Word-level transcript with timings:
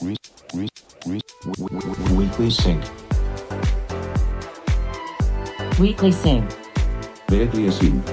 Weekly 0.00 0.68
Sync. 2.50 2.82
Weekly 5.80 6.12
Sync. 6.22 6.44
Weekly 7.30 7.70
Sync. 7.80 8.10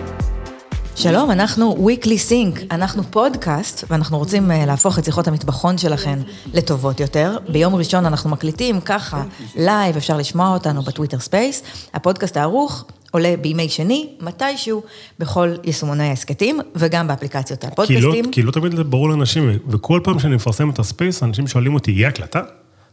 שלום, 0.96 1.32
אנחנו 1.32 1.88
Weekly 1.90 2.30
Sync, 2.30 2.60
אנחנו 2.72 3.04
פודקאסט, 3.04 3.84
ואנחנו 3.90 4.18
רוצים 4.18 4.52
אה, 4.52 4.66
להפוך 4.66 5.00
את 5.00 5.06
שיחות 5.06 5.28
המטבחון 5.28 5.78
שלכם 5.78 6.20
לטובות 6.54 7.00
יותר. 7.00 7.38
ביום 7.50 7.76
ראשון 7.76 8.06
אנחנו 8.06 8.30
מקליטים 8.30 8.82
ככה, 8.82 9.24
לייב, 9.56 9.98
אפשר 9.98 10.18
לשמוע 10.18 10.54
אותנו 10.54 10.82
ב 10.82 10.87
Twitter 10.87 11.20
Space. 11.20 11.64
הפודקאסט 11.94 12.38
הערוך 12.38 12.86
עולה 13.14 13.34
בימי 13.42 13.70
שני, 13.70 14.10
מתישהו, 14.22 14.84
בכל 15.20 15.56
יישומוני 15.64 16.10
ההסכתים, 16.10 16.60
וגם 16.76 17.08
באפליקציות 17.08 17.60
כי 17.60 17.68
לא, 17.68 17.72
הפודקאסטים. 17.72 18.32
כי 18.32 18.42
לא 18.42 18.52
תמיד 18.52 18.76
זה 18.76 18.84
ברור 18.84 19.10
לאנשים, 19.10 19.60
וכל 19.70 20.00
פעם 20.04 20.20
שאני 20.20 20.36
מפרסם 20.36 20.70
את 20.70 20.80
הספייס, 20.80 21.24
אנשים 21.24 21.48
שואלים 21.48 21.74
אותי, 21.74 21.92
יהיה 21.92 22.08
הקלטה? 22.08 22.42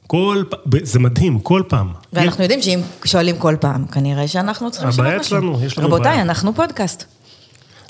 כל 0.06 0.42
פעם, 0.50 0.60
זה 0.82 0.98
מדהים, 0.98 1.38
כל 1.38 1.62
פעם. 1.68 1.88
ואנחנו 2.12 2.42
יודעים 2.42 2.62
שאם 2.62 2.80
שואלים 3.04 3.38
כל 3.38 3.56
פעם, 3.60 3.86
כנראה 3.86 4.28
שאנחנו 4.28 4.70
צריכים 4.70 4.88
הבעיה 4.88 5.18
משהו. 5.18 5.36
אצלנו, 5.38 5.60
יש 5.64 5.78
לנו 5.78 5.86
רבותיי, 5.86 6.10
בעיה. 6.10 6.22
אנחנו 6.22 6.54
פודקאסט. 6.54 7.04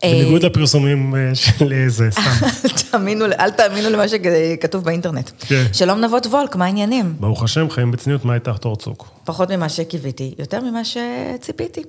בניגוד 0.02 0.42
לפרסומים 0.42 1.14
אה, 1.14 1.34
של 1.34 1.72
איזה, 1.72 2.08
סתם. 2.10 2.22
אל 2.64 2.70
תאמינו, 2.90 3.24
אל 3.24 3.50
תאמינו 3.50 3.90
למה 3.90 4.04
שכתוב 4.08 4.84
באינטרנט. 4.84 5.30
כן. 5.38 5.64
שלום 5.72 6.00
נבות 6.00 6.26
וולק, 6.26 6.56
מה 6.56 6.64
העניינים? 6.64 7.14
ברוך 7.20 7.42
השם, 7.42 7.70
חיים 7.70 7.90
בצניעות, 7.90 8.24
מה 8.24 8.34
איתך 8.34 8.56
תורצוק? 8.60 9.10
פחות 9.24 9.50
ממה 9.50 9.68
שקיוויתי, 9.68 10.34
יותר 10.38 10.60
ממה 10.60 10.80
שציפיתי. 10.84 11.82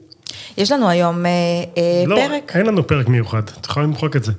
יש 0.58 0.71
לנו 0.71 0.90
היום 0.90 1.26
אה, 1.26 1.31
אה, 1.77 2.03
לא, 2.08 2.16
פרק, 2.16 2.52
אין 2.55 2.66
לנו 2.66 2.88
פרק 2.88 3.08
מיוחד, 3.08 3.41
את 3.62 3.66
יכולה 3.66 3.85
למחוק 3.85 4.16
את 4.16 4.23
זה. 4.23 4.31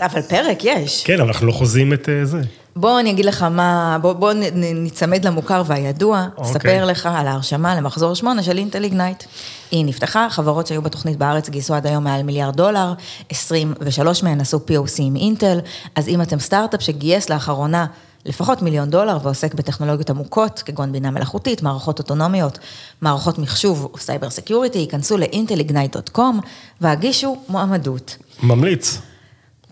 אבל 0.00 0.22
פרק 0.22 0.64
יש. 0.64 1.04
כן, 1.04 1.20
אבל 1.20 1.28
אנחנו 1.28 1.46
לא 1.46 1.52
חוזים 1.52 1.92
את 1.92 2.08
אה, 2.08 2.24
זה. 2.24 2.40
בוא 2.76 3.00
אני 3.00 3.10
אגיד 3.10 3.24
לך 3.24 3.42
מה, 3.42 3.98
בוא, 4.02 4.12
בוא 4.12 4.32
ניצמד 4.54 5.24
למוכר 5.24 5.62
והידוע, 5.66 6.26
אוקיי. 6.36 6.50
אספר 6.50 6.84
לך 6.84 7.08
על 7.12 7.26
ההרשמה 7.26 7.74
למחזור 7.74 8.14
שמונה 8.14 8.42
של 8.42 8.58
אינטל 8.58 8.84
איגנייט. 8.84 9.24
היא 9.70 9.84
נפתחה, 9.84 10.26
חברות 10.30 10.66
שהיו 10.66 10.82
בתוכנית 10.82 11.16
בארץ 11.16 11.48
גייסו 11.48 11.74
עד 11.74 11.86
היום 11.86 12.04
מעל 12.04 12.22
מיליארד 12.22 12.56
דולר, 12.56 12.92
23 13.30 14.22
מהן 14.22 14.40
עשו 14.40 14.60
POC 14.68 14.96
עם 14.98 15.16
אינטל, 15.16 15.58
אז 15.94 16.08
אם 16.08 16.22
אתם 16.22 16.38
סטארט-אפ 16.38 16.82
שגייס 16.82 17.30
לאחרונה 17.30 17.86
לפחות 18.26 18.62
מיליון 18.62 18.90
דולר 18.90 19.18
ועוסק 19.22 19.54
בטכנולוגיות 19.54 20.10
עמוקות, 20.10 20.62
כגון 20.66 20.92
בינה 20.92 21.10
מלאכותית, 21.10 21.62
מערכות 21.62 21.98
אוטונומיות, 21.98 22.58
מערכות 23.02 23.38
מחשוב 23.38 23.88
או 23.92 23.98
cyber 23.98 24.30
security, 24.30 24.78
ייכנסו 24.78 25.18
לאינטליגנייט.com 25.18 26.46
והגישו 26.80 27.36
מועמדות. 27.48 28.16
ממליץ. 28.42 29.09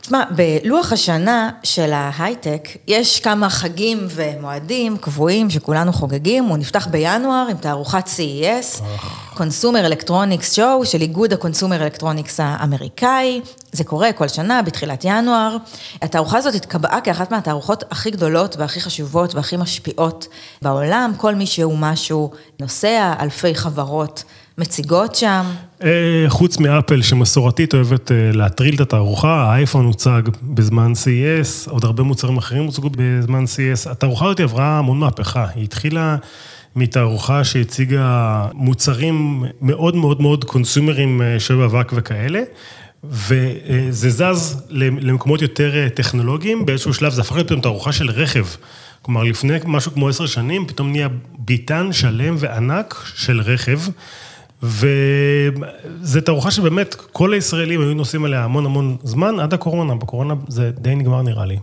תשמע, 0.08 0.24
בלוח 0.30 0.92
השנה 0.92 1.50
של 1.62 1.92
ההייטק, 1.92 2.68
יש 2.86 3.20
כמה 3.20 3.50
חגים 3.50 4.06
ומועדים 4.10 4.96
קבועים 4.96 5.50
שכולנו 5.50 5.92
חוגגים. 5.92 6.44
הוא 6.44 6.58
נפתח 6.58 6.86
בינואר 6.86 7.46
עם 7.50 7.56
תערוכת 7.56 8.06
CES, 8.06 8.82
Consumer 9.36 9.92
Electronics 9.92 10.54
Show 10.54 10.84
של 10.84 11.00
איגוד 11.00 11.32
ה-Consumer 11.32 11.98
Electronics 11.98 12.34
האמריקאי. 12.38 13.40
זה 13.72 13.84
קורה 13.84 14.12
כל 14.12 14.28
שנה 14.28 14.62
בתחילת 14.62 15.04
ינואר. 15.04 15.56
התערוכה 16.02 16.38
הזאת 16.38 16.54
התקבעה 16.54 17.00
כאחת 17.00 17.30
מהתערוכות 17.30 17.84
הכי 17.90 18.10
גדולות 18.10 18.56
והכי 18.56 18.80
חשובות 18.80 19.34
והכי 19.34 19.56
משפיעות 19.56 20.26
בעולם. 20.62 21.12
כל 21.16 21.34
מי 21.34 21.46
שהוא 21.46 21.78
משהו 21.78 22.30
נוסע, 22.60 23.12
אלפי 23.20 23.54
חברות 23.54 24.24
מציגות 24.58 25.14
שם. 25.14 25.44
אה, 25.84 26.24
חוץ 26.28 26.58
מאפל 26.58 27.02
שמסורתית 27.02 27.74
אוהבת 27.74 28.12
אה, 28.12 28.30
להטריל 28.32 28.74
את 28.74 28.80
התערוכה, 28.80 29.42
האייפון 29.42 29.84
הוצג 29.84 30.22
בזמן 30.42 30.92
CES, 30.92 31.70
עוד 31.70 31.84
הרבה 31.84 32.02
מוצרים 32.02 32.36
אחרים 32.36 32.64
הוצגו 32.64 32.90
בזמן 32.96 33.44
CES. 33.44 33.90
התערוכה 33.90 34.26
הזאת 34.26 34.40
עברה 34.40 34.78
המון 34.78 34.98
מהפכה, 34.98 35.46
היא 35.54 35.64
התחילה 35.64 36.16
מתערוכה 36.76 37.44
שהציגה 37.44 38.46
מוצרים 38.54 39.44
מאוד 39.62 39.96
מאוד 39.96 40.22
מאוד 40.22 40.44
קונסומרים 40.44 41.22
אה, 41.22 41.40
של 41.40 41.62
אבק 41.62 41.92
וכאלה. 41.94 42.40
וזה 43.04 44.10
זז 44.10 44.62
למקומות 44.70 45.42
יותר 45.42 45.88
טכנולוגיים, 45.88 46.66
באיזשהו 46.66 46.94
שלב 46.94 47.12
זה 47.12 47.20
הפך 47.20 47.32
להיות 47.32 47.46
פתאום 47.46 47.60
תערוכה 47.60 47.92
של 47.92 48.10
רכב. 48.10 48.46
כלומר, 49.02 49.22
לפני 49.22 49.58
משהו 49.66 49.92
כמו 49.92 50.08
עשר 50.08 50.26
שנים, 50.26 50.66
פתאום 50.66 50.90
נהיה 50.90 51.08
ביתן 51.38 51.88
שלם 51.92 52.36
וענק 52.38 53.04
של 53.14 53.40
רכב. 53.40 53.78
וזו 54.62 56.20
תערוכה 56.24 56.50
שבאמת 56.50 56.94
כל 56.94 57.32
הישראלים 57.32 57.80
היו 57.80 57.94
נוסעים 57.94 58.24
עליה 58.24 58.44
המון 58.44 58.66
המון 58.66 58.96
זמן, 59.02 59.40
עד 59.40 59.54
הקורונה. 59.54 59.94
בקורונה 59.94 60.34
זה 60.48 60.70
די 60.70 60.94
נגמר 60.94 61.22
נראה 61.22 61.46
לי. 61.46 61.58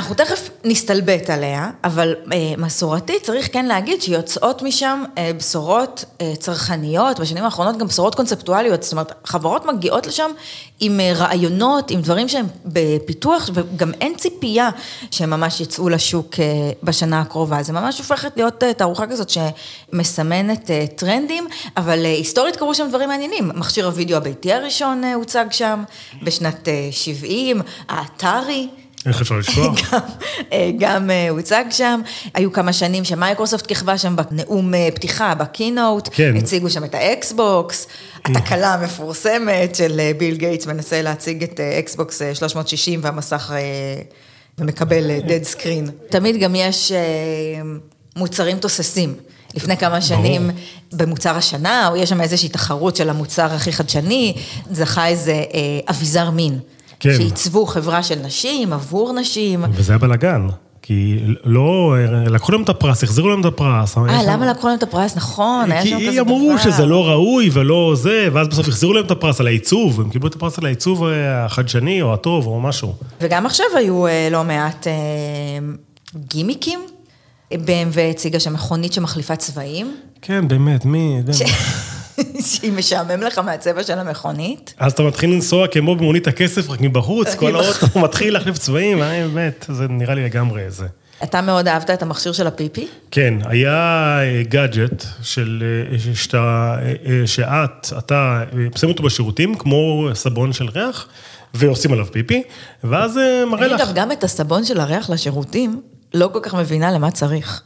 אנחנו 0.00 0.14
תכף 0.14 0.50
נסתלבט 0.64 1.30
עליה, 1.30 1.70
אבל 1.84 2.14
אה, 2.32 2.38
מסורתית 2.58 3.22
צריך 3.22 3.48
כן 3.52 3.66
להגיד 3.66 4.02
שיוצאות 4.02 4.62
משם 4.62 5.04
אה, 5.18 5.30
בשורות 5.36 6.04
אה, 6.20 6.32
צרכניות, 6.38 7.20
בשנים 7.20 7.44
האחרונות 7.44 7.76
גם 7.76 7.86
בשורות 7.86 8.14
קונספטואליות, 8.14 8.82
זאת 8.82 8.92
אומרת, 8.92 9.12
חברות 9.24 9.66
מגיעות 9.66 10.06
לשם 10.06 10.30
עם 10.80 11.00
אה, 11.00 11.12
רעיונות, 11.14 11.90
עם 11.90 12.00
דברים 12.00 12.28
שהם 12.28 12.46
בפיתוח, 12.66 13.50
וגם 13.54 13.92
אין 14.00 14.14
ציפייה 14.16 14.70
שהם 15.10 15.30
ממש 15.30 15.60
יצאו 15.60 15.88
לשוק 15.88 16.34
אה, 16.40 16.70
בשנה 16.82 17.20
הקרובה. 17.20 17.62
זה 17.62 17.72
ממש 17.72 17.98
הופכת 17.98 18.32
להיות 18.36 18.62
אה, 18.62 18.74
תערוכה 18.74 19.06
כזאת 19.06 19.30
שמסמנת 19.30 20.70
אה, 20.70 20.84
טרנדים, 20.96 21.46
אבל 21.76 22.04
אה, 22.04 22.10
היסטורית 22.10 22.56
קרו 22.56 22.74
שם 22.74 22.88
דברים 22.88 23.08
מעניינים. 23.08 23.50
מכשיר 23.54 23.86
הוידאו 23.86 24.16
הביתי 24.16 24.52
הראשון 24.52 25.04
אה, 25.04 25.14
הוצג 25.14 25.46
שם 25.50 25.82
בשנת 26.22 26.68
אה, 26.68 26.88
70, 26.90 27.60
האטארי. 27.88 28.68
איך 29.06 29.20
אפשר 29.20 29.38
לשכוח? 29.38 29.80
גם, 29.92 29.98
אה, 30.52 30.70
גם 30.78 31.10
אה, 31.10 31.30
הוצג 31.30 31.64
שם, 31.70 32.00
היו 32.34 32.52
כמה 32.52 32.72
שנים 32.72 33.04
שמייקרוסופט 33.04 33.66
כיכבה 33.66 33.98
שם 33.98 34.16
בנאום 34.16 34.74
אה, 34.74 34.88
פתיחה, 34.94 35.34
ב 35.34 35.42
keynote, 35.42 36.08
כן. 36.12 36.36
הציגו 36.36 36.70
שם 36.70 36.84
את 36.84 36.94
האקסבוקס, 36.94 37.86
התקלה 38.24 38.74
המפורסמת 38.74 39.74
של 39.74 40.00
ביל 40.18 40.36
גייטס 40.36 40.66
מנסה 40.66 41.02
להציג 41.02 41.42
את 41.42 41.60
אקסבוקס 41.78 42.22
אה, 42.22 42.34
360 42.34 43.00
והמסך 43.02 43.52
ומקבל 44.58 45.10
dead 45.20 45.56
screen. 45.56 45.90
תמיד 46.10 46.40
גם 46.40 46.54
יש 46.54 46.92
מוצרים 48.16 48.58
תוססים. 48.58 49.14
לפני 49.54 49.76
כמה 49.76 50.00
שנים 50.00 50.50
במוצר 50.92 51.36
השנה, 51.36 51.88
או 51.88 51.96
יש 51.96 52.08
שם 52.08 52.20
איזושהי 52.20 52.48
תחרות 52.48 52.96
של 52.96 53.10
המוצר 53.10 53.52
הכי 53.54 53.72
חדשני, 53.72 54.34
זכה 54.70 55.06
איזה 55.06 55.32
אה, 55.32 55.80
אביזר 55.90 56.30
מין. 56.30 56.58
כן. 57.00 57.16
שעיצבו 57.16 57.66
חברה 57.66 58.02
של 58.02 58.18
נשים, 58.18 58.72
עבור 58.72 59.12
נשים. 59.12 59.64
וזה 59.72 59.92
היה 59.92 59.98
בלאגן. 59.98 60.46
כי 60.82 61.18
לא, 61.44 61.96
לקחו 62.26 62.52
להם 62.52 62.62
את 62.62 62.68
הפרס, 62.68 63.02
החזירו 63.02 63.28
להם 63.28 63.40
את 63.40 63.44
הפרס. 63.44 63.98
אה, 63.98 64.22
למה 64.26 64.50
לקחו 64.50 64.68
להם 64.68 64.78
את 64.78 64.82
הפרס? 64.82 65.16
נכון, 65.16 65.72
היה 65.72 65.86
שם 65.86 65.96
כזה 65.96 66.04
דבר. 66.04 66.12
כי 66.12 66.20
אמרו 66.20 66.58
שזה 66.58 66.86
לא 66.86 67.08
ראוי 67.08 67.50
ולא 67.52 67.92
זה, 67.96 68.28
ואז 68.32 68.48
בסוף 68.48 68.68
החזירו 68.68 68.92
להם 68.92 69.04
את 69.04 69.10
הפרס 69.10 69.40
על 69.40 69.46
העיצוב, 69.46 70.00
הם 70.00 70.10
קיבלו 70.10 70.28
את 70.28 70.34
הפרס 70.34 70.58
על 70.58 70.66
העיצוב 70.66 71.04
אה, 71.04 71.44
החדשני 71.44 72.02
או 72.02 72.14
הטוב 72.14 72.46
או 72.46 72.60
משהו. 72.60 72.94
וגם 73.20 73.46
עכשיו 73.46 73.66
היו 73.76 74.06
אה, 74.06 74.28
לא 74.30 74.44
מעט 74.44 74.86
אה, 74.86 74.92
גימיקים. 76.16 76.80
BMW 77.52 78.00
הציגה 78.10 78.40
שם 78.40 78.52
מכונית 78.52 78.92
שמחליפה 78.92 79.36
צבעים, 79.36 79.96
כן, 80.22 80.48
באמת, 80.48 80.84
מי... 80.84 81.22
שהיא 82.42 82.72
משעמם 82.72 83.22
לך 83.22 83.38
מהצבע 83.38 83.82
של 83.82 83.98
המכונית. 83.98 84.74
אז 84.78 84.92
אתה 84.92 85.02
מתחיל 85.02 85.30
לנסוע 85.30 85.66
כמו 85.66 85.96
במונית 85.96 86.26
הכסף, 86.26 86.70
רק 86.70 86.80
מבחוץ, 86.80 87.34
כל 87.34 87.56
האוטו 87.56 88.00
מתחיל 88.00 88.32
להחליף 88.34 88.58
צבעים, 88.58 89.02
אה, 89.02 89.28
באמת, 89.28 89.66
זה 89.68 89.86
נראה 89.88 90.14
לי 90.14 90.24
לגמרי 90.24 90.70
זה. 90.70 90.86
אתה 91.22 91.40
מאוד 91.40 91.68
אהבת 91.68 91.90
את 91.90 92.02
המכשיר 92.02 92.32
של 92.32 92.46
הפיפי? 92.46 92.86
כן, 93.10 93.34
היה 93.44 94.18
גאדג'ט 94.42 95.04
של, 95.22 95.64
אה, 95.92 96.14
שאתה, 96.14 96.76
אה, 96.82 96.92
אה, 97.06 97.26
שאת, 97.26 97.92
אתה, 97.98 98.44
אה, 98.52 98.78
שמים 98.78 98.92
אותו 98.92 99.02
בשירותים, 99.02 99.54
כמו 99.54 100.08
סבון 100.14 100.52
של 100.52 100.68
ריח, 100.68 101.08
ועושים 101.54 101.92
עליו 101.92 102.06
פיפי, 102.12 102.42
ואז 102.84 103.18
אה, 103.18 103.44
מראה 103.46 103.66
אני 103.66 103.74
לך, 103.74 103.80
אגב, 103.80 103.92
גם 103.94 104.12
את 104.12 104.24
הסבון 104.24 104.64
של 104.64 104.80
הריח 104.80 105.10
לשירותים, 105.10 105.80
לא 106.14 106.30
כל 106.32 106.40
כך 106.42 106.54
מבינה 106.54 106.92
למה 106.92 107.10
צריך. 107.10 107.62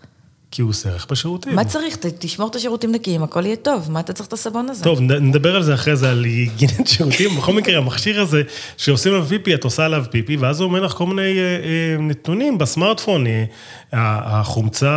כי 0.55 0.63
הוא 0.63 0.71
עושה 0.71 0.89
ערך 0.91 1.07
בשירותים. 1.11 1.55
מה 1.55 1.65
צריך? 1.65 1.97
ת- 1.97 2.07
תשמור 2.19 2.49
את 2.49 2.57
השירותים 2.57 2.93
נקיים, 2.93 3.23
הכל 3.23 3.47
יהיה 3.47 3.57
טוב. 3.57 3.91
מה 3.91 4.01
אתה 4.01 4.13
צריך 4.13 4.29
את 4.29 4.33
הסבון 4.33 4.69
הזה? 4.69 4.85
טוב, 4.85 5.01
נדבר 5.01 5.57
על 5.57 5.63
זה 5.63 5.75
אחרי 5.75 5.97
זה, 5.97 6.11
על 6.11 6.25
היגיינת 6.25 6.87
שירותים. 6.89 7.31
בכל 7.39 7.53
מקרה, 7.53 7.79
המכשיר 7.79 8.21
הזה, 8.21 8.43
שעושים 8.77 9.13
עליו 9.13 9.25
פיפי, 9.27 9.55
את 9.55 9.65
עושה 9.65 9.85
עליו 9.85 10.05
פיפי, 10.11 10.37
ואז 10.37 10.61
הוא 10.61 10.69
אומר 10.69 10.81
לך 10.81 10.93
כל 10.93 11.07
מיני 11.07 11.23
אה, 11.23 11.39
אה, 11.39 12.03
נתונים 12.03 12.59
בסמארטפון, 12.59 13.27
אה, 13.27 13.45
החומצה 13.93 14.91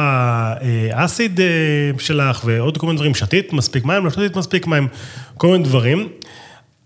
אה, 0.61 1.05
אסיד 1.05 1.39
אה, 1.39 1.45
שלך, 1.99 2.41
ועוד 2.45 2.77
כל 2.77 2.85
מיני 2.87 2.97
דברים, 2.97 3.15
שתית 3.15 3.53
מספיק 3.53 3.85
מים, 3.85 4.05
לא 4.05 4.09
שתית 4.11 4.35
מספיק 4.35 4.67
מים, 4.67 4.87
כל 5.37 5.47
מיני 5.47 5.63
דברים. 5.63 6.07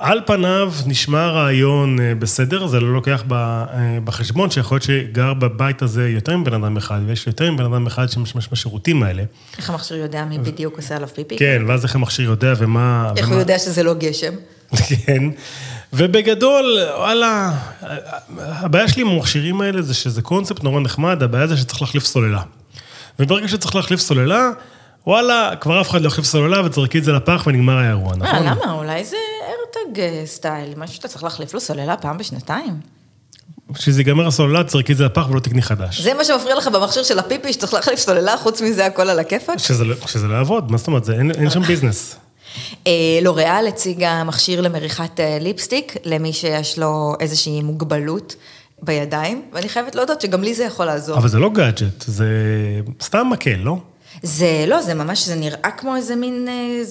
על 0.01 0.21
פניו 0.25 0.73
נשמע 0.85 1.27
רעיון 1.27 1.99
אה, 1.99 2.15
בסדר, 2.15 2.67
זה 2.67 2.79
לא 2.79 2.93
לוקח 2.93 3.23
אה, 3.31 3.97
בחשבון 4.03 4.49
שיכול 4.51 4.75
להיות 4.75 4.83
שגר 4.83 5.33
בבית 5.33 5.81
הזה 5.81 6.09
יותר 6.09 6.37
מבן 6.37 6.53
אדם 6.53 6.77
אחד, 6.77 6.99
ויש 7.05 7.27
יותר 7.27 7.51
מבן 7.51 7.65
אדם 7.65 7.87
אחד 7.87 8.09
שמשתמש 8.09 8.47
בשירותים 8.51 9.03
האלה. 9.03 9.23
איך 9.57 9.69
המכשיר 9.69 9.97
יודע 9.97 10.25
מי 10.25 10.37
בדיוק 10.37 10.77
עושה 10.77 10.95
עליו 10.95 11.07
פיפי? 11.07 11.37
כן, 11.37 11.61
ואז 11.67 11.83
איך 11.83 11.95
המכשיר 11.95 12.29
יודע 12.29 12.53
ומה... 12.57 13.11
איך 13.17 13.25
ומה... 13.25 13.35
הוא 13.35 13.41
יודע 13.41 13.59
שזה 13.59 13.83
לא 13.83 13.93
גשם? 13.93 14.33
כן. 15.05 15.23
ובגדול, 15.93 16.77
וואלה, 16.97 17.51
הבעיה 18.37 18.87
שלי 18.87 19.01
עם 19.01 19.07
המכשירים 19.07 19.61
האלה 19.61 19.81
זה 19.81 19.93
שזה 19.93 20.21
קונספט 20.21 20.63
נורא 20.63 20.79
נחמד, 20.79 21.23
הבעיה 21.23 21.47
זה 21.47 21.57
שצריך 21.57 21.81
להחליף 21.81 22.05
סוללה. 22.05 22.41
וברגע 23.19 23.47
שצריך 23.47 23.75
להחליף 23.75 23.99
סוללה, 23.99 24.49
וואלה, 25.07 25.51
כבר 25.59 25.81
אף 25.81 25.89
אחד 25.89 26.01
לא 26.01 26.07
יחליף 26.07 26.25
סוללה 26.27 26.65
ותזרקי 26.65 26.99
את 26.99 27.03
זה 27.03 27.11
לפח 27.11 27.43
ונגמר 27.47 27.77
האירוע, 27.77 28.11
אה, 28.11 28.17
נכון? 28.17 28.45
למה? 28.45 28.71
אולי 28.71 29.03
זה 29.03 29.17
AirTag 29.75 29.99
אה, 29.99 30.23
style, 30.25 30.73
משהו 30.77 30.95
שאתה 30.95 31.07
צריך 31.07 31.23
להחליף 31.23 31.53
לו 31.53 31.59
סוללה 31.59 31.97
פעם 31.97 32.17
בשנתיים. 32.17 32.73
כשזה 33.73 33.99
ייגמר 34.01 34.27
הסוללה, 34.27 34.63
תזרקי 34.63 34.91
את 34.93 34.97
זה 34.97 35.05
לפח 35.05 35.27
ולא 35.29 35.39
תקני 35.39 35.61
חדש. 35.61 36.01
זה 36.01 36.13
מה 36.13 36.23
שמפריע 36.23 36.55
לך 36.55 36.67
במכשיר 36.67 37.03
של 37.03 37.19
הפיפי, 37.19 37.53
שצריך 37.53 37.73
להחליף 37.73 37.99
סוללה, 37.99 38.37
חוץ 38.37 38.61
מזה 38.61 38.85
הכל 38.85 39.09
על 39.09 39.19
הכיפאק? 39.19 39.57
שזה 39.57 39.83
לא- 39.85 39.95
לא 40.29 40.33
יעבוד, 40.35 40.71
מה 40.71 40.77
זאת 40.77 40.87
אומרת? 40.87 41.03
זה- 41.05 41.13
אין 41.13 41.31
אין 41.31 41.49
שם 41.49 41.61
ביזנס. 41.61 42.15
אה, 42.87 42.91
לוריאל 43.21 43.67
הציגה 43.67 44.23
מכשיר 44.23 44.61
למריחת 44.61 45.19
אה, 45.19 45.37
lipstick, 45.41 45.95
למי 46.05 46.33
שיש 46.33 46.79
לו 46.79 47.13
איזושהי 47.19 47.61
מוגבלות 47.61 48.35
בידיים, 48.81 49.41
ואני 49.53 49.69
חייבת 49.69 49.95
להודות 49.95 50.21
שגם 50.21 50.43
לי 50.43 50.53
זה 50.53 50.63
יכול 50.63 50.85
לעזור. 50.85 51.17
אבל 51.17 51.27
זה 51.29 51.39
לא 51.39 51.49
גאדג'ט, 51.49 52.01
זה 52.07 52.25
סתם 53.01 53.27
מקל, 53.31 53.55
לא? 53.55 53.77
זה 54.23 54.65
לא, 54.67 54.81
זה 54.81 54.93
ממש, 54.93 55.25
זה 55.27 55.35
נראה 55.35 55.71
כמו 55.77 55.95
איזה 55.95 56.15
מין, 56.15 56.47
אה, 56.49 56.81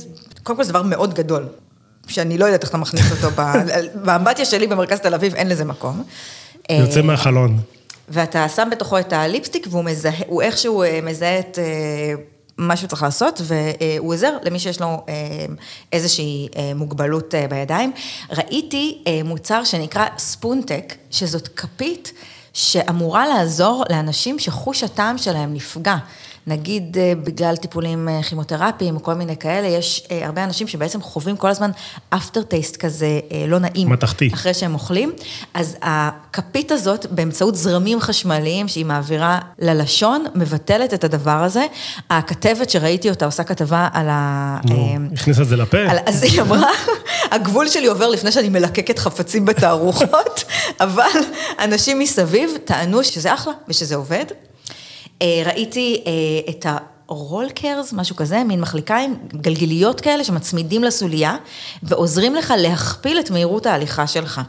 קודם 0.42 0.56
כל 0.56 0.64
זה 0.64 0.72
דבר 0.72 0.82
מאוד 0.82 1.14
גדול, 1.14 1.46
שאני 2.10 2.38
לא 2.38 2.44
יודעת 2.44 2.62
איך 2.62 2.70
אתה 2.70 2.78
מכניס 2.78 3.12
אותו, 3.12 3.30
ב- 3.36 3.52
באמבטיה 4.06 4.44
שלי 4.44 4.66
במרכז 4.66 4.98
תל 5.00 5.14
אביב 5.14 5.34
אין 5.34 5.48
לזה 5.48 5.64
מקום. 5.64 6.02
אה, 6.70 6.76
יוצא 6.76 7.02
מהחלון. 7.02 7.58
ואתה 8.08 8.48
שם 8.48 8.68
בתוכו 8.70 8.98
את 8.98 9.12
הליפסטיק, 9.12 9.66
והוא 9.70 9.84
מזהה, 9.84 10.12
הוא 10.26 10.42
איכשהו 10.42 10.82
אה, 10.82 11.00
מזהה 11.02 11.38
את 11.38 11.58
אה, 11.58 11.64
מה 12.58 12.76
שהוא 12.76 12.88
צריך 12.88 13.02
לעשות, 13.02 13.40
והוא 13.44 14.12
עוזר 14.14 14.36
למי 14.42 14.58
שיש 14.58 14.80
לו 14.80 14.86
אה, 14.86 15.14
איזושהי 15.92 16.48
אה, 16.56 16.72
מוגבלות 16.74 17.34
אה, 17.34 17.46
בידיים. 17.48 17.92
ראיתי 18.30 19.02
אה, 19.06 19.20
מוצר 19.24 19.64
שנקרא 19.64 20.06
ספונטק, 20.18 20.94
שזאת 21.10 21.48
כפית 21.56 22.12
שאמורה 22.52 23.28
לעזור 23.28 23.84
לאנשים 23.90 24.38
שחוש 24.38 24.84
הטעם 24.84 25.18
שלהם 25.18 25.54
נפגע. 25.54 25.96
נגיד 26.46 26.98
אה, 26.98 27.12
בגלל 27.24 27.56
טיפולים 27.56 28.08
אה, 28.08 28.22
כימותרפיים 28.22 28.96
או 28.96 29.02
כל 29.02 29.14
מיני 29.14 29.36
כאלה, 29.36 29.66
יש 29.66 30.06
אה, 30.10 30.26
הרבה 30.26 30.44
אנשים 30.44 30.68
שבעצם 30.68 31.02
חווים 31.02 31.36
כל 31.36 31.48
הזמן 31.50 31.70
אפטר 32.10 32.42
טייסט 32.42 32.76
כזה 32.76 33.20
לא 33.48 33.58
נעים. 33.58 33.90
מתכתי. 33.90 34.30
אחרי 34.34 34.54
שהם 34.54 34.74
אוכלים. 34.74 35.12
אז 35.54 35.76
הכפית 35.82 36.72
הזאת, 36.72 37.06
באמצעות 37.10 37.56
זרמים 37.56 38.00
חשמליים 38.00 38.68
שהיא 38.68 38.84
מעבירה 38.86 39.38
ללשון, 39.58 40.24
מבטלת 40.34 40.94
את 40.94 41.04
הדבר 41.04 41.30
הזה. 41.44 41.66
הכתבת 42.10 42.70
שראיתי 42.70 43.10
אותה 43.10 43.24
עושה 43.26 43.44
כתבה 43.44 43.88
על 43.92 44.06
ה... 44.10 44.58
נו, 44.64 44.96
הכניסה 45.14 45.42
את 45.42 45.48
זה 45.48 45.56
לפה? 45.56 45.78
על- 45.78 45.98
אז 46.06 46.22
היא 46.22 46.40
אמרה, 46.42 46.70
הגבול 47.32 47.68
שלי 47.68 47.86
עובר 47.86 48.08
לפני 48.08 48.32
שאני 48.32 48.48
מלקקת 48.48 48.98
חפצים 48.98 49.44
בתערוכות, 49.44 50.44
אבל 50.80 51.02
אנשים 51.64 51.98
מסביב 51.98 52.50
טענו 52.64 53.04
שזה 53.04 53.34
אחלה 53.34 53.52
ושזה 53.68 53.96
עובד. 53.96 54.24
אה, 55.22 55.42
ראיתי 55.46 56.04
אה, 56.06 56.12
את 56.52 56.66
הרולקרס, 57.08 57.92
משהו 57.92 58.16
כזה, 58.16 58.44
מין 58.44 58.60
מחליקיים, 58.60 59.18
גלגיליות 59.28 60.00
כאלה 60.00 60.24
שמצמידים 60.24 60.84
לסוליה, 60.84 61.36
ועוזרים 61.82 62.34
לך 62.34 62.54
להכפיל 62.56 63.20
את 63.20 63.30
מהירות 63.30 63.66
ההליכה 63.66 64.06
שלך. 64.06 64.40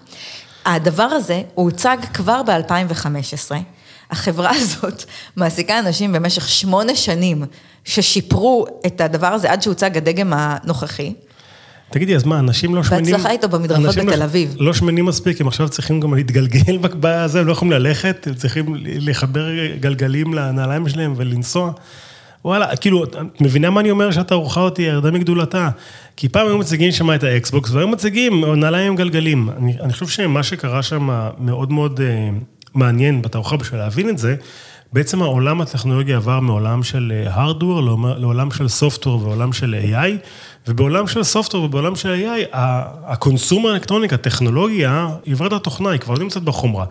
הדבר 0.66 1.04
הזה 1.04 1.42
הוצג 1.54 1.98
כבר 2.14 2.42
ב-2015. 2.44 3.52
החברה 4.12 4.52
הזאת 4.60 5.04
מעסיקה 5.36 5.80
אנשים 5.80 6.14
במשך 6.14 6.50
שמונה 6.50 6.96
שנים 6.96 7.44
ששיפרו 7.84 8.66
את 8.86 9.02
הדבר 9.02 9.28
הזה 9.28 9.52
עד 9.52 9.62
שהוצג 9.62 9.98
הדגם 9.98 10.34
הנוכחי. 10.36 11.14
תגידי, 11.92 12.16
אז 12.16 12.24
מה, 12.24 12.40
אנשים 12.40 12.76
לא 12.76 12.84
שמנים... 12.84 13.06
בהצלחה 13.06 13.32
איתו 13.32 13.50
במדרכות 13.50 13.86
אנשים 13.86 14.08
לא- 14.08 14.14
בתל 14.14 14.24
אביב. 14.24 14.56
לא 14.60 14.74
שמנים 14.74 15.06
מספיק, 15.06 15.42
הם 15.42 15.48
עכשיו 15.48 15.70
צריכים 15.70 16.00
גם 16.00 16.14
להתגלגל 16.14 16.78
בזה, 17.00 17.40
הם 17.40 17.48
לא 17.48 17.52
יכולים 17.52 17.72
ללכת, 17.72 18.28
הם 18.28 18.34
צריכים 18.34 18.76
לחבר 18.86 19.48
גלגלים 19.80 20.34
לנעליים 20.34 20.90
שלהם 20.90 21.14
ולנסוע. 21.18 21.72
וואלה, 22.46 22.76
כאילו, 22.76 23.04
את 23.04 23.42
מבינה 23.42 23.70
מה 23.70 23.80
אני 23.80 23.92
אומר 23.92 24.12
שהתערוכה 24.12 24.60
אותי 24.62 24.82
ירדה 24.82 25.12
מגדולתה? 25.12 25.70
כי 26.18 26.30
פעם 26.30 26.48
היו 26.48 26.58
מציגים 26.58 26.92
שם 26.92 27.14
את 27.14 27.24
האקסבוקס, 27.24 27.72
והיום 27.72 27.92
מציגים 27.92 28.46
נעליים 28.56 28.88
עם 28.88 28.96
גלגלים. 28.96 29.50
אני, 29.58 29.78
אני 29.82 29.94
חושב 29.94 30.08
שמה 30.08 30.44
שקרה 30.44 30.84
שם 30.84 31.30
מאוד 31.40 31.72
מאוד 31.72 32.02
אה, 32.02 32.30
מעניין 32.74 33.22
בתערוכה 33.22 33.58
בשביל 33.58 33.80
להבין 33.80 34.10
את 34.10 34.18
זה, 34.18 34.36
בעצם 34.94 35.22
העולם 35.22 35.62
הטכנולוגי 35.62 36.14
עבר 36.14 36.40
מעולם 36.40 36.84
של 36.84 37.24
hardware 37.26 37.82
לעולם 38.18 38.52
של 38.52 38.68
software 38.68 39.24
ועולם 39.24 39.54
של 39.54 39.76
AI, 39.84 40.28
ובעולם 40.68 41.08
של 41.08 41.24
software 41.24 41.64
ובעולם 41.64 41.96
של 41.96 42.26
AI, 42.26 42.56
ה 43.04 43.11
consumer 43.11 43.66
electronic, 43.66 44.14
הטכנולוגיה, 44.14 45.08
היא 45.26 45.36
את 45.46 45.54
התוכנה, 45.54 45.90
היא 45.90 46.00
כבר 46.00 46.18
נמצאת 46.18 46.44
בחומרה. 46.44 46.86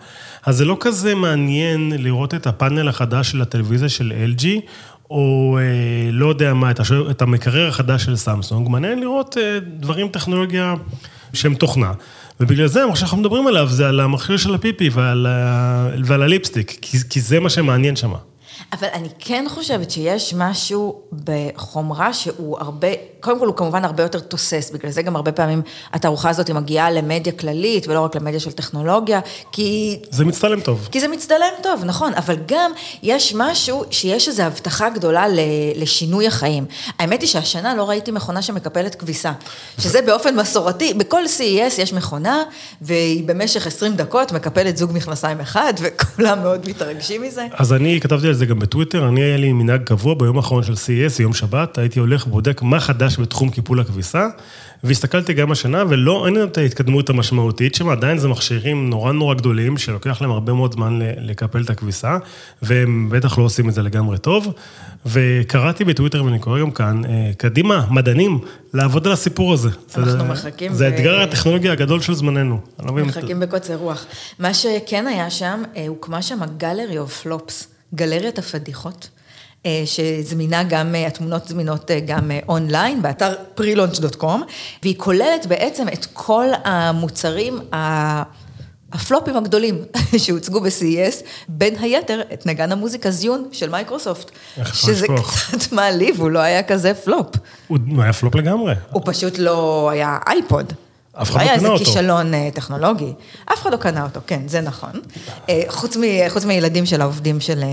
אז 0.45 0.57
זה 0.57 0.65
לא 0.65 0.77
כזה 0.79 1.15
מעניין 1.15 1.93
לראות 1.97 2.33
את 2.33 2.47
הפאנל 2.47 2.87
החדש 2.87 3.31
של 3.31 3.41
הטלוויזיה 3.41 3.89
של 3.89 4.13
LG, 4.35 4.45
או 5.09 5.57
אה, 5.61 6.11
לא 6.11 6.25
יודע 6.25 6.53
מה, 6.53 6.71
את, 6.71 6.79
הש... 6.79 6.91
את 6.91 7.21
המקרר 7.21 7.67
החדש 7.67 8.03
של 8.03 8.15
סמסונג, 8.15 8.69
מעניין 8.69 8.99
לראות 8.99 9.37
אה, 9.37 9.59
דברים 9.77 10.07
טכנולוגיה 10.07 10.75
שהם 11.33 11.55
תוכנה. 11.55 11.91
ובגלל 12.39 12.67
זה, 12.67 12.85
מה 12.85 12.95
שאנחנו 12.95 13.17
מדברים 13.17 13.47
עליו, 13.47 13.67
זה 13.67 13.87
על 13.87 13.99
המכשיר 13.99 14.37
של 14.37 14.55
הפיפי 14.55 14.89
ועל. 14.89 15.27
ועל 16.03 16.21
הליפסטיק, 16.21 16.77
כי, 16.81 16.97
כי 17.09 17.21
זה 17.21 17.39
מה 17.39 17.49
שמעניין 17.49 17.95
שם. 17.95 18.11
אבל 18.73 18.87
אני 18.93 19.07
כן 19.19 19.45
חושבת 19.49 19.91
שיש 19.91 20.33
משהו 20.37 21.01
בחומרה 21.23 22.13
שהוא 22.13 22.59
הרבה, 22.59 22.87
קודם 23.19 23.39
כל 23.39 23.47
הוא 23.47 23.55
כמובן 23.55 23.85
הרבה 23.85 24.03
יותר 24.03 24.19
תוסס, 24.19 24.71
בגלל 24.73 24.91
זה 24.91 25.01
גם 25.01 25.15
הרבה 25.15 25.31
פעמים 25.31 25.61
התערוכה 25.93 26.29
הזאת 26.29 26.49
מגיעה 26.49 26.91
למדיה 26.91 27.33
כללית 27.33 27.87
ולא 27.87 27.99
רק 27.99 28.15
למדיה 28.15 28.39
של 28.39 28.51
טכנולוגיה, 28.51 29.19
כי 29.51 29.99
זה 30.09 30.25
מצטלם 30.25 30.61
טוב. 30.61 30.87
כי 30.91 30.99
זה 30.99 31.07
מצטלם 31.07 31.53
טוב, 31.63 31.83
נכון, 31.85 32.13
אבל 32.13 32.35
גם 32.45 32.71
יש 33.03 33.33
משהו 33.37 33.83
שיש 33.91 34.27
איזו 34.27 34.43
הבטחה 34.43 34.89
גדולה 34.89 35.25
לשינוי 35.75 36.27
החיים. 36.27 36.65
האמת 36.99 37.21
היא 37.21 37.29
שהשנה 37.29 37.75
לא 37.75 37.89
ראיתי 37.89 38.11
מכונה 38.11 38.41
שמקפלת 38.41 38.95
כביסה, 38.95 39.31
שזה 39.79 40.01
באופן 40.01 40.35
מסורתי, 40.39 40.93
בכל 40.93 41.23
CES 41.25 41.81
יש 41.81 41.93
מכונה, 41.93 42.43
והיא 42.81 43.23
במשך 43.27 43.67
20 43.67 43.95
דקות 43.95 44.31
מקפלת 44.31 44.77
זוג 44.77 44.91
מכנסיים 44.93 45.39
אחד, 45.39 45.73
וכולם 45.81 46.41
מאוד 46.41 46.69
מתרגשים 46.69 47.21
מזה. 47.21 47.47
אז 47.53 47.73
אני 47.73 47.99
כתבתי 48.01 48.27
על 48.27 48.33
זה 48.33 48.45
גם 48.51 48.59
בטוויטר, 48.59 49.07
אני 49.07 49.21
היה 49.21 49.37
לי 49.37 49.53
מנהג 49.53 49.83
קבוע 49.83 50.13
ביום 50.13 50.37
האחרון 50.37 50.63
של 50.63 50.73
CES, 50.73 51.21
יום 51.21 51.33
שבת, 51.33 51.77
הייתי 51.77 51.99
הולך 51.99 52.27
ובודק 52.27 52.61
מה 52.61 52.79
חדש 52.79 53.19
בתחום 53.19 53.49
קיפול 53.49 53.79
הכביסה, 53.79 54.27
והסתכלתי 54.83 55.33
גם 55.33 55.51
השנה, 55.51 55.83
ולא, 55.89 56.27
אין 56.27 56.43
את 56.43 56.57
ההתקדמות 56.57 57.09
המשמעותית 57.09 57.75
שם, 57.75 57.89
עדיין 57.89 58.17
זה 58.17 58.27
מכשירים 58.27 58.89
נורא 58.89 59.11
נורא 59.11 59.33
גדולים, 59.35 59.77
שלוקח 59.77 60.21
להם 60.21 60.31
הרבה 60.31 60.53
מאוד 60.53 60.73
זמן 60.73 60.99
לקפל 61.01 61.61
את 61.61 61.69
הכביסה, 61.69 62.17
והם 62.61 63.09
בטח 63.11 63.37
לא 63.37 63.43
עושים 63.43 63.69
את 63.69 63.73
זה 63.73 63.81
לגמרי 63.81 64.17
טוב. 64.17 64.53
וקראתי 65.05 65.83
בטוויטר, 65.83 66.23
ואני 66.23 66.39
קורא 66.39 66.59
גם 66.59 66.71
כאן, 66.71 67.05
אה, 67.05 67.31
קדימה, 67.37 67.85
מדענים, 67.89 68.39
לעבוד 68.73 69.07
על 69.07 69.13
הסיפור 69.13 69.53
הזה. 69.53 69.69
אנחנו 69.97 70.11
זה, 70.11 70.23
מחכים 70.23 70.73
זה 70.73 70.89
ב- 70.89 70.93
האתגר 70.93 71.21
הטכנולוגי 71.21 71.69
הגדול 71.69 72.01
של 72.01 72.13
זמננו. 72.13 72.59
לא 72.85 72.93
מחכים 72.93 73.39
בקוצר 73.39 73.75
רוח. 73.75 74.05
מה 74.39 74.53
שכן 74.53 75.07
היה 75.07 75.29
שם, 75.29 75.63
אה, 75.77 75.87
הוקמה 75.87 76.21
שם 76.21 76.39
gallery 76.57 76.97
of 76.97 77.21
flops, 77.21 77.70
גלריית 77.95 78.39
הפדיחות. 78.39 79.09
אה, 79.65 79.83
שזמינה 79.85 80.63
גם, 80.63 80.95
אה, 80.95 81.07
התמונות 81.07 81.47
זמינות 81.47 81.91
אה, 81.91 81.99
גם 81.99 82.31
אונליין, 82.49 83.01
באתר 83.01 83.33
prelaunch.com, 83.57 84.25
והיא 84.83 84.95
כוללת 84.97 85.45
בעצם 85.45 85.87
את 85.93 86.05
כל 86.13 86.45
המוצרים 86.63 87.59
ה- 87.73 88.23
הפלופים 88.93 89.37
הגדולים 89.37 89.83
שהוצגו 90.23 90.61
ב-CES, 90.61 91.15
בין 91.49 91.75
היתר 91.79 92.21
את 92.33 92.45
נגן 92.45 92.71
המוזיקה 92.71 93.11
Zune 93.11 93.49
של 93.51 93.69
מייקרוסופט, 93.69 94.31
איך 94.57 94.75
אפשר 94.75 94.91
לשכוח? 94.91 95.51
קצת 95.55 95.71
מעליב, 95.71 96.21
הוא 96.21 96.31
לא 96.31 96.39
היה 96.39 96.63
כזה 96.63 96.93
פלופ. 96.93 97.27
הוא 97.67 97.77
היה 98.03 98.13
פלופ 98.13 98.35
לגמרי. 98.35 98.73
הוא 98.91 99.01
פשוט 99.05 99.37
לא 99.39 99.89
היה 99.89 100.17
אייפוד. 100.27 100.73
אף 101.13 101.29
אחד 101.29 101.35
לא 101.35 101.41
היה 101.41 101.49
קונה 101.49 101.67
אותו. 101.67 101.85
כישלון 101.85 102.33
אה, 102.33 102.49
טכנולוגי. 102.53 103.13
אף 103.45 103.61
אחד 103.61 103.71
לא 103.71 103.77
קנה 103.77 104.03
אותו, 104.03 104.19
כן, 104.27 104.41
זה 104.47 104.61
נכון. 104.61 104.91
אה, 105.49 105.61
חוץ 105.67 105.97
מ- 105.97 106.29
חוץ 106.29 106.45
מילדים 106.45 106.85
של 106.85 107.01
העובדים 107.01 107.39
של... 107.39 107.63
אה, 107.63 107.67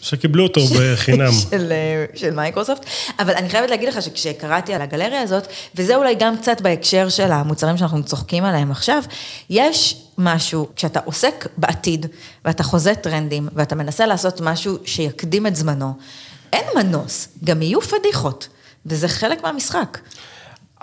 שקיבלו 0.00 0.42
אותו 0.42 0.60
בחינם. 0.78 1.32
של, 1.50 1.72
של 2.14 2.30
מייקרוסופט. 2.34 2.84
אבל 3.18 3.34
אני 3.34 3.48
חייבת 3.48 3.70
להגיד 3.70 3.88
לך 3.88 4.02
שכשקראתי 4.02 4.74
על 4.74 4.82
הגלריה 4.82 5.20
הזאת, 5.20 5.46
וזה 5.74 5.96
אולי 5.96 6.14
גם 6.14 6.36
קצת 6.36 6.60
בהקשר 6.60 7.08
של 7.08 7.32
המוצרים 7.32 7.76
שאנחנו 7.76 8.02
צוחקים 8.02 8.44
עליהם 8.44 8.70
עכשיו, 8.70 9.02
יש 9.50 9.96
משהו, 10.18 10.68
כשאתה 10.76 11.00
עוסק 11.04 11.46
בעתיד, 11.56 12.06
ואתה 12.44 12.62
חוזה 12.62 12.94
טרנדים, 12.94 13.48
ואתה 13.52 13.74
מנסה 13.74 14.06
לעשות 14.06 14.40
משהו 14.40 14.78
שיקדים 14.84 15.46
את 15.46 15.56
זמנו, 15.56 15.92
אין 16.52 16.64
מנוס, 16.76 17.28
גם 17.44 17.62
יהיו 17.62 17.80
פדיחות, 17.80 18.48
וזה 18.86 19.08
חלק 19.08 19.42
מהמשחק. 19.42 19.98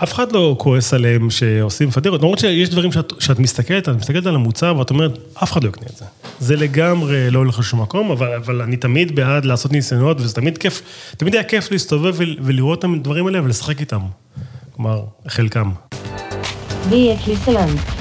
אף 0.03 0.13
אחד 0.13 0.31
לא 0.31 0.55
כועס 0.59 0.93
עליהם 0.93 1.29
שעושים 1.29 1.91
פדיחות, 1.91 2.21
למרות 2.21 2.39
שיש 2.39 2.69
דברים 2.69 2.91
שאת, 2.91 3.13
שאת 3.19 3.39
מסתכלת, 3.39 3.89
את 3.89 3.95
מסתכלת 3.95 4.25
על 4.25 4.35
המוצר 4.35 4.75
ואת 4.77 4.89
אומרת, 4.89 5.17
אף 5.43 5.51
אחד 5.51 5.63
לא 5.63 5.69
יקנה 5.69 5.85
את 5.91 5.97
זה. 5.97 6.05
זה 6.39 6.55
לגמרי 6.55 7.31
לא 7.31 7.39
הולך 7.39 7.59
לשום 7.59 7.81
מקום, 7.81 8.11
אבל, 8.11 8.33
אבל 8.33 8.61
אני 8.61 8.77
תמיד 8.77 9.15
בעד 9.15 9.45
לעשות 9.45 9.71
ניסיונות, 9.71 10.21
וזה 10.21 10.35
תמיד 10.35 10.57
כיף, 10.57 10.81
תמיד 11.17 11.33
היה 11.35 11.43
כיף 11.43 11.71
להסתובב 11.71 12.13
ול- 12.17 12.37
ולראות 12.41 12.79
את 12.79 12.89
הדברים 12.97 13.27
האלה 13.27 13.43
ולשחק 13.43 13.79
איתם. 13.79 14.01
כלומר, 14.75 15.01
חלקם. 15.27 15.71
Är 16.91 17.17
Kristeland. 17.25 17.96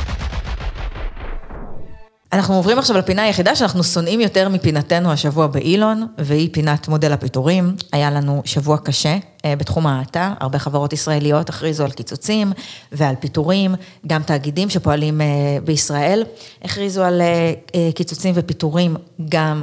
אנחנו 2.37 2.55
עוברים 2.55 2.79
עכשיו 2.79 2.97
לפינה 2.97 3.23
היחידה 3.23 3.57
שאנחנו 3.57 3.85
שונאים 3.85 4.21
יותר 4.21 4.49
מפינתנו 4.49 5.13
השבוע 5.13 5.47
באילון, 5.47 6.07
והיא 6.19 6.49
פינת 6.53 6.89
מודל 6.89 7.13
הפיטורים. 7.13 7.77
היה 7.93 8.11
לנו 8.11 8.43
שבוע 8.45 8.79
קשה 8.79 9.17
אה, 9.45 9.57
בתחום 9.57 9.87
ההאטה, 9.87 10.35
הרבה 10.41 10.59
חברות 10.59 10.93
ישראליות 10.93 11.49
הכריזו 11.49 11.85
על 11.85 11.91
קיצוצים 11.91 12.53
ועל 12.93 13.15
פיטורים, 13.21 13.75
גם 14.07 14.23
תאגידים 14.23 14.71
שפועלים 14.71 15.21
אה, 15.21 15.27
בישראל 15.65 16.25
הכריזו 16.63 17.03
על 17.05 17.23
אה, 17.23 17.91
קיצוצים 17.95 18.35
ופיטורים 18.37 18.97
גם 19.29 19.63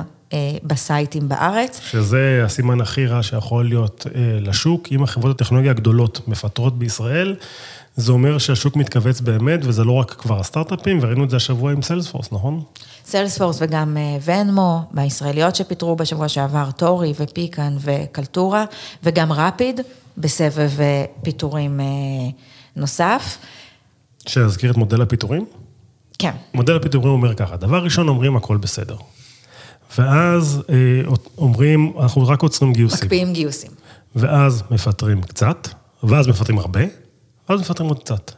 בסייטים 0.64 1.30
בארץ. 1.30 1.80
שזה 1.92 2.42
הסימן 2.46 2.82
הכי 2.82 3.06
רע 3.06 3.24
שיכול 3.24 3.68
להיות 3.68 4.06
לשוק. 4.42 4.88
אם 4.92 5.04
החברות 5.04 5.36
הטכנולוגיה 5.42 5.72
הגדולות 5.72 6.28
מפטרות 6.28 6.80
בישראל, 6.80 7.36
זה 7.96 8.12
אומר 8.12 8.38
שהשוק 8.38 8.76
מתכווץ 8.76 9.22
באמת, 9.22 9.60
וזה 9.64 9.84
לא 9.84 9.92
רק 9.92 10.12
כבר 10.12 10.40
הסטארט-אפים, 10.40 11.00
וראינו 11.02 11.24
את 11.24 11.30
זה 11.30 11.36
השבוע 11.36 11.72
עם 11.72 11.82
סיילספורס, 11.82 12.32
נכון? 12.32 12.64
סיילספורס 13.06 13.58
וגם 13.62 13.98
אה, 13.98 14.18
וונמו, 14.26 14.84
מהישראליות 14.92 15.56
שפיטרו 15.56 15.96
בשבוע 15.96 16.28
שעבר, 16.28 16.72
טורי 16.72 17.14
ופיקן 17.20 17.76
וקלטורה, 17.80 18.66
וגם 19.04 19.32
רפיד 19.32 19.82
בסבב 20.18 20.82
אה, 20.82 21.06
פיטורים 21.24 21.80
אה, 21.80 21.86
נוסף. 22.76 23.38
שאזכיר 24.28 24.72
את 24.72 24.78
מודל 24.78 25.02
הפיטורים? 25.02 25.46
כן, 26.20 26.32
מודל 26.54 26.76
הפיטורים 26.76 27.10
אומר 27.10 27.34
ככה, 27.34 27.58
דבר 27.58 27.84
ראשון 27.84 28.08
אומרים 28.08 28.36
הכל 28.36 28.58
בסדר. 28.58 28.96
ואז 29.98 30.64
אה, 30.70 30.76
אומרים, 31.38 31.94
אנחנו 32.00 32.28
רק 32.28 32.42
עוצרים 32.42 32.74
גיוסים. 32.74 33.00
מקפיאים 33.06 33.34
גיוסים. 33.34 33.72
ואז 34.16 34.64
מפטרים 34.72 35.22
קצת, 35.22 35.68
ואז 36.04 36.28
מפטרים 36.28 36.60
הרבה, 36.60 36.82
ואז 37.50 37.62
מפטרים 37.62 37.90
עוד 37.90 38.00
קצת. 38.00 38.32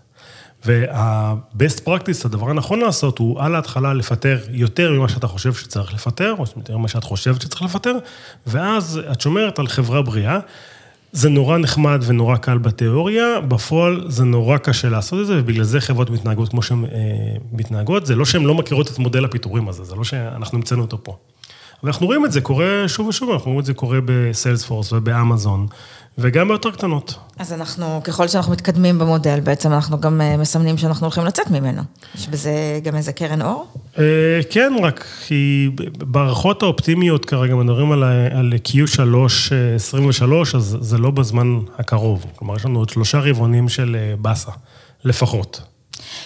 וה-best 0.66 1.88
practice, 1.88 2.26
הדבר 2.26 2.50
הנכון 2.50 2.80
לעשות, 2.80 3.20
הוא 3.20 3.42
על 3.42 3.56
ההתחלה 3.56 3.94
לפטר 3.94 4.40
יותר 4.50 4.92
ממה 4.92 5.10
שאתה 5.10 5.28
חושב 5.28 5.54
שצריך 5.54 5.94
לפטר, 5.94 6.36
או 6.40 6.44
יותר 6.58 6.78
ממה 6.78 6.88
שאת 6.88 7.04
חושבת 7.04 7.42
שצריך 7.42 7.62
לפטר, 7.62 7.98
ואז 8.48 9.02
את 9.12 9.22
שומרת 9.22 9.60
על 9.60 9.68
חברה 9.68 10.02
בריאה. 10.02 10.40
זה 11.12 11.30
נורא 11.30 11.58
נחמד 11.58 12.04
ונורא 12.06 12.38
קל 12.38 12.58
בתיאוריה, 12.58 13.42
בפועל 13.48 14.06
זה 14.08 14.24
נורא 14.24 14.58
קשה 14.58 14.90
לעשות 14.90 15.20
את 15.22 15.28
זה, 15.28 15.40
ובגלל 15.40 15.64
זה 15.64 15.82
חברות 15.82 16.10
מתנהגות 16.10 16.50
כמו 16.50 16.62
שהן 16.62 16.86
אה, 16.86 16.90
מתנהגות. 17.52 18.06
זה 18.06 18.16
לא 18.16 18.26
שהן 18.26 18.44
לא 18.44 18.56
מכירות 18.56 18.92
את 18.92 19.00
מודל 19.00 19.26
הפיטורים 19.26 19.70
הזה, 19.70 19.84
זה 19.84 19.96
לא 19.96 20.04
שאנחנו 20.04 20.58
המצאנו 20.58 20.82
אותו 20.82 21.04
פה. 21.04 21.18
אבל 21.86 21.92
אנחנו 21.92 22.06
רואים 22.06 22.26
את 22.26 22.32
זה 22.32 22.42
קורה 22.42 22.84
שוב 22.88 23.08
ושוב, 23.08 23.30
אנחנו 23.30 23.46
רואים 23.46 23.60
את 23.60 23.66
זה 23.66 23.74
קורה 23.74 24.00
בסיילספורס 24.06 24.94
ובאמזון, 24.94 25.68
וגם 26.18 26.48
ביותר 26.48 26.72
קטנות. 26.72 27.16
אז 27.40 27.54
אנחנו, 27.54 28.02
ככל 28.04 28.28
שאנחנו 28.28 28.52
מתקדמים 28.52 29.00
במודל, 29.00 29.40
בעצם 29.40 29.74
אנחנו 29.74 30.00
גם 30.00 30.22
אה, 30.22 30.38
מסמנים 30.38 30.78
שאנחנו 30.78 31.06
הולכים 31.06 31.26
לצאת 31.26 31.52
ממנו. 31.52 31.82
יש 32.16 32.28
בזה 32.28 32.80
גם 32.84 32.96
איזה 32.96 33.14
קרן 33.14 33.42
אור? 33.42 33.68
אה, 34.00 34.04
כן, 34.50 34.74
רק 34.84 35.06
כי 35.28 35.70
בהערכות 35.98 36.64
האופטימיות 36.64 37.26
כרגע 37.26 37.56
מדברים 37.56 37.92
על, 37.92 38.04
על 38.32 38.54
Q3 38.68 39.00
אה, 39.52 39.76
23, 39.76 40.56
אז 40.56 40.78
זה 40.82 40.98
לא 40.98 41.12
בזמן 41.12 41.60
הקרוב. 41.78 42.26
כלומר, 42.36 42.56
יש 42.56 42.66
לנו 42.66 42.80
עוד 42.80 42.90
שלושה 42.90 43.20
רבעונים 43.20 43.70
של 43.70 43.96
אה, 44.00 44.16
באסה, 44.18 44.52
לפחות. 45.04 45.75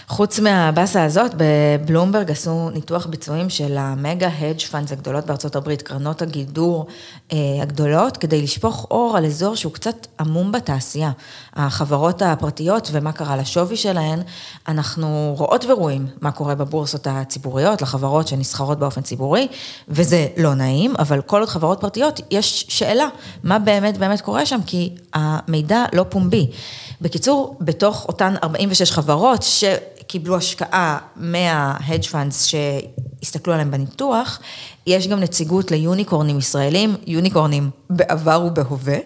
חוץ 0.07 0.39
מהבאסה 0.39 1.03
הזאת, 1.03 1.31
בבלומברג 1.37 2.31
עשו 2.31 2.69
ניתוח 2.69 3.05
ביצועים 3.05 3.49
של 3.49 3.77
המגה 3.77 4.29
הדג' 4.39 4.59
פאנדס 4.59 4.91
הגדולות 4.91 5.25
בארצות 5.25 5.55
הברית, 5.55 5.81
קרנות 5.81 6.21
הגידור 6.21 6.87
הגדולות, 7.61 8.17
כדי 8.17 8.41
לשפוך 8.41 8.87
אור 8.91 9.17
על 9.17 9.25
אזור 9.25 9.55
שהוא 9.55 9.73
קצת 9.73 10.07
עמום 10.19 10.51
בתעשייה. 10.51 11.11
החברות 11.53 12.21
הפרטיות 12.21 12.89
ומה 12.91 13.11
קרה 13.11 13.37
לשווי 13.37 13.77
שלהן, 13.77 14.19
אנחנו 14.67 15.35
רואות 15.37 15.65
ורואים 15.65 16.07
מה 16.21 16.31
קורה 16.31 16.55
בבורסות 16.55 17.07
הציבוריות, 17.09 17.81
לחברות 17.81 18.27
שנסחרות 18.27 18.79
באופן 18.79 19.01
ציבורי, 19.01 19.47
וזה 19.87 20.27
לא 20.37 20.53
נעים, 20.53 20.95
אבל 20.99 21.21
כל 21.21 21.39
עוד 21.39 21.49
חברות 21.49 21.81
פרטיות, 21.81 22.21
יש 22.31 22.65
שאלה, 22.69 23.07
מה 23.43 23.59
באמת 23.59 23.97
באמת 23.97 24.21
קורה 24.21 24.45
שם, 24.45 24.59
כי 24.65 24.95
המידע 25.13 25.85
לא 25.93 26.05
פומבי. 26.09 26.47
בקיצור, 27.01 27.57
בתוך 27.61 28.05
אותן 28.07 28.33
46 28.43 28.91
חברות 28.91 29.43
שקיבלו 30.09 30.37
השקעה 30.37 30.97
מה-hedge 31.15 32.05
funds 32.11 32.33
שהסתכלו 33.21 33.53
עליהם 33.53 33.71
בניתוח, 33.71 34.39
יש 34.87 35.07
גם 35.07 35.19
נציגות 35.19 35.71
ליוניקורנים 35.71 36.37
ישראלים, 36.37 36.95
יוניקורנים 37.07 37.69
בעבר 37.89 38.43
ובהווה. 38.47 38.97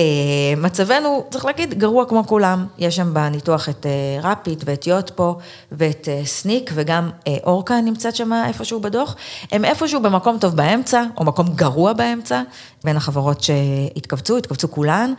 אה, 0.00 0.54
מצבנו, 0.56 1.24
צריך 1.30 1.44
להגיד, 1.44 1.78
גרוע 1.78 2.06
כמו 2.06 2.26
כולם. 2.26 2.66
יש 2.78 2.96
שם 2.96 3.14
בניתוח 3.14 3.68
את 3.68 3.86
אה, 3.86 4.30
רפיד 4.30 4.62
ואת 4.66 4.86
יוטפו 4.86 5.38
ואת 5.72 6.08
אה, 6.08 6.22
סניק, 6.24 6.70
וגם 6.74 7.10
אורקה 7.44 7.80
נמצאת 7.80 8.16
שם 8.16 8.32
איפשהו 8.46 8.80
בדוח. 8.80 9.16
הם 9.52 9.64
איפשהו 9.64 10.00
במקום 10.00 10.38
טוב 10.38 10.56
באמצע, 10.56 11.02
או 11.16 11.24
מקום 11.24 11.48
גרוע 11.54 11.92
באמצע, 11.92 12.42
בין 12.84 12.96
החברות 12.96 13.42
שהתכווצו, 13.42 14.36
התכווצו 14.36 14.70
כולן. 14.70 15.12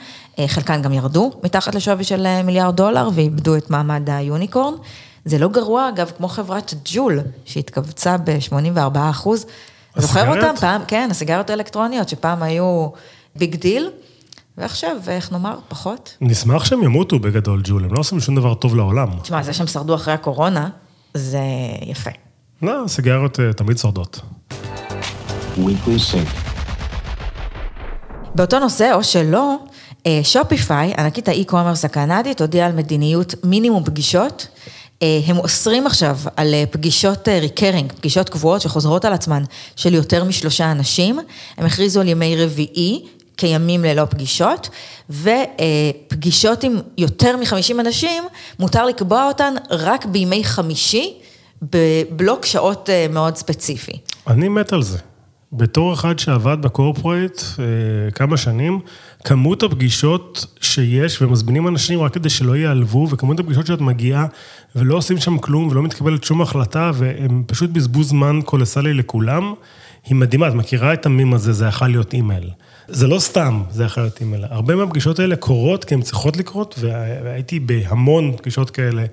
חלקן 0.48 0.82
גם 0.82 0.94
ירדו 0.94 1.32
מתחת 1.44 1.76
לשווי 1.76 2.04
של 2.04 2.42
מיליארד 2.44 2.76
דולר, 2.76 3.10
ואיבדו 3.14 3.58
את 3.58 3.70
מעמד 3.70 4.10
היוניקורן. 4.10 4.74
זה 5.26 5.38
לא 5.38 5.48
גרוע, 5.48 5.90
אגב, 5.90 6.12
כמו 6.18 6.28
חברת 6.28 6.74
ג'ול, 6.86 7.20
שהתכווצה 7.46 8.18
ב-84 8.18 8.98
אחוז. 9.10 9.46
זוכר? 9.98 10.38
אותם 10.38 10.56
פעם? 10.60 10.82
כן, 10.88 11.08
הסיגריות 11.12 11.50
האלקטרוניות, 11.50 12.10
שפעם 12.10 12.44
היו 12.44 12.88
big 13.36 13.56
deal, 13.56 13.90
ועכשיו, 14.58 14.98
איך 15.08 15.32
נאמר, 15.32 15.60
פחות. 15.68 16.18
נשמח 16.22 16.66
שהם 16.66 16.84
ימותו 16.84 17.20
בגדול, 17.20 17.62
ג'ול, 17.64 17.84
הם 17.84 17.94
לא 17.94 18.00
עושים 18.00 18.20
שום 18.20 18.36
דבר 18.36 18.54
טוב 18.54 18.76
לעולם. 18.76 19.08
תשמע, 19.22 19.44
זה 19.44 19.54
שהם 19.54 19.68
שרדו 19.68 19.96
אחרי 19.96 20.14
הקורונה, 20.14 20.70
זה 21.14 21.40
יפה. 21.82 22.10
לא, 22.62 22.84
סיגריות 22.88 23.40
אה, 23.40 23.54
תמיד 23.54 23.78
שורדות. 23.78 24.22
באותו 28.36 28.60
נושא, 28.60 28.92
או 28.94 29.04
שלא, 29.04 29.56
אה, 30.06 30.20
שופיפיי, 30.24 30.94
ענקית 30.98 31.28
ה-e-commerce 31.28 31.86
הקנדית, 31.86 32.42
הודיעה 32.42 32.68
על 32.68 32.74
מדיניות 32.74 33.36
מינימום 33.44 33.84
פגישות. 33.84 34.48
אה, 35.02 35.20
הם 35.26 35.38
אוסרים 35.38 35.88
עכשיו 35.88 36.18
על 36.36 36.54
אה, 36.54 36.64
פגישות 36.72 37.28
recurring, 37.28 37.94
פגישות 37.94 38.30
קבועות 38.30 38.62
שחוזרות 38.62 39.06
על 39.06 39.14
עצמן 39.14 39.44
של 39.76 39.94
יותר 39.94 40.24
משלושה 40.24 40.72
אנשים. 40.72 41.20
הם 41.58 41.66
הכריזו 41.66 42.02
על 42.02 42.08
ימי 42.08 42.44
רביעי 42.44 43.06
כימים 43.38 43.84
ללא 43.84 44.06
פגישות, 44.06 44.70
ופגישות 45.10 46.64
עם 46.64 46.76
יותר 46.98 47.38
מ-50 47.38 47.80
אנשים, 47.80 48.24
מותר 48.60 48.86
לקבוע 48.86 49.28
אותן 49.28 49.54
רק 49.70 50.06
בימי 50.06 50.44
חמישי, 50.44 51.14
בבלוק 51.62 52.46
שעות 52.46 52.90
אה, 52.90 53.06
מאוד 53.10 53.36
ספציפי. 53.36 53.98
אני 54.28 54.50
מת 54.50 54.74
על 54.74 54.82
זה. 54.82 54.98
בתור 55.54 55.94
אחד 55.94 56.20
שעבד 56.20 56.58
ב-corporate 56.62 57.42
אה, 57.60 58.12
כמה 58.12 58.38
שנים, 58.38 58.80
כמות 59.24 59.64
הפגישות 59.64 60.46
שיש 60.62 61.22
ומזמינים 61.22 61.68
אנשים 61.68 62.02
רק 62.02 62.14
כדי 62.14 62.30
שלא 62.30 62.56
ייעלבו, 62.56 63.08
וכמות 63.10 63.40
הפגישות 63.40 63.66
שאת 63.66 63.82
מגיעה 63.82 64.26
ולא 64.76 64.96
עושים 64.96 65.18
שם 65.18 65.38
כלום 65.38 65.68
ולא 65.68 65.84
מתקבלת 65.84 66.24
שום 66.24 66.42
החלטה, 66.42 66.92
והם 66.94 67.44
פשוט 67.48 67.70
בזבוז 67.70 68.10
זמן 68.10 68.40
קולוסלי 68.46 68.94
לכולם, 68.94 69.54
היא 70.06 70.16
מדהימה. 70.16 70.48
את 70.48 70.54
מכירה 70.54 70.94
את 70.94 71.06
המים 71.06 71.34
הזה, 71.34 71.54
זה 71.54 71.66
יכול 71.66 71.88
להיות 71.88 72.14
אימייל. 72.14 72.50
זה 72.88 73.08
לא 73.08 73.20
סתם, 73.20 73.64
זה 73.72 73.84
יכול 73.84 74.04
להיות 74.04 74.22
אימייל. 74.22 74.46
הרבה 74.50 74.76
מהפגישות 74.76 75.20
האלה 75.20 75.36
קורות 75.36 75.86
כי 75.86 75.94
הן 75.94 76.02
צריכות 76.02 76.38
לקרות, 76.38 76.80
והייתי 77.24 77.60
בהמון 77.60 78.38
פגישות 78.38 78.70
כאלה. 78.70 79.06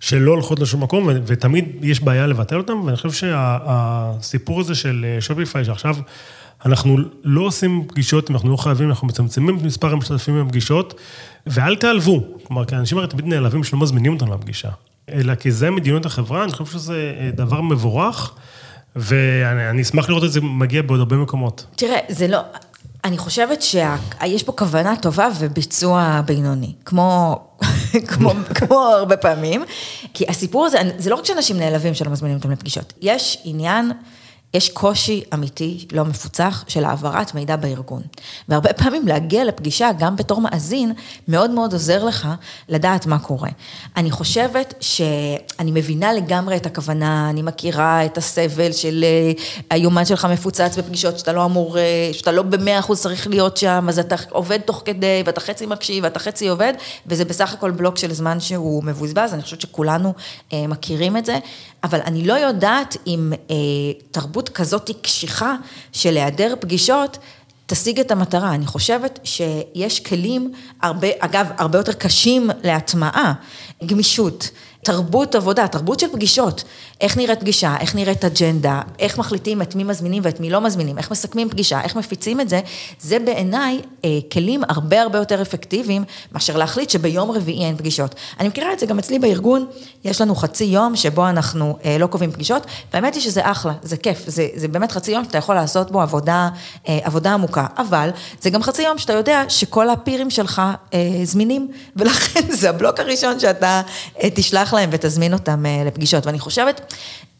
שלא 0.00 0.30
הולכות 0.30 0.60
לשום 0.60 0.82
מקום, 0.82 1.08
ותמיד 1.26 1.64
יש 1.82 2.00
בעיה 2.00 2.26
לבטל 2.26 2.56
אותם, 2.56 2.80
ואני 2.84 2.96
חושב 2.96 3.12
שהסיפור 3.12 4.60
הזה 4.60 4.74
של 4.74 5.06
אה, 5.08 5.20
שופיפיי, 5.20 5.64
שעכשיו 5.64 5.96
אנחנו 6.66 6.98
לא 7.24 7.42
עושים 7.42 7.84
פגישות, 7.88 8.30
אם 8.30 8.34
אנחנו 8.34 8.50
לא 8.50 8.56
חייבים, 8.56 8.88
אנחנו 8.88 9.06
מצמצמים 9.06 9.58
את 9.58 9.62
מספר 9.62 9.92
המשתתפים 9.92 10.46
בפגישות, 10.46 11.00
ואל 11.46 11.76
תיעלבו. 11.76 12.24
כלומר, 12.44 12.64
כי 12.64 12.74
האנשים 12.74 12.98
הרי 12.98 13.06
תמיד 13.06 13.26
נעלבים 13.26 13.64
שלא 13.64 13.78
מזמינים 13.78 14.12
אותם 14.12 14.32
לפגישה. 14.32 14.68
אלא 15.10 15.34
כי 15.34 15.50
זה 15.50 15.70
מדיניות 15.70 16.06
החברה, 16.06 16.44
אני 16.44 16.52
חושב 16.52 16.78
שזה 16.78 17.14
אה, 17.20 17.30
דבר 17.30 17.60
מבורך, 17.60 18.34
ואני 18.96 19.70
אני 19.70 19.82
אשמח 19.82 20.08
לראות 20.08 20.24
את 20.24 20.32
זה 20.32 20.40
מגיע 20.40 20.82
בעוד 20.82 21.00
הרבה 21.00 21.16
מקומות. 21.16 21.66
תראה, 21.76 21.98
זה 22.08 22.28
לא... 22.28 22.38
אני 23.04 23.18
חושבת 23.18 23.62
שיש 23.62 24.42
פה 24.42 24.52
כוונה 24.52 24.96
טובה 24.96 25.28
וביצוע 25.38 26.20
בינוני, 26.26 26.72
כמו, 26.84 27.38
כמו, 28.14 28.32
כמו 28.54 28.80
הרבה 28.80 29.16
פעמים, 29.16 29.64
כי 30.14 30.24
הסיפור 30.28 30.66
הזה, 30.66 30.78
זה 30.98 31.10
לא 31.10 31.14
רק 31.14 31.24
שאנשים 31.24 31.58
נעלבים 31.58 31.94
שלא 31.94 32.10
מזמינים 32.10 32.36
אותם 32.36 32.50
לפגישות, 32.50 32.92
יש 33.00 33.38
עניין 33.44 33.92
יש 34.54 34.68
קושי 34.68 35.22
אמיתי, 35.34 35.86
לא 35.92 36.04
מפוצח, 36.04 36.64
של 36.68 36.84
העברת 36.84 37.34
מידע 37.34 37.56
בארגון. 37.56 38.02
והרבה 38.48 38.72
פעמים 38.72 39.08
להגיע 39.08 39.44
לפגישה, 39.44 39.90
גם 39.98 40.16
בתור 40.16 40.40
מאזין, 40.40 40.92
מאוד 41.28 41.50
מאוד 41.50 41.72
עוזר 41.72 42.04
לך 42.04 42.28
לדעת 42.68 43.06
מה 43.06 43.18
קורה. 43.18 43.48
אני 43.96 44.10
חושבת 44.10 44.74
שאני 44.80 45.70
מבינה 45.70 46.12
לגמרי 46.12 46.56
את 46.56 46.66
הכוונה, 46.66 47.30
אני 47.30 47.42
מכירה 47.42 48.04
את 48.04 48.18
הסבל 48.18 48.72
של 48.72 49.04
אה, 49.04 49.32
היומן 49.70 50.04
שלך 50.04 50.24
מפוצץ 50.24 50.78
בפגישות 50.78 51.18
שאתה 51.18 51.32
לא 51.32 51.44
אמור, 51.44 51.78
אה, 51.78 52.10
שאתה 52.12 52.32
לא 52.32 52.42
במאה 52.42 52.78
אחוז 52.78 53.00
צריך 53.00 53.26
להיות 53.26 53.56
שם, 53.56 53.86
אז 53.88 53.98
אתה 53.98 54.16
עובד 54.30 54.58
תוך 54.58 54.82
כדי, 54.84 55.22
ואתה 55.26 55.40
חצי 55.40 55.66
מקשיב, 55.66 56.04
ואתה 56.04 56.18
חצי 56.18 56.48
עובד, 56.48 56.72
וזה 57.06 57.24
בסך 57.24 57.52
הכל 57.52 57.70
בלוק 57.70 57.98
של 57.98 58.12
זמן 58.12 58.40
שהוא 58.40 58.84
מבוזבז, 58.84 59.34
אני 59.34 59.42
חושבת 59.42 59.60
שכולנו 59.60 60.12
אה, 60.52 60.66
מכירים 60.66 61.16
את 61.16 61.24
זה, 61.24 61.38
אבל 61.84 62.00
אני 62.04 62.26
לא 62.26 62.34
יודעת 62.34 62.96
אם 63.06 63.32
אה, 63.50 63.56
תרבות 64.10 64.48
כזאת 64.48 64.90
קשיחה 65.02 65.54
של 65.92 66.16
היעדר 66.16 66.54
פגישות, 66.60 67.18
תשיג 67.66 68.00
את 68.00 68.10
המטרה. 68.10 68.54
אני 68.54 68.66
חושבת 68.66 69.18
שיש 69.24 70.00
כלים, 70.00 70.52
הרבה, 70.82 71.08
אגב, 71.18 71.46
הרבה 71.58 71.78
יותר 71.78 71.92
קשים 71.92 72.50
להטמעה, 72.62 73.32
גמישות. 73.86 74.50
תרבות 74.84 75.34
עבודה, 75.34 75.68
תרבות 75.68 76.00
של 76.00 76.06
פגישות. 76.12 76.64
איך 77.00 77.16
נראית 77.16 77.40
פגישה, 77.40 77.76
איך 77.80 77.94
נראית 77.94 78.24
אג'נדה, 78.24 78.80
איך 78.98 79.18
מחליטים 79.18 79.62
את 79.62 79.74
מי 79.74 79.84
מזמינים 79.84 80.22
ואת 80.26 80.40
מי 80.40 80.50
לא 80.50 80.60
מזמינים, 80.60 80.98
איך 80.98 81.10
מסכמים 81.10 81.48
פגישה, 81.48 81.80
איך 81.80 81.96
מפיצים 81.96 82.40
את 82.40 82.48
זה, 82.48 82.60
זה 83.00 83.18
בעיניי 83.18 83.80
אה, 84.04 84.10
כלים 84.32 84.62
הרבה 84.68 85.02
הרבה 85.02 85.18
יותר 85.18 85.42
אפקטיביים 85.42 86.04
מאשר 86.32 86.56
להחליט 86.56 86.90
שביום 86.90 87.30
רביעי 87.30 87.64
אין 87.64 87.76
פגישות. 87.76 88.14
אני 88.40 88.48
מכירה 88.48 88.72
את 88.72 88.78
זה 88.78 88.86
גם 88.86 88.98
אצלי 88.98 89.18
בארגון, 89.18 89.66
יש 90.04 90.20
לנו 90.20 90.34
חצי 90.34 90.64
יום 90.64 90.96
שבו 90.96 91.28
אנחנו 91.28 91.76
אה, 91.84 91.98
לא 91.98 92.06
קובעים 92.06 92.32
פגישות, 92.32 92.66
והאמת 92.92 93.14
היא 93.14 93.22
שזה 93.22 93.50
אחלה, 93.50 93.72
זה 93.82 93.96
כיף, 93.96 94.18
זה, 94.26 94.48
זה 94.54 94.68
באמת 94.68 94.92
חצי 94.92 95.10
יום 95.10 95.24
שאתה 95.24 95.38
יכול 95.38 95.54
לעשות 95.54 95.90
בו 95.90 96.00
עבודה, 96.02 96.48
אה, 96.88 96.98
עבודה 97.02 97.34
עמוקה, 97.34 97.66
אבל 97.78 98.10
זה 98.40 98.50
גם 98.50 98.62
חצי 98.62 98.82
יום 98.82 98.98
שאתה 98.98 99.12
יודע 99.12 99.44
שכל 99.48 99.90
הפירים 99.90 100.30
שלך 100.30 100.62
אה, 100.94 100.98
זמינים, 101.24 101.68
ולכן 101.96 102.40
זה 102.50 102.70
הבלוק 102.70 103.00
הראשון 103.00 103.40
שאתה 103.40 103.82
אה, 104.22 104.28
תשלח 104.34 104.73
להם 104.74 104.90
ותזמין 104.92 105.32
אותם 105.32 105.66
אה, 105.66 105.82
לפגישות. 105.86 106.26
ואני 106.26 106.38
חושבת 106.38 106.92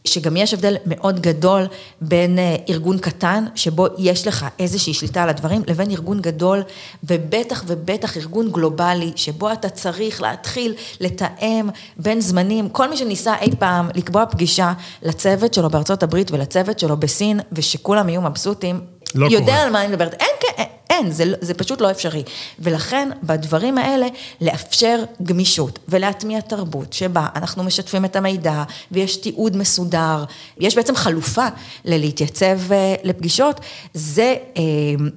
שגם 0.06 0.36
יש 0.36 0.54
הבדל 0.54 0.76
מאוד 0.86 1.20
גדול 1.20 1.66
בין 2.00 2.38
אה, 2.38 2.56
ארגון 2.68 2.98
קטן, 2.98 3.44
שבו 3.54 3.86
יש 3.98 4.26
לך 4.26 4.46
איזושהי 4.58 4.94
שליטה 4.94 5.22
על 5.22 5.28
הדברים, 5.28 5.62
לבין 5.66 5.90
ארגון 5.90 6.20
גדול, 6.20 6.62
ובטח 7.04 7.64
ובטח 7.66 8.16
ארגון 8.16 8.52
גלובלי, 8.52 9.12
שבו 9.16 9.52
אתה 9.52 9.68
צריך 9.68 10.22
להתחיל 10.22 10.74
לתאם 11.00 11.68
בין 11.96 12.20
זמנים. 12.20 12.68
כל 12.68 12.90
מי 12.90 12.96
שניסה 12.96 13.34
אי 13.40 13.50
פעם 13.58 13.88
לקבוע 13.94 14.26
פגישה 14.26 14.72
לצוות 15.02 15.54
שלו 15.54 15.70
בארצות 15.70 16.02
הברית 16.02 16.30
ולצוות 16.30 16.78
שלו 16.78 16.96
בסין, 16.96 17.40
ושכולם 17.52 18.08
יהיו 18.08 18.22
מבסוטים, 18.22 18.80
לא 19.14 19.26
יודע 19.26 19.38
קורה. 19.38 19.62
על 19.62 19.70
מה 19.72 19.80
אני 19.80 19.88
מדברת. 19.88 20.14
אין, 20.14 20.28
אין, 20.58 20.66
אין 20.94 21.12
זה, 21.12 21.24
זה 21.40 21.54
פשוט 21.54 21.80
לא 21.80 21.90
אפשרי. 21.90 22.22
ולכן, 22.58 23.08
בדברים 23.22 23.78
האלה, 23.78 24.06
לאפשר 24.40 25.04
גמישות 25.22 25.78
ולהטמיע 25.88 26.40
תרבות 26.40 26.92
שבה 26.92 27.26
אנחנו 27.36 27.64
משתפים 27.64 28.04
את 28.04 28.16
המידע 28.16 28.62
ויש 28.92 29.16
תיעוד 29.16 29.56
מסודר, 29.56 30.24
יש 30.58 30.76
בעצם 30.76 30.96
חלופה 30.96 31.46
ללהתייצב 31.84 32.72
אה, 32.72 32.94
לפגישות, 33.04 33.60
זה, 33.94 34.34
אה, 34.56 34.62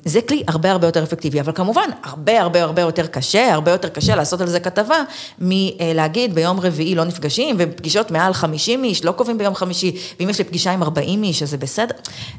זה 0.05 0.22
כלי 0.22 0.43
הרבה 0.48 0.72
הרבה 0.72 0.88
יותר 0.88 1.03
אפקטיבי. 1.03 1.39
אבל 1.39 1.51
כמובן, 1.55 1.89
הרבה 2.03 2.41
הרבה 2.41 2.63
הרבה 2.63 2.81
יותר 2.81 3.07
קשה, 3.07 3.53
הרבה 3.53 3.72
יותר 3.72 3.89
קשה 3.89 4.15
לעשות 4.15 4.41
על 4.41 4.48
זה 4.48 4.60
כתבה, 4.60 5.03
מלהגיד 5.39 6.36
ביום 6.36 6.60
רביעי 6.60 6.96
לא 6.96 7.03
נפגשים, 7.03 7.55
ופגישות 7.60 8.12
מעל 8.12 8.34
50 8.34 8.84
איש, 8.84 9.05
לא 9.05 9.12
קובעים 9.12 9.38
ביום 9.38 9.55
חמישי, 9.55 9.96
ואם 10.19 10.29
יש 10.29 10.38
לי 10.38 10.43
פגישה 10.43 10.72
עם 10.72 10.84
40 10.84 11.24
איש, 11.24 11.43
אז 11.43 11.50
זה 11.50 11.57
בסדר. 11.57 11.96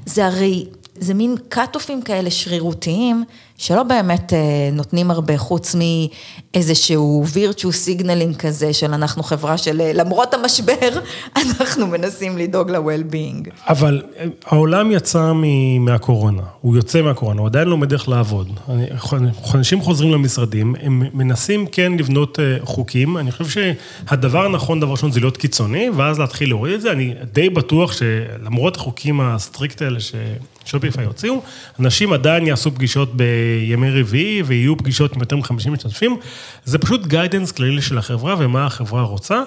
זה 0.07 0.26
הרי, 0.26 0.64
זה 1.00 1.14
מין 1.14 1.35
cut-off־ים 1.49 2.02
כאלה 2.02 2.31
שרירותיים, 2.31 3.25
שלא 3.59 3.83
באמת 3.83 4.33
אה, 4.33 4.38
נותנים 4.73 5.11
הרבה, 5.11 5.38
חוץ 5.38 5.75
מאיזשהו 5.75 7.25
virtue 7.35 7.71
signaling 7.71 8.37
כזה 8.37 8.73
של 8.73 8.95
אנחנו 8.95 9.23
חברה 9.23 9.59
של 9.59 9.81
אה, 9.81 9.93
למרות 9.93 10.35
המשבר, 10.35 11.00
אנחנו 11.37 11.87
מנסים 11.87 12.38
לדאוג 12.38 12.71
ל-well-being. 12.71 13.50
אבל 13.69 14.02
אה, 14.17 14.25
העולם 14.47 14.90
יצא 14.90 15.33
מהקורונה, 15.81 16.43
הוא 16.61 16.76
יוצא 16.76 17.02
מהקורונה, 17.02 17.40
הוא 17.40 17.49
עדיין 17.49 17.69
לומד 17.69 17.93
איך 17.93 18.09
לעבוד. 18.09 18.49
אנשים 19.55 19.81
חוזרים 19.81 20.12
למשרדים, 20.12 20.75
הם 20.83 21.02
מנסים 21.14 21.67
כן 21.67 21.93
לבנות 21.99 22.40
אה, 22.40 22.57
חוקים, 22.64 23.19
אני 23.19 23.33
חושב 23.33 23.62
שהדבר 24.07 24.45
הנכון, 24.45 24.81
דבר 24.81 24.90
ראשון, 24.90 25.12
זה 25.12 25.21
להיות 25.21 25.37
קיצוני, 25.37 25.90
ואז 25.97 26.19
להתחיל 26.19 26.49
להוריד 26.49 26.75
את 26.75 26.81
זה. 26.81 26.93
אני 26.93 27.14
די 27.33 27.50
בטוח 27.50 27.93
שלמרות 27.93 28.76
החוקים 28.76 29.21
ה-strict 29.21 29.83
האלה 29.83 30.00
ששופיפיי 30.69 31.05
הוציאו, 31.05 31.43
אנשים 31.81 32.13
עדיין 32.13 32.47
יעשו 32.47 32.75
פגישות 32.75 33.17
בימי 33.17 34.01
רביעי, 34.01 34.43
ויהיו 34.43 34.77
פגישות 34.77 35.13
עם 35.15 35.21
יותר 35.21 35.37
מ-50 35.37 35.71
משתתפים. 35.71 36.17
זה 36.65 36.79
פשוט 36.79 37.07
guidance 37.06 37.52
כללי 37.52 37.83
של 37.83 37.99
החברה 37.99 38.35
ומה 38.39 38.67
החברה 38.67 39.02
רוצה. 39.02 39.43